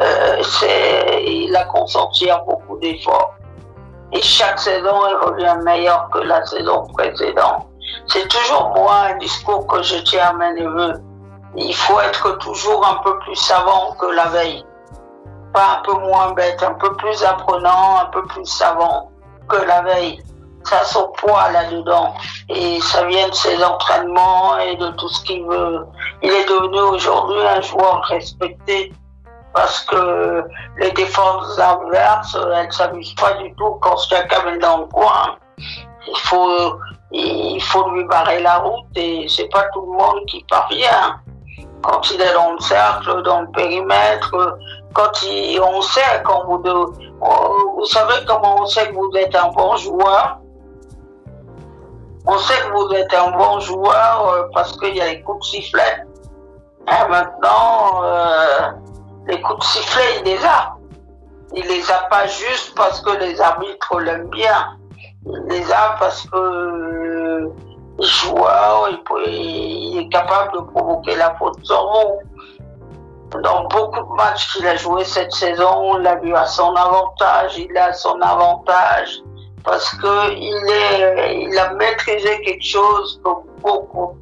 euh, 0.00 1.20
il 1.20 1.54
a 1.56 1.64
consenti 1.64 2.28
à 2.30 2.38
beaucoup 2.38 2.78
d'efforts. 2.78 3.34
Et 4.12 4.22
chaque 4.22 4.58
saison, 4.58 4.94
il 5.08 5.16
revient 5.26 5.56
meilleur 5.64 6.08
que 6.10 6.18
la 6.18 6.44
saison 6.46 6.86
précédente. 6.92 7.66
C'est 8.06 8.28
toujours 8.28 8.70
moi 8.74 8.94
un 9.10 9.16
discours 9.18 9.66
que 9.66 9.82
je 9.82 9.96
tiens 10.04 10.30
à 10.30 10.32
mes 10.32 10.60
neveux. 10.60 10.94
Il 11.56 11.74
faut 11.74 12.00
être 12.00 12.38
toujours 12.38 12.86
un 12.86 13.02
peu 13.04 13.18
plus 13.20 13.36
savant 13.36 13.92
que 13.98 14.06
la 14.06 14.26
veille. 14.26 14.64
Pas 15.52 15.78
un 15.78 15.82
peu 15.82 15.98
moins 16.00 16.32
bête, 16.32 16.62
un 16.62 16.74
peu 16.74 16.94
plus 16.96 17.22
apprenant, 17.22 18.00
un 18.02 18.06
peu 18.06 18.24
plus 18.26 18.46
savant 18.46 19.10
que 19.48 19.56
la 19.56 19.82
veille 19.82 20.20
ça 20.64 20.84
son 20.84 21.08
poids 21.08 21.50
là-dedans. 21.50 22.14
Et 22.48 22.80
ça 22.80 23.04
vient 23.04 23.28
de 23.28 23.34
ses 23.34 23.62
entraînements 23.62 24.58
et 24.58 24.76
de 24.76 24.88
tout 24.90 25.08
ce 25.08 25.24
qu'il 25.24 25.44
veut. 25.44 25.86
Il 26.22 26.30
est 26.30 26.48
devenu 26.48 26.80
aujourd'hui 26.80 27.40
un 27.40 27.60
joueur 27.60 28.02
respecté 28.04 28.92
parce 29.54 29.82
que 29.82 30.44
les 30.78 30.90
défenses 30.90 31.58
adverses, 31.58 32.36
elles 32.56 32.72
s'amusent 32.72 33.14
pas 33.14 33.34
du 33.34 33.54
tout 33.54 33.78
quand 33.80 33.96
Siakam 33.96 34.48
est 34.48 34.58
dans 34.58 34.78
le 34.78 34.86
coin. 34.86 35.36
Il 35.58 36.18
faut, 36.18 36.78
il 37.12 37.62
faut 37.62 37.88
lui 37.90 38.04
barrer 38.04 38.40
la 38.40 38.58
route 38.58 38.86
et 38.96 39.26
c'est 39.28 39.48
pas 39.48 39.64
tout 39.72 39.82
le 39.82 39.96
monde 39.96 40.20
qui 40.26 40.44
parvient. 40.50 41.20
Quand 41.82 42.10
il 42.10 42.20
est 42.20 42.32
dans 42.32 42.52
le 42.52 42.60
cercle, 42.60 43.22
dans 43.22 43.42
le 43.42 43.50
périmètre, 43.52 44.56
quand 44.92 45.12
on 45.62 45.82
sait 45.82 46.22
quand 46.24 46.44
vous, 46.46 46.62
vous 46.62 47.84
savez 47.86 48.24
comment 48.26 48.62
on 48.62 48.66
sait 48.66 48.88
que 48.88 48.94
vous 48.94 49.10
êtes 49.16 49.34
un 49.34 49.48
bon 49.48 49.76
joueur. 49.76 50.38
On 52.26 52.38
sait 52.38 52.54
que 52.54 52.72
vous 52.72 52.94
êtes 52.94 53.12
un 53.12 53.32
bon 53.32 53.60
joueur 53.60 54.28
euh, 54.28 54.48
parce 54.54 54.78
qu'il 54.78 54.96
y 54.96 55.00
a 55.00 55.08
les 55.08 55.20
coups 55.20 55.40
de 55.40 55.56
sifflet. 55.56 56.06
Et 56.88 57.08
maintenant, 57.10 58.02
euh, 58.02 58.70
les 59.26 59.40
coups 59.42 59.58
de 59.58 59.64
sifflet, 59.64 60.20
il 60.20 60.24
les 60.24 60.44
a. 60.44 60.74
Il 61.54 61.66
les 61.66 61.90
a 61.90 61.98
pas 62.10 62.26
juste 62.26 62.74
parce 62.76 63.00
que 63.02 63.10
les 63.18 63.40
arbitres 63.40 64.00
l'aiment 64.00 64.28
bien. 64.28 64.78
Il 65.26 65.44
les 65.50 65.70
a 65.70 65.96
parce 65.98 66.22
que 66.22 66.36
euh, 66.36 67.52
joueur, 68.00 68.88
il, 69.26 69.98
est 69.98 70.08
capable 70.08 70.52
de 70.54 70.60
provoquer 70.60 71.16
la 71.16 71.34
faute 71.34 71.58
sans 71.62 72.18
Dans 73.42 73.64
beaucoup 73.64 74.00
de 74.00 74.16
matchs 74.16 74.50
qu'il 74.54 74.66
a 74.66 74.76
joué 74.76 75.04
cette 75.04 75.32
saison, 75.32 75.70
on 75.76 75.96
l'a 75.98 76.14
vu 76.16 76.34
à 76.34 76.46
son 76.46 76.74
avantage, 76.74 77.58
il 77.58 77.76
a 77.76 77.92
son 77.92 78.18
avantage 78.22 79.20
parce 79.64 79.90
que 79.96 80.32
il 80.34 81.58
a 81.58 81.74
maîtrisé 81.74 82.40
quelque 82.42 82.64
chose 82.64 83.20
que 83.24 83.30
beaucoup 83.62 84.14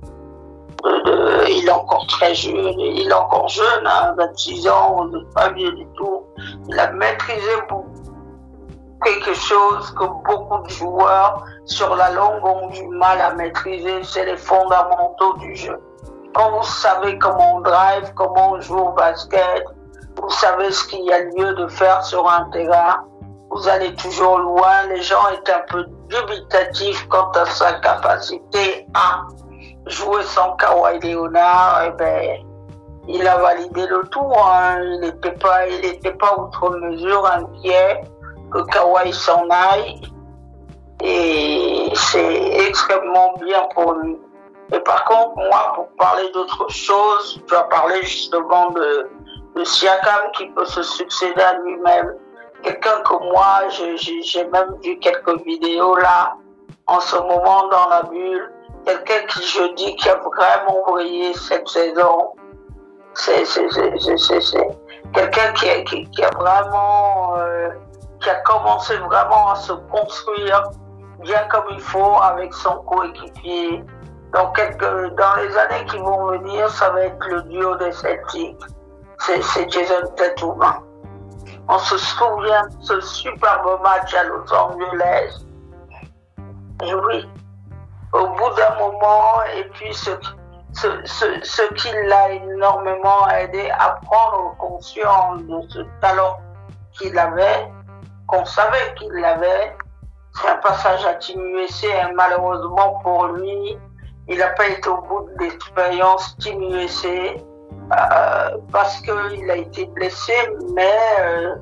de, 0.84 1.49
il 1.49 1.66
est 1.66 1.70
encore 1.70 2.07
très 2.07 2.34
jeune, 2.34 2.78
il 2.78 3.09
est 3.09 3.12
encore 3.12 3.49
jeune, 3.49 3.88
26 4.16 4.66
hein, 4.66 4.72
ans, 4.72 5.11
pas 5.34 5.51
vieux 5.51 5.72
du 5.72 5.86
tout. 5.97 6.22
Il 6.68 6.78
a 6.78 6.90
maîtrisé 6.93 7.51
quelque 9.05 9.34
chose 9.34 9.90
que 9.99 10.05
beaucoup 10.05 10.62
de 10.64 10.70
joueurs 10.70 11.45
sur 11.64 11.95
la 11.95 12.11
longue 12.11 12.45
ont 12.45 12.68
du 12.68 12.86
mal 12.88 13.20
à 13.20 13.34
maîtriser, 13.34 14.03
c'est 14.05 14.24
les 14.24 14.36
fondamentaux 14.36 15.34
du 15.38 15.55
jeu. 15.57 15.80
Quand 16.34 16.51
vous 16.51 16.64
savez 16.64 17.18
comment 17.18 17.57
on 17.57 17.61
drive, 17.61 18.12
comment 18.14 18.53
on 18.53 18.61
joue 18.61 18.78
au 18.78 18.93
basket, 18.93 19.64
vous 20.16 20.30
savez 20.30 20.70
ce 20.70 20.84
qu'il 20.86 21.05
y 21.05 21.12
a 21.12 21.20
lieu 21.20 21.55
de 21.55 21.66
faire 21.68 22.03
sur 22.05 22.28
un 22.28 22.49
terrain, 22.51 23.05
vous 23.53 23.68
allez 23.68 23.94
toujours 23.94 24.38
loin. 24.38 24.86
Les 24.88 25.03
gens 25.03 25.28
étaient 25.34 25.53
un 25.53 25.64
peu 25.68 25.84
dubitatifs 26.09 27.07
quant 27.09 27.30
à 27.32 27.44
sa 27.46 27.74
capacité 27.74 28.86
à 28.94 29.26
jouer 29.86 30.22
sans 30.22 30.57
Kawhi 30.57 30.98
Leonard. 31.00 31.82
Et 31.82 31.86
eh 31.88 31.90
ben, 31.92 32.46
il 33.09 33.28
a 33.28 33.36
validé 33.36 33.86
le 33.86 34.09
tour. 34.09 34.36
Hein. 34.38 34.80
Il 34.82 35.00
n'était 35.00 35.32
pas, 35.32 35.68
il 35.68 35.80
n'était 35.82 36.14
pas 36.14 36.34
outre 36.38 36.70
mesure 36.70 37.26
inquiet 37.26 38.03
que 38.50 38.62
Kawhi 38.70 39.12
s'en 39.12 39.46
aille. 39.50 40.00
Et 41.03 41.90
c'est 41.94 42.66
extrêmement 42.68 43.34
bien 43.40 43.66
pour 43.74 43.92
lui. 43.94 44.18
Et 44.72 44.80
par 44.80 45.05
contre, 45.05 45.36
moi, 45.36 45.72
pour 45.74 45.88
parler 45.98 46.30
d'autre 46.32 46.70
chose, 46.70 47.42
tu 47.46 47.55
as 47.55 47.64
parlé 47.64 48.00
justement 48.03 48.70
de 48.70 49.64
Siakam 49.64 50.30
qui 50.34 50.46
peut 50.46 50.64
se 50.64 50.82
succéder 50.82 51.42
à 51.42 51.59
lui-même 51.59 52.14
quelqu'un 52.62 53.02
que 53.04 53.14
moi, 53.32 53.68
j'ai 53.70 54.44
même 54.44 54.76
vu 54.82 54.98
quelques 54.98 55.42
vidéos 55.44 55.96
là, 55.96 56.34
en 56.86 57.00
ce 57.00 57.16
moment 57.16 57.68
dans 57.68 57.88
la 57.88 58.02
bulle, 58.02 58.52
quelqu'un 58.84 59.26
qui 59.28 59.42
je 59.42 59.74
dis 59.74 59.96
qui 59.96 60.08
a 60.08 60.16
vraiment 60.16 60.82
brillé 60.86 61.34
cette 61.34 61.68
saison. 61.68 62.32
C'est 63.14 63.44
quelqu'un 65.12 65.52
qui, 65.52 65.84
qui, 65.84 66.10
qui, 66.10 66.24
a 66.24 66.30
vraiment, 66.30 67.34
euh, 67.36 67.70
qui 68.20 68.30
a 68.30 68.36
commencé 68.36 68.96
vraiment 68.96 69.50
à 69.50 69.56
se 69.56 69.72
construire 69.90 70.70
bien 71.20 71.46
comme 71.50 71.66
il 71.70 71.80
faut 71.80 72.16
avec 72.22 72.52
son 72.54 72.76
coéquipier. 72.84 73.84
Donc, 74.32 74.58
dans 74.80 75.34
les 75.36 75.56
années 75.58 75.84
qui 75.90 75.98
vont 75.98 76.26
venir, 76.28 76.70
ça 76.70 76.90
va 76.90 77.02
être 77.02 77.26
le 77.28 77.42
duo 77.42 77.76
des 77.76 77.92
Celtics. 77.92 78.58
C'est 79.18 79.70
Jason 79.70 80.06
Tatum. 80.16 80.64
On 81.75 81.79
se 81.79 81.97
souvient 81.97 82.66
de 82.66 82.85
ce 82.85 83.01
superbe 83.01 83.81
match 83.83 84.12
à 84.12 84.25
Los 84.25 84.53
Angeles. 84.53 85.43
Et 86.83 86.95
oui, 86.95 87.27
au 88.12 88.27
bout 88.27 88.51
d'un 88.57 88.75
moment, 88.79 89.43
et 89.57 89.64
puis 89.70 89.95
ce, 89.95 90.11
qui 91.73 91.89
l'a 92.09 92.33
énormément 92.33 93.27
aidé 93.31 93.70
à 93.70 93.99
prendre 94.03 94.55
conscience 94.59 95.41
de 95.45 95.62
ce 95.70 95.79
talent 96.03 96.37
qu'il 96.93 97.18
avait, 97.18 97.66
qu'on 98.27 98.45
savait 98.45 98.95
qu'il 98.99 99.25
avait, 99.25 99.75
c'est 100.35 100.49
un 100.49 100.57
passage 100.57 101.07
à 101.07 101.14
Team 101.14 101.41
USA. 101.57 102.11
Et 102.11 102.12
malheureusement 102.12 103.01
pour 103.03 103.29
lui, 103.29 103.79
il 104.29 104.37
n'a 104.37 104.49
pas 104.49 104.68
été 104.68 104.91
au 104.91 105.01
bout 105.01 105.27
de 105.39 105.45
l'expérience 105.45 106.37
Team 106.37 106.61
USA. 106.64 107.33
Euh, 107.93 108.57
parce 108.72 109.01
qu'il 109.03 109.51
a 109.51 109.57
été 109.57 109.84
blessé, 109.86 110.32
mais 110.74 110.95
euh, 111.20 111.55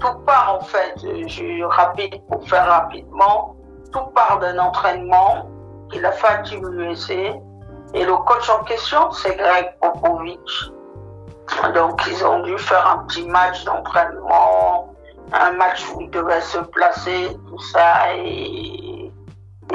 tout 0.00 0.18
part 0.20 0.58
en 0.58 0.64
fait, 0.64 0.94
je 1.02 1.62
rapide 1.64 2.22
pour 2.28 2.48
faire 2.48 2.66
rapidement, 2.66 3.56
tout 3.92 4.06
part 4.14 4.38
d'un 4.38 4.58
entraînement 4.58 5.50
qu'il 5.90 6.06
a 6.06 6.12
fait 6.12 6.26
à 6.26 6.38
Team. 6.38 6.64
Et 7.92 8.04
le 8.04 8.16
coach 8.16 8.48
en 8.48 8.64
question, 8.64 9.10
c'est 9.10 9.36
Greg 9.36 9.74
Popovich. 9.80 10.70
Donc 11.74 12.00
ils 12.06 12.24
ont 12.24 12.42
dû 12.42 12.56
faire 12.58 12.88
un 12.88 13.04
petit 13.04 13.26
match 13.26 13.62
d'entraînement, 13.64 14.94
un 15.32 15.52
match 15.52 15.84
où 15.94 16.00
ils 16.00 16.10
devaient 16.10 16.40
se 16.40 16.58
placer, 16.58 17.36
tout 17.46 17.60
ça. 17.60 18.14
Et, 18.16 19.12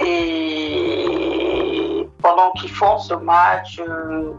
et 0.03 2.09
pendant 2.21 2.51
qu'ils 2.53 2.71
font 2.71 2.97
ce 2.97 3.13
match, 3.13 3.79
euh, 3.87 4.33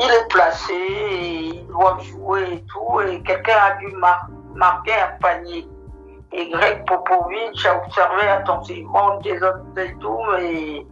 il 0.00 0.10
est 0.10 0.28
placé, 0.28 0.72
et 0.72 1.36
ils 1.54 1.66
doivent 1.66 2.02
jouer 2.02 2.42
et 2.52 2.64
tout, 2.64 3.00
et 3.00 3.22
quelqu'un 3.22 3.56
a 3.56 3.76
dû 3.76 3.94
marquer 4.54 4.94
un 4.94 5.18
panier. 5.20 5.68
Et 6.32 6.48
Greg 6.50 6.84
Popovich 6.86 7.66
a 7.66 7.76
observé 7.84 8.28
attentivement 8.28 9.20
Jason 9.22 9.52
Tatum 9.74 10.38
et 10.38 10.86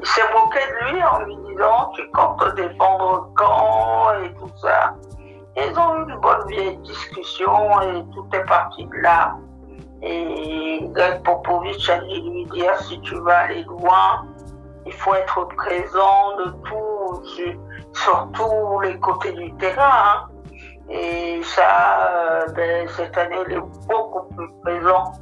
il 0.00 0.06
s'est 0.06 0.22
moqué 0.32 0.60
de 0.60 0.92
lui 0.92 1.02
en 1.02 1.18
lui 1.24 1.36
disant 1.48 1.90
tu 1.94 2.10
comptes 2.12 2.38
te 2.40 2.62
défendre 2.62 3.30
quand 3.34 4.12
et 4.24 4.32
tout 4.34 4.50
ça. 4.56 4.94
ils 5.56 5.78
ont 5.78 5.96
eu 5.96 6.10
une 6.10 6.20
bonne 6.20 6.46
vieille 6.48 6.76
discussion 6.78 7.82
et 7.82 8.02
tout 8.14 8.26
est 8.32 8.44
parti 8.46 8.86
de 8.86 8.96
là. 9.02 9.36
Et 10.00 10.80
Greg 10.92 11.22
Popovich 11.22 11.90
a 11.90 11.98
dit 11.98 12.22
lui 12.22 12.46
dire 12.46 12.74
si 12.80 12.98
tu 13.02 13.14
veux 13.14 13.28
aller 13.28 13.64
loin, 13.64 14.24
il 14.86 14.92
faut 14.94 15.14
être 15.14 15.48
présent 15.48 16.36
de 16.38 16.50
tout, 16.64 17.22
sur 17.92 18.28
tous 18.32 18.80
les 18.80 18.98
côtés 19.00 19.32
du 19.32 19.52
terrain. 19.56 19.90
Hein. 19.90 20.28
Et 20.90 21.42
ça, 21.42 22.08
euh, 22.10 22.46
ben, 22.54 22.88
cette 22.88 23.16
année, 23.18 23.36
il 23.48 23.54
est 23.54 23.86
beaucoup 23.86 24.34
plus 24.34 24.48
présent 24.62 25.12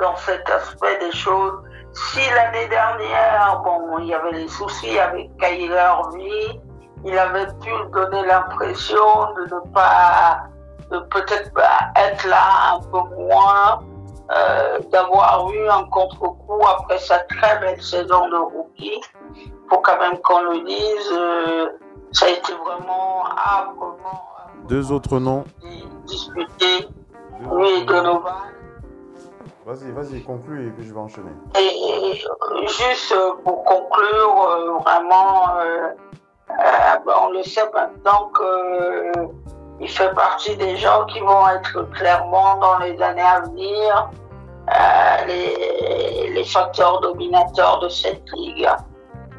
dans 0.00 0.16
cet 0.16 0.48
aspect 0.50 0.98
des 0.98 1.12
choses. 1.12 1.62
Si 1.92 2.20
l'année 2.34 2.66
dernière, 2.68 3.60
bon, 3.64 3.98
il 3.98 4.06
y 4.06 4.14
avait 4.14 4.32
des 4.32 4.48
soucis 4.48 4.98
avec 4.98 5.30
Kyler 5.38 5.74
Irving, 5.74 6.60
il 7.04 7.18
avait 7.18 7.46
pu 7.60 7.70
donner 7.92 8.24
l'impression 8.26 9.32
de 9.36 9.54
ne 9.54 9.72
pas, 9.72 10.44
de 10.90 10.98
peut-être 10.98 11.50
être 11.96 12.28
là 12.28 12.74
un 12.74 12.80
peu 12.80 13.16
moins, 13.16 13.80
euh, 14.34 14.78
d'avoir 14.90 15.50
eu 15.52 15.68
un 15.68 15.84
contre-coup 15.84 16.62
après 16.66 16.98
sa 16.98 17.18
très 17.20 17.58
belle 17.58 17.82
saison 17.82 18.28
de 18.28 18.36
rookie. 18.36 19.00
Faut 19.68 19.78
quand 19.78 19.98
même 19.98 20.18
qu'on 20.18 20.42
le 20.42 20.64
dise. 20.64 21.12
Euh, 21.12 21.68
ça 22.12 22.26
a 22.26 22.28
été 22.28 22.52
vraiment 22.52 23.24
âprement. 23.26 24.28
Deux 24.68 24.92
autres 24.92 25.18
noms. 25.18 25.44
Discuté. 26.06 26.88
Oui, 27.50 27.84
Donovan. 27.86 28.52
Vas-y, 29.64 29.92
vas-y, 29.92 30.22
conclue 30.22 30.66
et 30.66 30.70
puis 30.70 30.84
je 30.84 30.92
vais 30.92 30.98
enchaîner. 30.98 31.30
Et 31.56 32.20
juste 32.66 33.14
pour 33.44 33.62
conclure, 33.62 34.48
euh, 34.50 34.78
vraiment, 34.78 35.56
euh, 35.56 35.90
euh, 36.50 37.12
on 37.22 37.30
le 37.30 37.44
sait 37.44 37.70
maintenant 37.72 38.32
qu'il 39.78 39.88
fait 39.88 40.12
partie 40.14 40.56
des 40.56 40.76
gens 40.76 41.06
qui 41.06 41.20
vont 41.20 41.48
être 41.48 41.88
clairement 41.92 42.56
dans 42.56 42.78
les 42.78 43.00
années 43.00 43.22
à 43.22 43.40
venir 43.42 44.10
les, 45.28 46.32
les 46.34 46.44
facteurs 46.44 47.00
dominateurs 47.00 47.78
de 47.80 47.88
cette 47.88 48.28
ligue. 48.32 48.68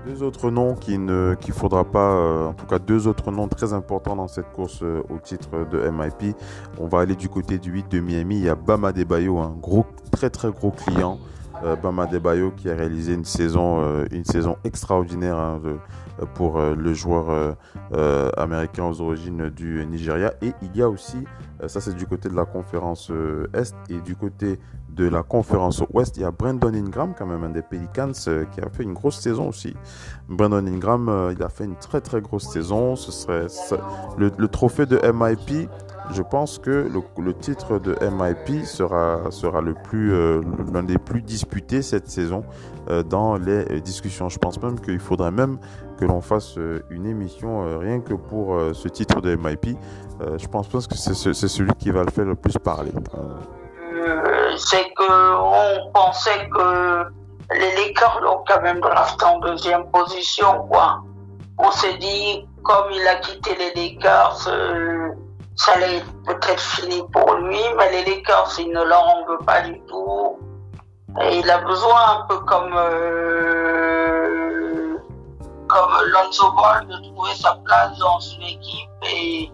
Deux 0.05 0.21
autres 0.21 0.51
noms 0.51 0.75
qu'il 0.75 1.05
ne 1.05 1.33
qu'il 1.39 1.53
faudra 1.53 1.85
pas, 1.85 2.11
euh, 2.11 2.47
en 2.47 2.53
tout 2.53 2.65
cas 2.65 2.77
deux 2.77 3.07
autres 3.07 3.31
noms 3.31 3.47
très 3.47 3.71
importants 3.71 4.17
dans 4.17 4.27
cette 4.27 4.51
course 4.51 4.79
euh, 4.83 5.01
au 5.09 5.17
titre 5.17 5.65
de 5.71 5.89
MIP. 5.89 6.35
On 6.77 6.87
va 6.87 6.99
aller 6.99 7.15
du 7.15 7.29
côté 7.29 7.57
du 7.57 7.71
8 7.71 7.89
de 7.89 7.99
Miami. 8.01 8.35
Il 8.39 8.43
y 8.43 8.49
a 8.49 8.55
Bama 8.55 8.91
Debayo, 8.91 9.39
un 9.39 9.51
gros, 9.51 9.85
très 10.11 10.29
très 10.29 10.51
gros 10.51 10.71
client. 10.71 11.19
Euh, 11.63 11.77
Bama 11.77 12.05
Debayo 12.05 12.51
qui 12.51 12.69
a 12.69 12.75
réalisé 12.75 13.13
une 13.13 13.23
saison, 13.23 14.03
une 14.11 14.25
saison 14.25 14.57
extraordinaire 14.65 15.37
hein, 15.37 15.61
pour 16.33 16.59
le 16.59 16.93
joueur 16.93 17.55
américain 18.35 18.83
aux 18.83 18.99
origines 18.99 19.49
du 19.49 19.85
Nigeria. 19.85 20.33
Et 20.41 20.51
il 20.61 20.75
y 20.75 20.81
a 20.81 20.89
aussi, 20.89 21.23
ça 21.67 21.79
c'est 21.79 21.95
du 21.95 22.05
côté 22.07 22.27
de 22.27 22.35
la 22.35 22.43
conférence 22.43 23.09
Est, 23.53 23.73
et 23.89 24.01
du 24.01 24.17
côté 24.17 24.59
de 24.95 25.07
la 25.07 25.23
conférence 25.23 25.83
Ouest. 25.91 26.17
Il 26.17 26.21
y 26.21 26.25
a 26.25 26.31
Brandon 26.31 26.73
Ingram, 26.73 27.13
quand 27.17 27.25
même 27.25 27.43
un 27.43 27.49
des 27.49 27.61
Pelicans, 27.61 28.11
euh, 28.27 28.45
qui 28.45 28.61
a 28.61 28.69
fait 28.69 28.83
une 28.83 28.93
grosse 28.93 29.19
saison 29.19 29.49
aussi. 29.49 29.75
Brandon 30.29 30.65
Ingram, 30.65 31.09
euh, 31.09 31.33
il 31.35 31.43
a 31.43 31.49
fait 31.49 31.65
une 31.65 31.75
très 31.75 32.01
très 32.01 32.21
grosse 32.21 32.51
saison. 32.51 32.95
Ce 32.95 33.11
serait 33.11 33.47
le, 34.17 34.47
trophée 34.47 34.85
de 34.85 34.99
MIP. 35.11 35.69
Je 36.11 36.21
pense 36.21 36.59
que 36.59 36.87
le, 37.17 37.33
titre 37.33 37.79
de 37.79 37.95
MIP 38.01 38.65
sera, 38.65 39.31
sera 39.31 39.61
plus 39.83 40.11
l'un 40.73 40.83
des 40.83 40.97
plus 40.97 41.21
disputés 41.21 41.81
cette 41.81 42.09
saison 42.09 42.43
dans 43.09 43.37
les 43.37 43.79
discussions. 43.79 44.27
Je 44.27 44.37
pense 44.37 44.61
même 44.61 44.79
qu'il 44.79 44.99
faudrait 44.99 45.31
même 45.31 45.57
que 45.97 46.03
l'on 46.03 46.19
fasse 46.19 46.57
une 46.89 47.05
émission 47.05 47.79
rien 47.79 48.01
que 48.01 48.13
pour 48.13 48.59
ce 48.73 48.89
titre 48.89 49.21
de 49.21 49.35
MIP. 49.35 49.77
je 50.37 50.47
pense, 50.47 50.67
pense 50.67 50.87
que 50.87 50.97
c'est 50.97 51.33
celui 51.33 51.71
qui 51.79 51.89
va 51.89 52.03
le 52.03 52.11
faire 52.11 52.25
le 52.25 52.35
plus 52.35 52.57
parler 52.57 52.91
c'est 54.57 54.93
que 54.93 55.35
on 55.35 55.91
pensait 55.91 56.49
que 56.49 57.05
les 57.51 57.75
Lakers 57.75 58.19
l'ont 58.21 58.43
quand 58.47 58.61
même 58.61 58.79
drafté 58.79 59.25
en 59.25 59.39
deuxième 59.39 59.89
position, 59.91 60.67
quoi. 60.67 61.01
On 61.57 61.71
s'est 61.71 61.97
dit, 61.97 62.47
comme 62.63 62.91
il 62.91 63.07
a 63.07 63.15
quitté 63.15 63.55
les 63.55 63.73
Lakers, 63.75 64.47
euh, 64.47 65.09
ça 65.55 65.73
allait 65.73 66.03
peut-être 66.25 66.59
fini 66.59 67.03
pour 67.11 67.33
lui, 67.35 67.59
mais 67.77 67.91
les 67.91 68.05
Lakers, 68.05 68.53
il 68.59 68.69
ne 68.69 68.83
leur 68.83 69.03
en 69.03 69.25
veut 69.25 69.39
pas 69.45 69.61
du 69.61 69.79
tout. 69.81 70.39
Il 71.31 71.49
a 71.49 71.59
besoin, 71.59 72.21
un 72.21 72.25
peu 72.27 72.39
comme, 72.39 72.73
euh, 72.75 74.13
comme 75.67 75.91
Lonzo 76.07 76.51
Ball, 76.53 76.87
de 76.87 76.97
trouver 77.03 77.35
sa 77.35 77.55
place 77.65 77.97
dans 77.99 78.19
une 78.19 78.43
équipe 78.43 78.89
et, 79.11 79.51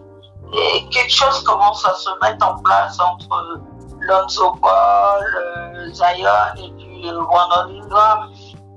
et 0.54 0.88
quelque 0.90 1.12
chose 1.12 1.42
commence 1.44 1.84
à 1.84 1.92
se 1.94 2.08
mettre 2.22 2.46
en 2.46 2.56
place 2.62 2.98
entre 2.98 3.60
Lonzo 4.00 4.54
Ball, 4.54 5.24
euh, 5.36 5.92
Zion 5.92 6.28
et 6.56 6.72
puis 6.78 7.10
Brandon 7.12 7.82
Ingram. 7.82 8.30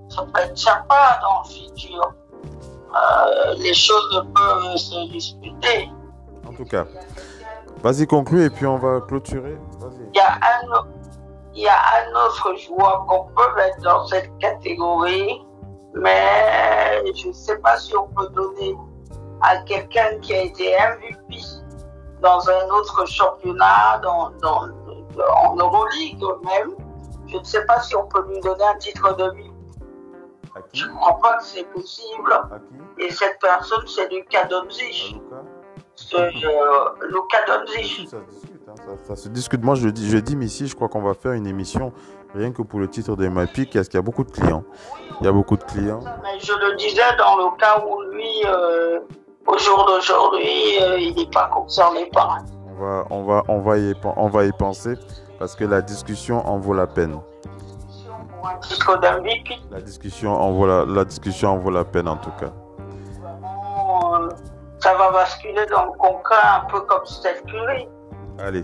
Ça 0.09 0.24
peut 0.34 0.41
être 0.41 0.57
sympa 0.57 1.19
dans 1.21 1.41
le 1.43 1.49
futur. 1.49 2.13
Euh, 2.95 3.53
les 3.57 3.74
choses 3.74 4.26
peuvent 4.36 4.78
se 4.78 5.11
discuter. 5.11 5.89
En 6.47 6.53
tout 6.53 6.65
cas, 6.65 6.86
vas-y 7.82 8.05
conclue 8.05 8.45
et 8.45 8.49
puis 8.49 8.67
on 8.67 8.78
va 8.78 9.01
clôturer. 9.01 9.57
Il 10.13 10.17
y 10.17 10.19
a 10.19 10.34
un, 10.34 10.86
il 11.55 11.63
y 11.63 11.67
a 11.67 11.74
un 11.74 12.26
autre 12.26 12.55
joueur 12.67 13.05
qu'on 13.07 13.26
peut 13.36 13.55
mettre 13.55 13.82
dans 13.82 14.05
cette 14.07 14.38
catégorie, 14.38 15.43
mais 15.95 17.01
je 17.15 17.30
ne 17.30 17.34
sais 17.34 17.57
pas 17.57 17.78
si 17.78 17.95
on 17.95 18.07
peut 18.09 18.30
donner 18.30 18.76
à 19.41 19.57
quelqu'un 19.63 20.19
qui 20.21 20.34
a 20.34 20.41
été 20.43 20.76
MVP 20.76 21.39
dans 22.21 22.49
un 22.49 22.69
autre 22.69 23.05
championnat, 23.07 23.99
dans, 24.01 24.32
dans, 24.41 24.67
en 25.20 25.55
Euroleague 25.55 26.24
même. 26.43 26.76
Je 27.28 27.38
ne 27.38 27.43
sais 27.43 27.66
pas 27.66 27.82
si 27.82 27.95
on 27.95 28.05
peut 28.05 28.24
lui 28.30 28.39
donner 28.41 28.64
un 28.64 28.78
titre 28.78 29.16
de 29.16 29.32
vie. 29.36 29.51
Je 30.74 30.86
ne 30.86 30.91
crois 30.93 31.20
pas 31.22 31.38
que 31.38 31.43
c'est 31.43 31.68
possible. 31.72 32.34
Et 32.99 33.11
cette 33.11 33.39
personne, 33.39 33.86
c'est 33.88 34.11
Lucas 34.11 34.45
Doncic. 34.45 35.16
Euh, 36.14 36.30
Lucas 37.09 37.45
Doncic. 37.47 38.09
Ça, 38.09 38.18
hein. 38.18 38.97
ça, 39.03 39.16
se 39.16 39.30
discute. 39.30 39.64
Moi, 39.64 39.76
je 39.76 39.89
dis, 39.89 40.09
je 40.09 40.18
dis, 40.18 40.36
mais 40.36 40.45
ici, 40.45 40.68
je 40.68 40.76
crois 40.76 40.89
qu'on 40.89 41.01
va 41.01 41.14
faire 41.14 41.32
une 41.32 41.47
émission 41.47 41.91
rien 42.36 42.51
que 42.51 42.61
pour 42.61 42.80
le 42.80 42.88
titre 42.88 43.16
de 43.16 43.28
MIP, 43.28 43.74
parce 43.74 43.88
qu'il 43.88 43.97
y 43.97 43.99
a 43.99 44.01
beaucoup 44.01 44.24
de 44.24 44.32
clients. 44.32 44.64
Il 45.22 45.26
y 45.26 45.30
a 45.30 45.32
beaucoup 45.32 45.57
de 45.57 45.64
clients. 45.64 45.99
Mais 46.24 46.39
je 46.39 46.53
le 46.53 46.76
disais 46.76 47.01
dans 47.18 47.38
le 47.38 47.57
cas 47.57 47.84
où 47.86 48.01
lui, 48.11 48.43
euh, 48.45 48.99
au 49.45 49.57
jour 49.57 49.86
d'aujourd'hui, 49.86 50.82
euh, 50.82 50.97
il 50.99 51.16
n'est 51.16 51.30
pas 51.30 51.49
concerné 51.53 52.09
par 52.11 52.38
on 52.80 52.84
va, 52.84 53.05
on 53.09 53.24
va, 53.24 53.43
on 53.47 53.59
va, 53.59 53.78
y, 53.78 53.93
on 54.15 54.28
va 54.28 54.45
y 54.45 54.51
penser 54.51 54.95
parce 55.39 55.55
que 55.55 55.65
la 55.65 55.82
discussion 55.82 56.45
en 56.47 56.57
vaut 56.57 56.74
la 56.74 56.88
peine. 56.88 57.19
La 59.71 59.82
discussion 59.82 60.32
en 60.32 60.51
vaut 60.51 60.67
la, 60.67 60.86
la 60.86 61.05
discussion 61.05 61.51
en 61.51 61.57
vaut 61.57 61.71
la 61.71 61.84
peine 61.84 62.07
en 62.07 62.17
tout 62.17 62.32
cas. 62.39 62.51
Ça 64.80 64.93
va 64.95 65.11
basculer 65.11 65.65
dans 65.67 65.86
le 65.86 65.91
concret 65.97 66.36
un 66.43 66.65
peu 66.69 66.82
comme 66.82 67.05
Steph 67.05 67.41
Curry. 67.47 67.88
Allez, 68.39 68.63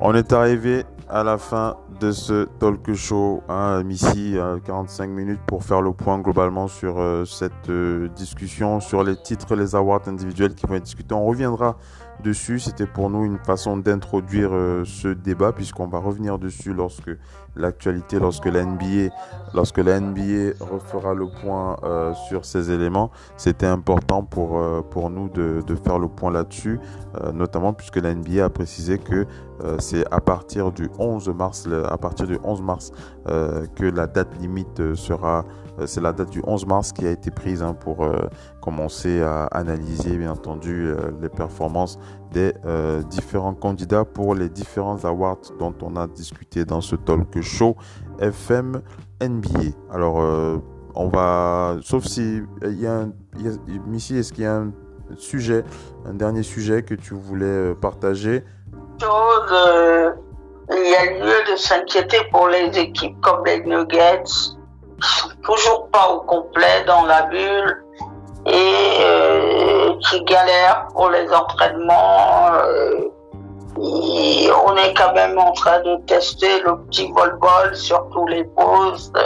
on 0.00 0.14
est 0.14 0.32
arrivé 0.32 0.84
à 1.08 1.22
la 1.22 1.38
fin 1.38 1.76
de 2.00 2.10
ce 2.12 2.44
talk 2.58 2.92
show. 2.94 3.42
Hein, 3.48 3.82
ici, 3.88 4.36
45 4.64 5.08
minutes 5.08 5.40
pour 5.46 5.64
faire 5.64 5.80
le 5.80 5.92
point 5.92 6.18
globalement 6.18 6.68
sur 6.68 6.98
euh, 6.98 7.24
cette 7.24 7.70
euh, 7.70 8.08
discussion, 8.08 8.80
sur 8.80 9.02
les 9.04 9.16
titres, 9.16 9.54
les 9.54 9.74
awards 9.74 10.06
individuels 10.06 10.54
qui 10.54 10.66
vont 10.66 10.74
être 10.74 10.84
discutés. 10.84 11.14
On 11.14 11.26
reviendra 11.26 11.76
dessus. 12.22 12.58
C'était 12.58 12.86
pour 12.86 13.10
nous 13.10 13.24
une 13.24 13.38
façon 13.38 13.76
d'introduire 13.76 14.50
euh, 14.52 14.84
ce 14.84 15.08
débat 15.08 15.52
puisqu'on 15.52 15.86
va 15.86 15.98
revenir 15.98 16.38
dessus 16.38 16.72
lorsque 16.72 17.10
l'actualité, 17.56 18.18
lorsque 18.18 18.46
la 18.46 18.64
NBA, 18.64 19.14
lorsque 19.54 19.78
la 19.78 20.00
NBA 20.00 20.52
refera 20.60 21.14
le 21.14 21.26
point 21.42 21.76
euh, 21.82 22.12
sur 22.28 22.44
ces 22.44 22.70
éléments. 22.70 23.10
C'était 23.36 23.66
important 23.66 24.22
pour, 24.22 24.58
euh, 24.58 24.82
nous 25.10 25.28
de, 25.28 25.62
de, 25.66 25.74
faire 25.74 25.98
le 25.98 26.08
point 26.08 26.30
là-dessus, 26.30 26.80
notamment 27.32 27.72
puisque 27.72 27.96
la 27.96 28.14
NBA 28.14 28.44
a 28.44 28.50
précisé 28.50 28.98
que 28.98 29.26
c'est 29.78 30.04
à 30.12 30.20
partir 30.20 30.72
du 30.72 30.90
11 30.98 31.28
mars, 31.30 31.68
à 31.88 31.96
partir 31.96 32.26
du 32.26 32.36
11 32.42 32.62
mars 32.62 32.90
que 33.24 33.84
la 33.84 34.06
date 34.06 34.36
limite 34.40 34.94
sera 34.94 35.44
c'est 35.86 36.00
la 36.00 36.12
date 36.12 36.30
du 36.30 36.42
11 36.44 36.66
mars 36.66 36.92
qui 36.92 37.06
a 37.06 37.10
été 37.10 37.30
prise 37.30 37.62
hein, 37.62 37.74
pour 37.74 38.06
commencer 38.60 39.22
à 39.22 39.46
analyser 39.46 40.16
bien 40.16 40.32
entendu 40.32 40.92
les 41.20 41.28
performances 41.28 41.98
des 42.32 42.54
euh, 42.66 43.02
différents 43.02 43.54
candidats 43.54 44.04
pour 44.04 44.34
les 44.34 44.48
différents 44.48 45.04
awards 45.04 45.40
dont 45.58 45.74
on 45.82 45.96
a 45.96 46.06
discuté 46.06 46.64
dans 46.64 46.80
ce 46.80 46.96
talk 46.96 47.40
show 47.40 47.76
FM 48.20 48.82
NBA. 49.22 49.76
Alors, 49.92 50.20
euh, 50.20 50.58
on 50.94 51.08
va, 51.08 51.76
sauf 51.82 52.04
si 52.04 52.42
il 52.62 52.80
y 52.80 52.86
a 52.86 52.94
un, 52.94 53.12
Missy, 53.86 54.18
est-ce 54.18 54.32
qu'il 54.32 54.44
y 54.44 54.46
a 54.46 54.56
un 54.56 54.72
sujet, 55.16 55.64
un 56.04 56.14
dernier 56.14 56.42
sujet 56.42 56.82
que 56.82 56.94
tu 56.94 57.14
voulais 57.14 57.46
euh, 57.46 57.74
partager? 57.74 58.44
Il 60.70 60.90
y 60.90 60.94
a 60.94 61.04
lieu 61.24 61.50
de 61.50 61.56
s'inquiéter 61.56 62.18
pour 62.30 62.48
les 62.48 62.78
équipes 62.78 63.18
comme 63.22 63.42
les 63.46 63.62
Nuggets, 63.62 64.22
sont 65.00 65.30
toujours 65.42 65.88
pas 65.88 66.10
au 66.10 66.20
complet 66.20 66.84
dans 66.86 67.06
la 67.06 67.22
bulle 67.22 67.84
et 68.48 68.98
euh, 69.00 69.92
qui 70.08 70.22
galèrent 70.24 70.86
pour 70.94 71.10
les 71.10 71.30
entraînements. 71.32 72.48
Euh, 72.54 73.08
on 73.76 74.76
est 74.76 74.94
quand 74.94 75.12
même 75.12 75.38
en 75.38 75.52
train 75.52 75.80
de 75.80 75.96
tester 76.06 76.60
le 76.62 76.78
petit 76.84 77.12
vol-vol 77.12 77.76
sur 77.76 78.08
tous 78.10 78.26
les 78.26 78.44
postes. 78.44 79.18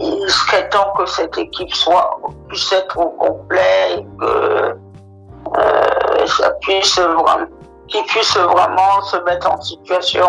Il 0.00 0.28
serait 0.28 0.68
temps 0.68 0.92
que 0.96 1.06
cette 1.06 1.36
équipe 1.38 1.74
soit 1.74 2.18
puisse 2.48 2.72
être 2.72 2.98
au 2.98 3.10
complet 3.10 3.96
et 3.96 4.06
que 4.20 4.76
euh, 5.56 6.26
ça 6.26 6.50
puisse 6.60 6.98
vraiment, 6.98 7.46
vraiment 8.52 9.02
se 9.02 9.16
mettre 9.24 9.50
en 9.50 9.60
situation 9.60 10.28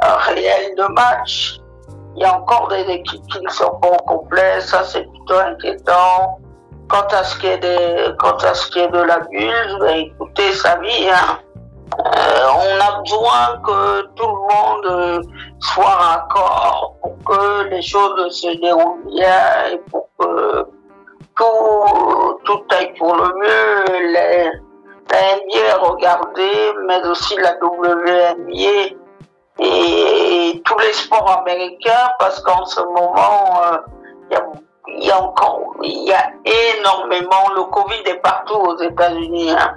réelle 0.00 0.74
de 0.76 0.92
match. 0.94 1.60
Il 2.16 2.22
y 2.22 2.24
a 2.24 2.34
encore 2.36 2.68
des 2.68 2.82
équipes 2.92 3.26
qui 3.30 3.40
ne 3.42 3.50
sont 3.50 3.78
pas 3.80 3.88
au 3.88 4.02
complet, 4.06 4.60
ça 4.60 4.84
c'est 4.84 5.04
plutôt 5.04 5.38
inquiétant. 5.38 6.38
Quant 6.90 7.06
à 7.12 7.22
ce 7.22 7.38
qui 7.38 7.46
est 7.46 7.58
de, 7.58 8.12
quant 8.16 8.36
à 8.36 8.54
ce 8.54 8.70
qui 8.70 8.80
est 8.80 8.88
de 8.88 8.98
la 8.98 9.20
bulle, 9.20 9.76
ben, 9.80 9.96
écoutez, 10.06 10.52
sa 10.52 10.76
vie, 10.78 11.08
hein. 11.08 11.38
euh, 11.98 12.46
on 12.54 12.80
a 12.80 13.00
besoin 13.00 13.60
que 13.64 14.02
tout 14.16 14.26
le 14.26 14.54
monde 14.54 14.86
euh, 14.86 15.22
soit 15.60 15.84
raccord 15.84 16.96
pour 17.00 17.16
que 17.24 17.68
les 17.68 17.82
choses 17.82 18.32
se 18.32 18.60
déroulent 18.60 19.06
bien 19.06 19.72
et 19.72 19.78
pour 19.90 20.08
que 20.18 20.66
tout, 21.36 22.38
tout 22.44 22.62
aille 22.70 22.92
pour 22.98 23.14
le 23.14 23.34
mieux. 23.38 24.12
Les, 24.12 24.50
la 25.10 25.36
NBA 25.36 25.76
regardée, 25.78 26.72
mais 26.86 27.04
aussi 27.06 27.36
la 27.36 27.56
WNBA 27.60 28.96
et, 29.58 30.62
tous 30.64 30.78
les 30.78 30.92
sports 30.92 31.38
américains 31.40 32.10
parce 32.18 32.40
qu'en 32.40 32.64
ce 32.64 32.80
moment, 32.80 33.62
euh, 33.64 33.78
il 34.30 34.34
y 34.34 34.36
a 34.36 34.44
il 34.96 35.06
y 35.06 35.10
a 35.10 35.20
encore, 35.20 35.74
il 35.82 36.08
y 36.08 36.12
a 36.12 36.30
énormément, 36.44 37.50
le 37.54 37.64
Covid 37.64 38.02
est 38.06 38.20
partout 38.22 38.56
aux 38.56 38.78
États-Unis. 38.78 39.50
Hein. 39.50 39.76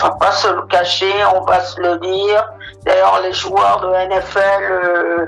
On 0.00 0.06
va 0.06 0.14
pas 0.16 0.32
se 0.32 0.48
le 0.48 0.62
cacher, 0.62 1.12
on 1.34 1.40
va 1.44 1.60
se 1.60 1.80
le 1.80 1.98
dire. 1.98 2.44
D'ailleurs, 2.84 3.20
les 3.22 3.32
joueurs 3.32 3.80
de 3.80 3.88
NFL 4.08 4.62
euh, 4.70 5.26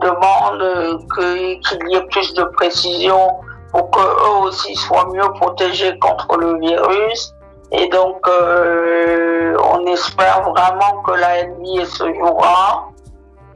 demandent 0.00 1.06
qu'il 1.14 1.88
y 1.88 1.96
ait 1.96 2.06
plus 2.10 2.34
de 2.34 2.44
précision 2.44 3.30
pour 3.72 3.90
qu'eux 3.90 4.30
aussi 4.42 4.74
soient 4.74 5.08
mieux 5.12 5.28
protégés 5.34 5.98
contre 5.98 6.36
le 6.36 6.58
virus. 6.58 7.34
Et 7.72 7.88
donc, 7.88 8.26
euh, 8.28 9.56
on 9.72 9.86
espère 9.86 10.42
vraiment 10.42 11.02
que 11.02 11.12
la 11.12 11.46
NBA 11.46 11.84
se 11.84 12.04
jouera. 12.14 12.88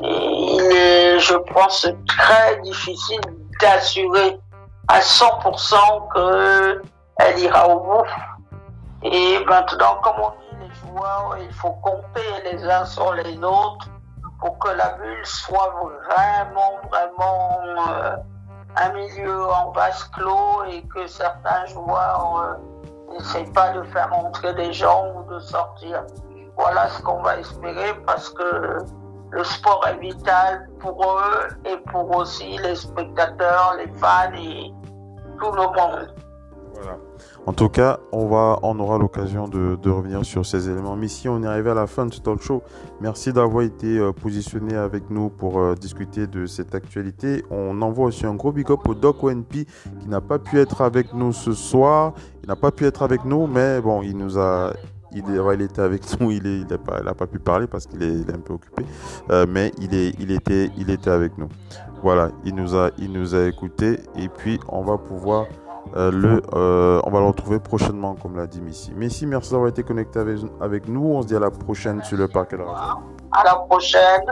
il 0.01 0.73
est, 0.73 1.19
je 1.19 1.35
pense, 1.35 1.89
très 2.09 2.61
difficile 2.63 3.21
d'assurer 3.61 4.39
à 4.91 4.99
100% 4.99 6.83
qu'elle 7.17 7.39
ira 7.39 7.69
au 7.69 7.79
bout. 7.79 8.07
Et 9.05 9.39
maintenant, 9.45 10.01
comme 10.03 10.17
on 10.19 10.31
dit, 10.31 10.67
les 10.67 10.75
joueurs, 10.75 11.37
il 11.41 11.53
faut 11.55 11.75
compter 11.83 12.27
les 12.45 12.69
uns 12.69 12.85
sur 12.85 13.15
les 13.15 13.39
autres 13.39 13.89
pour 14.41 14.59
que 14.59 14.71
la 14.71 14.89
bulle 14.95 15.25
soit 15.25 15.73
vraiment, 16.09 16.81
vraiment 16.91 17.61
euh, 17.89 18.17
un 18.77 18.93
milieu 18.93 19.47
en 19.49 19.71
vase 19.71 20.03
clos 20.13 20.65
et 20.69 20.83
que 20.89 21.07
certains 21.07 21.67
joueurs 21.67 22.59
euh, 22.59 23.15
n'essayent 23.15 23.53
pas 23.53 23.71
de 23.71 23.85
faire 23.85 24.13
entrer 24.13 24.55
des 24.55 24.73
gens 24.73 25.05
ou 25.15 25.33
de 25.33 25.39
sortir. 25.39 26.03
Voilà 26.57 26.89
ce 26.89 27.01
qu'on 27.03 27.23
va 27.23 27.37
espérer 27.37 27.95
parce 28.07 28.29
que 28.31 28.79
le 29.31 29.45
sport 29.45 29.87
est 29.87 29.99
vital 29.99 30.69
pour 30.81 31.05
eux 31.05 31.49
et 31.65 31.77
pour 31.93 32.17
aussi 32.17 32.59
les 32.59 32.75
spectateurs, 32.75 33.77
les 33.79 33.89
fans 33.99 34.33
et 34.35 34.73
En 37.47 37.53
tout 37.53 37.69
cas, 37.69 38.01
on, 38.13 38.27
va, 38.29 38.59
on 38.63 38.79
aura 38.79 38.99
l'occasion 38.99 39.49
de, 39.49 39.77
revenir 39.91 40.25
sur 40.25 40.45
ces 40.45 40.69
éléments. 40.69 40.97
Mais 40.97 41.09
si 41.09 41.29
on 41.29 41.43
est 41.43 41.47
arrivé 41.47 41.71
à 41.71 41.75
la 41.75 41.87
fin 41.87 42.07
de 42.07 42.15
ce 42.15 42.21
talk 42.21 42.41
show, 42.41 42.63
merci 43.01 43.33
d'avoir 43.33 43.65
été 43.65 43.99
euh, 43.99 44.13
positionné 44.13 44.77
avec 44.77 45.11
nous 45.11 45.31
pour 45.31 45.59
euh, 45.59 45.75
discuter 45.75 46.27
de 46.27 46.47
cette 46.47 46.75
actualité. 46.75 47.45
On 47.51 47.81
envoie 47.83 48.07
aussi 48.07 48.27
un 48.27 48.35
gros 48.35 48.53
big 48.53 48.71
up 48.71 48.87
au 48.87 48.95
Doc 48.95 49.25
ONP 49.25 49.67
qui 50.01 50.09
n'a 50.09 50.21
pas 50.21 50.39
pu 50.39 50.59
être 50.59 50.83
avec 50.83 51.15
nous 51.15 51.33
ce 51.33 51.53
soir. 51.53 52.13
Il 52.43 52.49
n'a 52.49 52.57
pas 52.57 52.71
pu 52.71 52.87
être 52.87 53.03
avec 53.03 53.25
nous, 53.25 53.47
mais 53.47 53.81
bon, 53.81 54.03
il 54.03 54.17
nous 54.17 54.39
a 54.39 54.73
il, 55.13 55.25
est, 55.31 55.55
il 55.55 55.63
était 55.63 55.83
avec 55.83 56.21
nous, 56.21 56.31
il 56.31 56.43
n'a 56.43 56.51
il 56.51 56.79
pas, 56.79 57.15
pas, 57.15 57.27
pu 57.27 57.39
parler 57.39 57.67
parce 57.67 57.87
qu'il 57.87 58.03
est, 58.03 58.29
est, 58.29 58.33
un 58.33 58.39
peu 58.39 58.55
occupé, 58.55 58.85
euh, 59.31 59.47
mais 59.49 59.73
il, 59.81 59.95
est, 59.95 60.15
il, 60.19 60.31
était, 60.31 60.71
il 60.79 60.91
était 60.91 61.11
avec 61.11 61.37
nous. 61.39 61.49
Voilà, 62.03 62.31
il 62.45 62.55
nous 62.55 62.77
a, 62.77 62.91
il 62.99 63.13
nous 63.13 63.35
a 63.35 63.47
écouté 63.47 64.01
et 64.17 64.29
puis 64.29 64.59
on 64.69 64.83
va 64.83 64.97
pouvoir 64.97 65.47
euh, 65.97 66.11
le, 66.11 66.43
euh, 66.55 67.01
on 67.05 67.11
va 67.11 67.21
le 67.21 67.27
retrouver 67.27 67.59
prochainement, 67.59 68.15
comme 68.15 68.37
l'a 68.37 68.47
dit 68.47 68.61
Missy. 68.61 68.93
Missy, 68.95 69.27
merci 69.27 69.51
d'avoir 69.51 69.69
été 69.69 69.83
connecté 69.83 70.19
avec, 70.19 70.39
avec, 70.61 70.89
nous. 70.89 71.05
On 71.05 71.23
se 71.23 71.27
dit 71.27 71.37
à 71.37 71.41
la 71.41 71.51
prochaine 71.51 72.03
sur 72.03 72.17
le 72.17 72.29
parc 72.29 72.53
de 72.53 72.59
la 72.59 72.65
radio. 72.65 73.03
À 73.33 73.45
la 73.45 73.55
prochaine. 73.57 74.25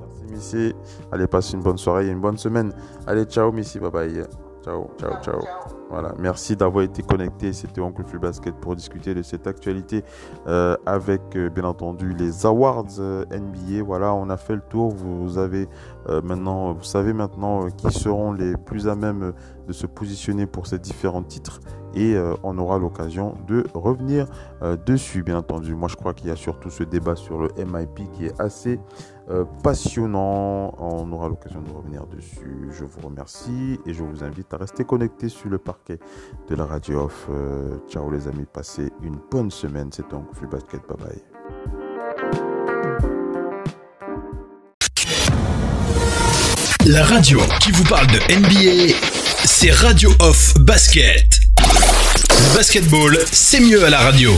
Merci 0.00 0.24
Missy. 0.32 0.74
Allez, 1.10 1.26
passe 1.26 1.52
une 1.52 1.62
bonne 1.62 1.78
soirée 1.78 2.06
et 2.06 2.10
une 2.10 2.20
bonne 2.20 2.38
semaine. 2.38 2.72
Allez, 3.06 3.24
ciao 3.24 3.52
Missy, 3.52 3.78
bye 3.78 3.90
bye. 3.90 4.26
Ciao, 4.64 4.90
ciao, 4.96 5.20
ciao. 5.22 5.40
Voilà, 5.90 6.14
merci 6.18 6.54
d'avoir 6.54 6.84
été 6.84 7.02
connecté. 7.02 7.52
C'était 7.52 7.80
Oncle 7.80 8.04
Flux 8.04 8.20
Basket 8.20 8.54
pour 8.54 8.76
discuter 8.76 9.12
de 9.12 9.22
cette 9.22 9.46
actualité 9.48 10.04
euh, 10.46 10.76
avec, 10.86 11.20
euh, 11.34 11.50
bien 11.50 11.64
entendu, 11.64 12.14
les 12.14 12.46
awards 12.46 12.86
euh, 13.00 13.24
NBA. 13.30 13.82
Voilà, 13.84 14.14
on 14.14 14.30
a 14.30 14.36
fait 14.36 14.54
le 14.54 14.62
tour. 14.62 14.90
Vous 14.90 15.36
avez 15.38 15.68
maintenant, 16.24 16.72
vous 16.72 16.84
savez 16.84 17.12
maintenant 17.12 17.68
qui 17.70 17.90
seront 17.92 18.32
les 18.32 18.56
plus 18.56 18.88
à 18.88 18.96
même 18.96 19.32
de 19.68 19.72
se 19.72 19.86
positionner 19.86 20.46
pour 20.46 20.66
ces 20.66 20.78
différents 20.78 21.22
titres 21.22 21.60
et 21.94 22.16
on 22.42 22.58
aura 22.58 22.78
l'occasion 22.78 23.36
de 23.46 23.64
revenir 23.72 24.26
dessus, 24.84 25.22
bien 25.22 25.36
entendu. 25.36 25.76
Moi, 25.76 25.88
je 25.88 25.94
crois 25.94 26.12
qu'il 26.12 26.26
y 26.26 26.32
a 26.32 26.36
surtout 26.36 26.70
ce 26.70 26.82
débat 26.82 27.14
sur 27.14 27.38
le 27.38 27.50
MIP 27.56 28.10
qui 28.14 28.26
est 28.26 28.40
assez 28.40 28.80
passionnant. 29.62 30.74
On 30.78 31.10
aura 31.12 31.28
l'occasion 31.28 31.62
de 31.62 31.70
revenir 31.70 32.06
dessus. 32.06 32.70
Je 32.70 32.84
vous 32.84 33.06
remercie 33.06 33.78
et 33.86 33.94
je 33.94 34.02
vous 34.02 34.24
invite 34.24 34.52
à 34.54 34.58
rester 34.58 34.84
connecté 34.84 35.28
sur 35.28 35.48
le 35.48 35.58
parquet 35.58 35.98
de 36.48 36.54
la 36.54 36.64
radio 36.64 37.02
off. 37.02 37.28
ciao 37.88 38.10
les 38.10 38.28
amis, 38.28 38.46
passez 38.52 38.90
une 39.02 39.18
bonne 39.30 39.50
semaine. 39.50 39.88
C'est 39.92 40.12
un 40.12 40.24
Flux 40.32 40.48
Basket. 40.48 40.80
Bye 40.88 40.96
bye. 40.98 41.22
La 46.86 47.04
radio 47.04 47.38
qui 47.60 47.70
vous 47.70 47.84
parle 47.84 48.08
de 48.08 48.18
NBA, 48.34 48.94
c'est 49.44 49.70
Radio 49.70 50.10
Off 50.18 50.52
Basket. 50.58 51.40
Basketball, 52.56 53.16
c'est 53.30 53.60
mieux 53.60 53.84
à 53.84 53.90
la 53.90 54.00
radio. 54.00 54.32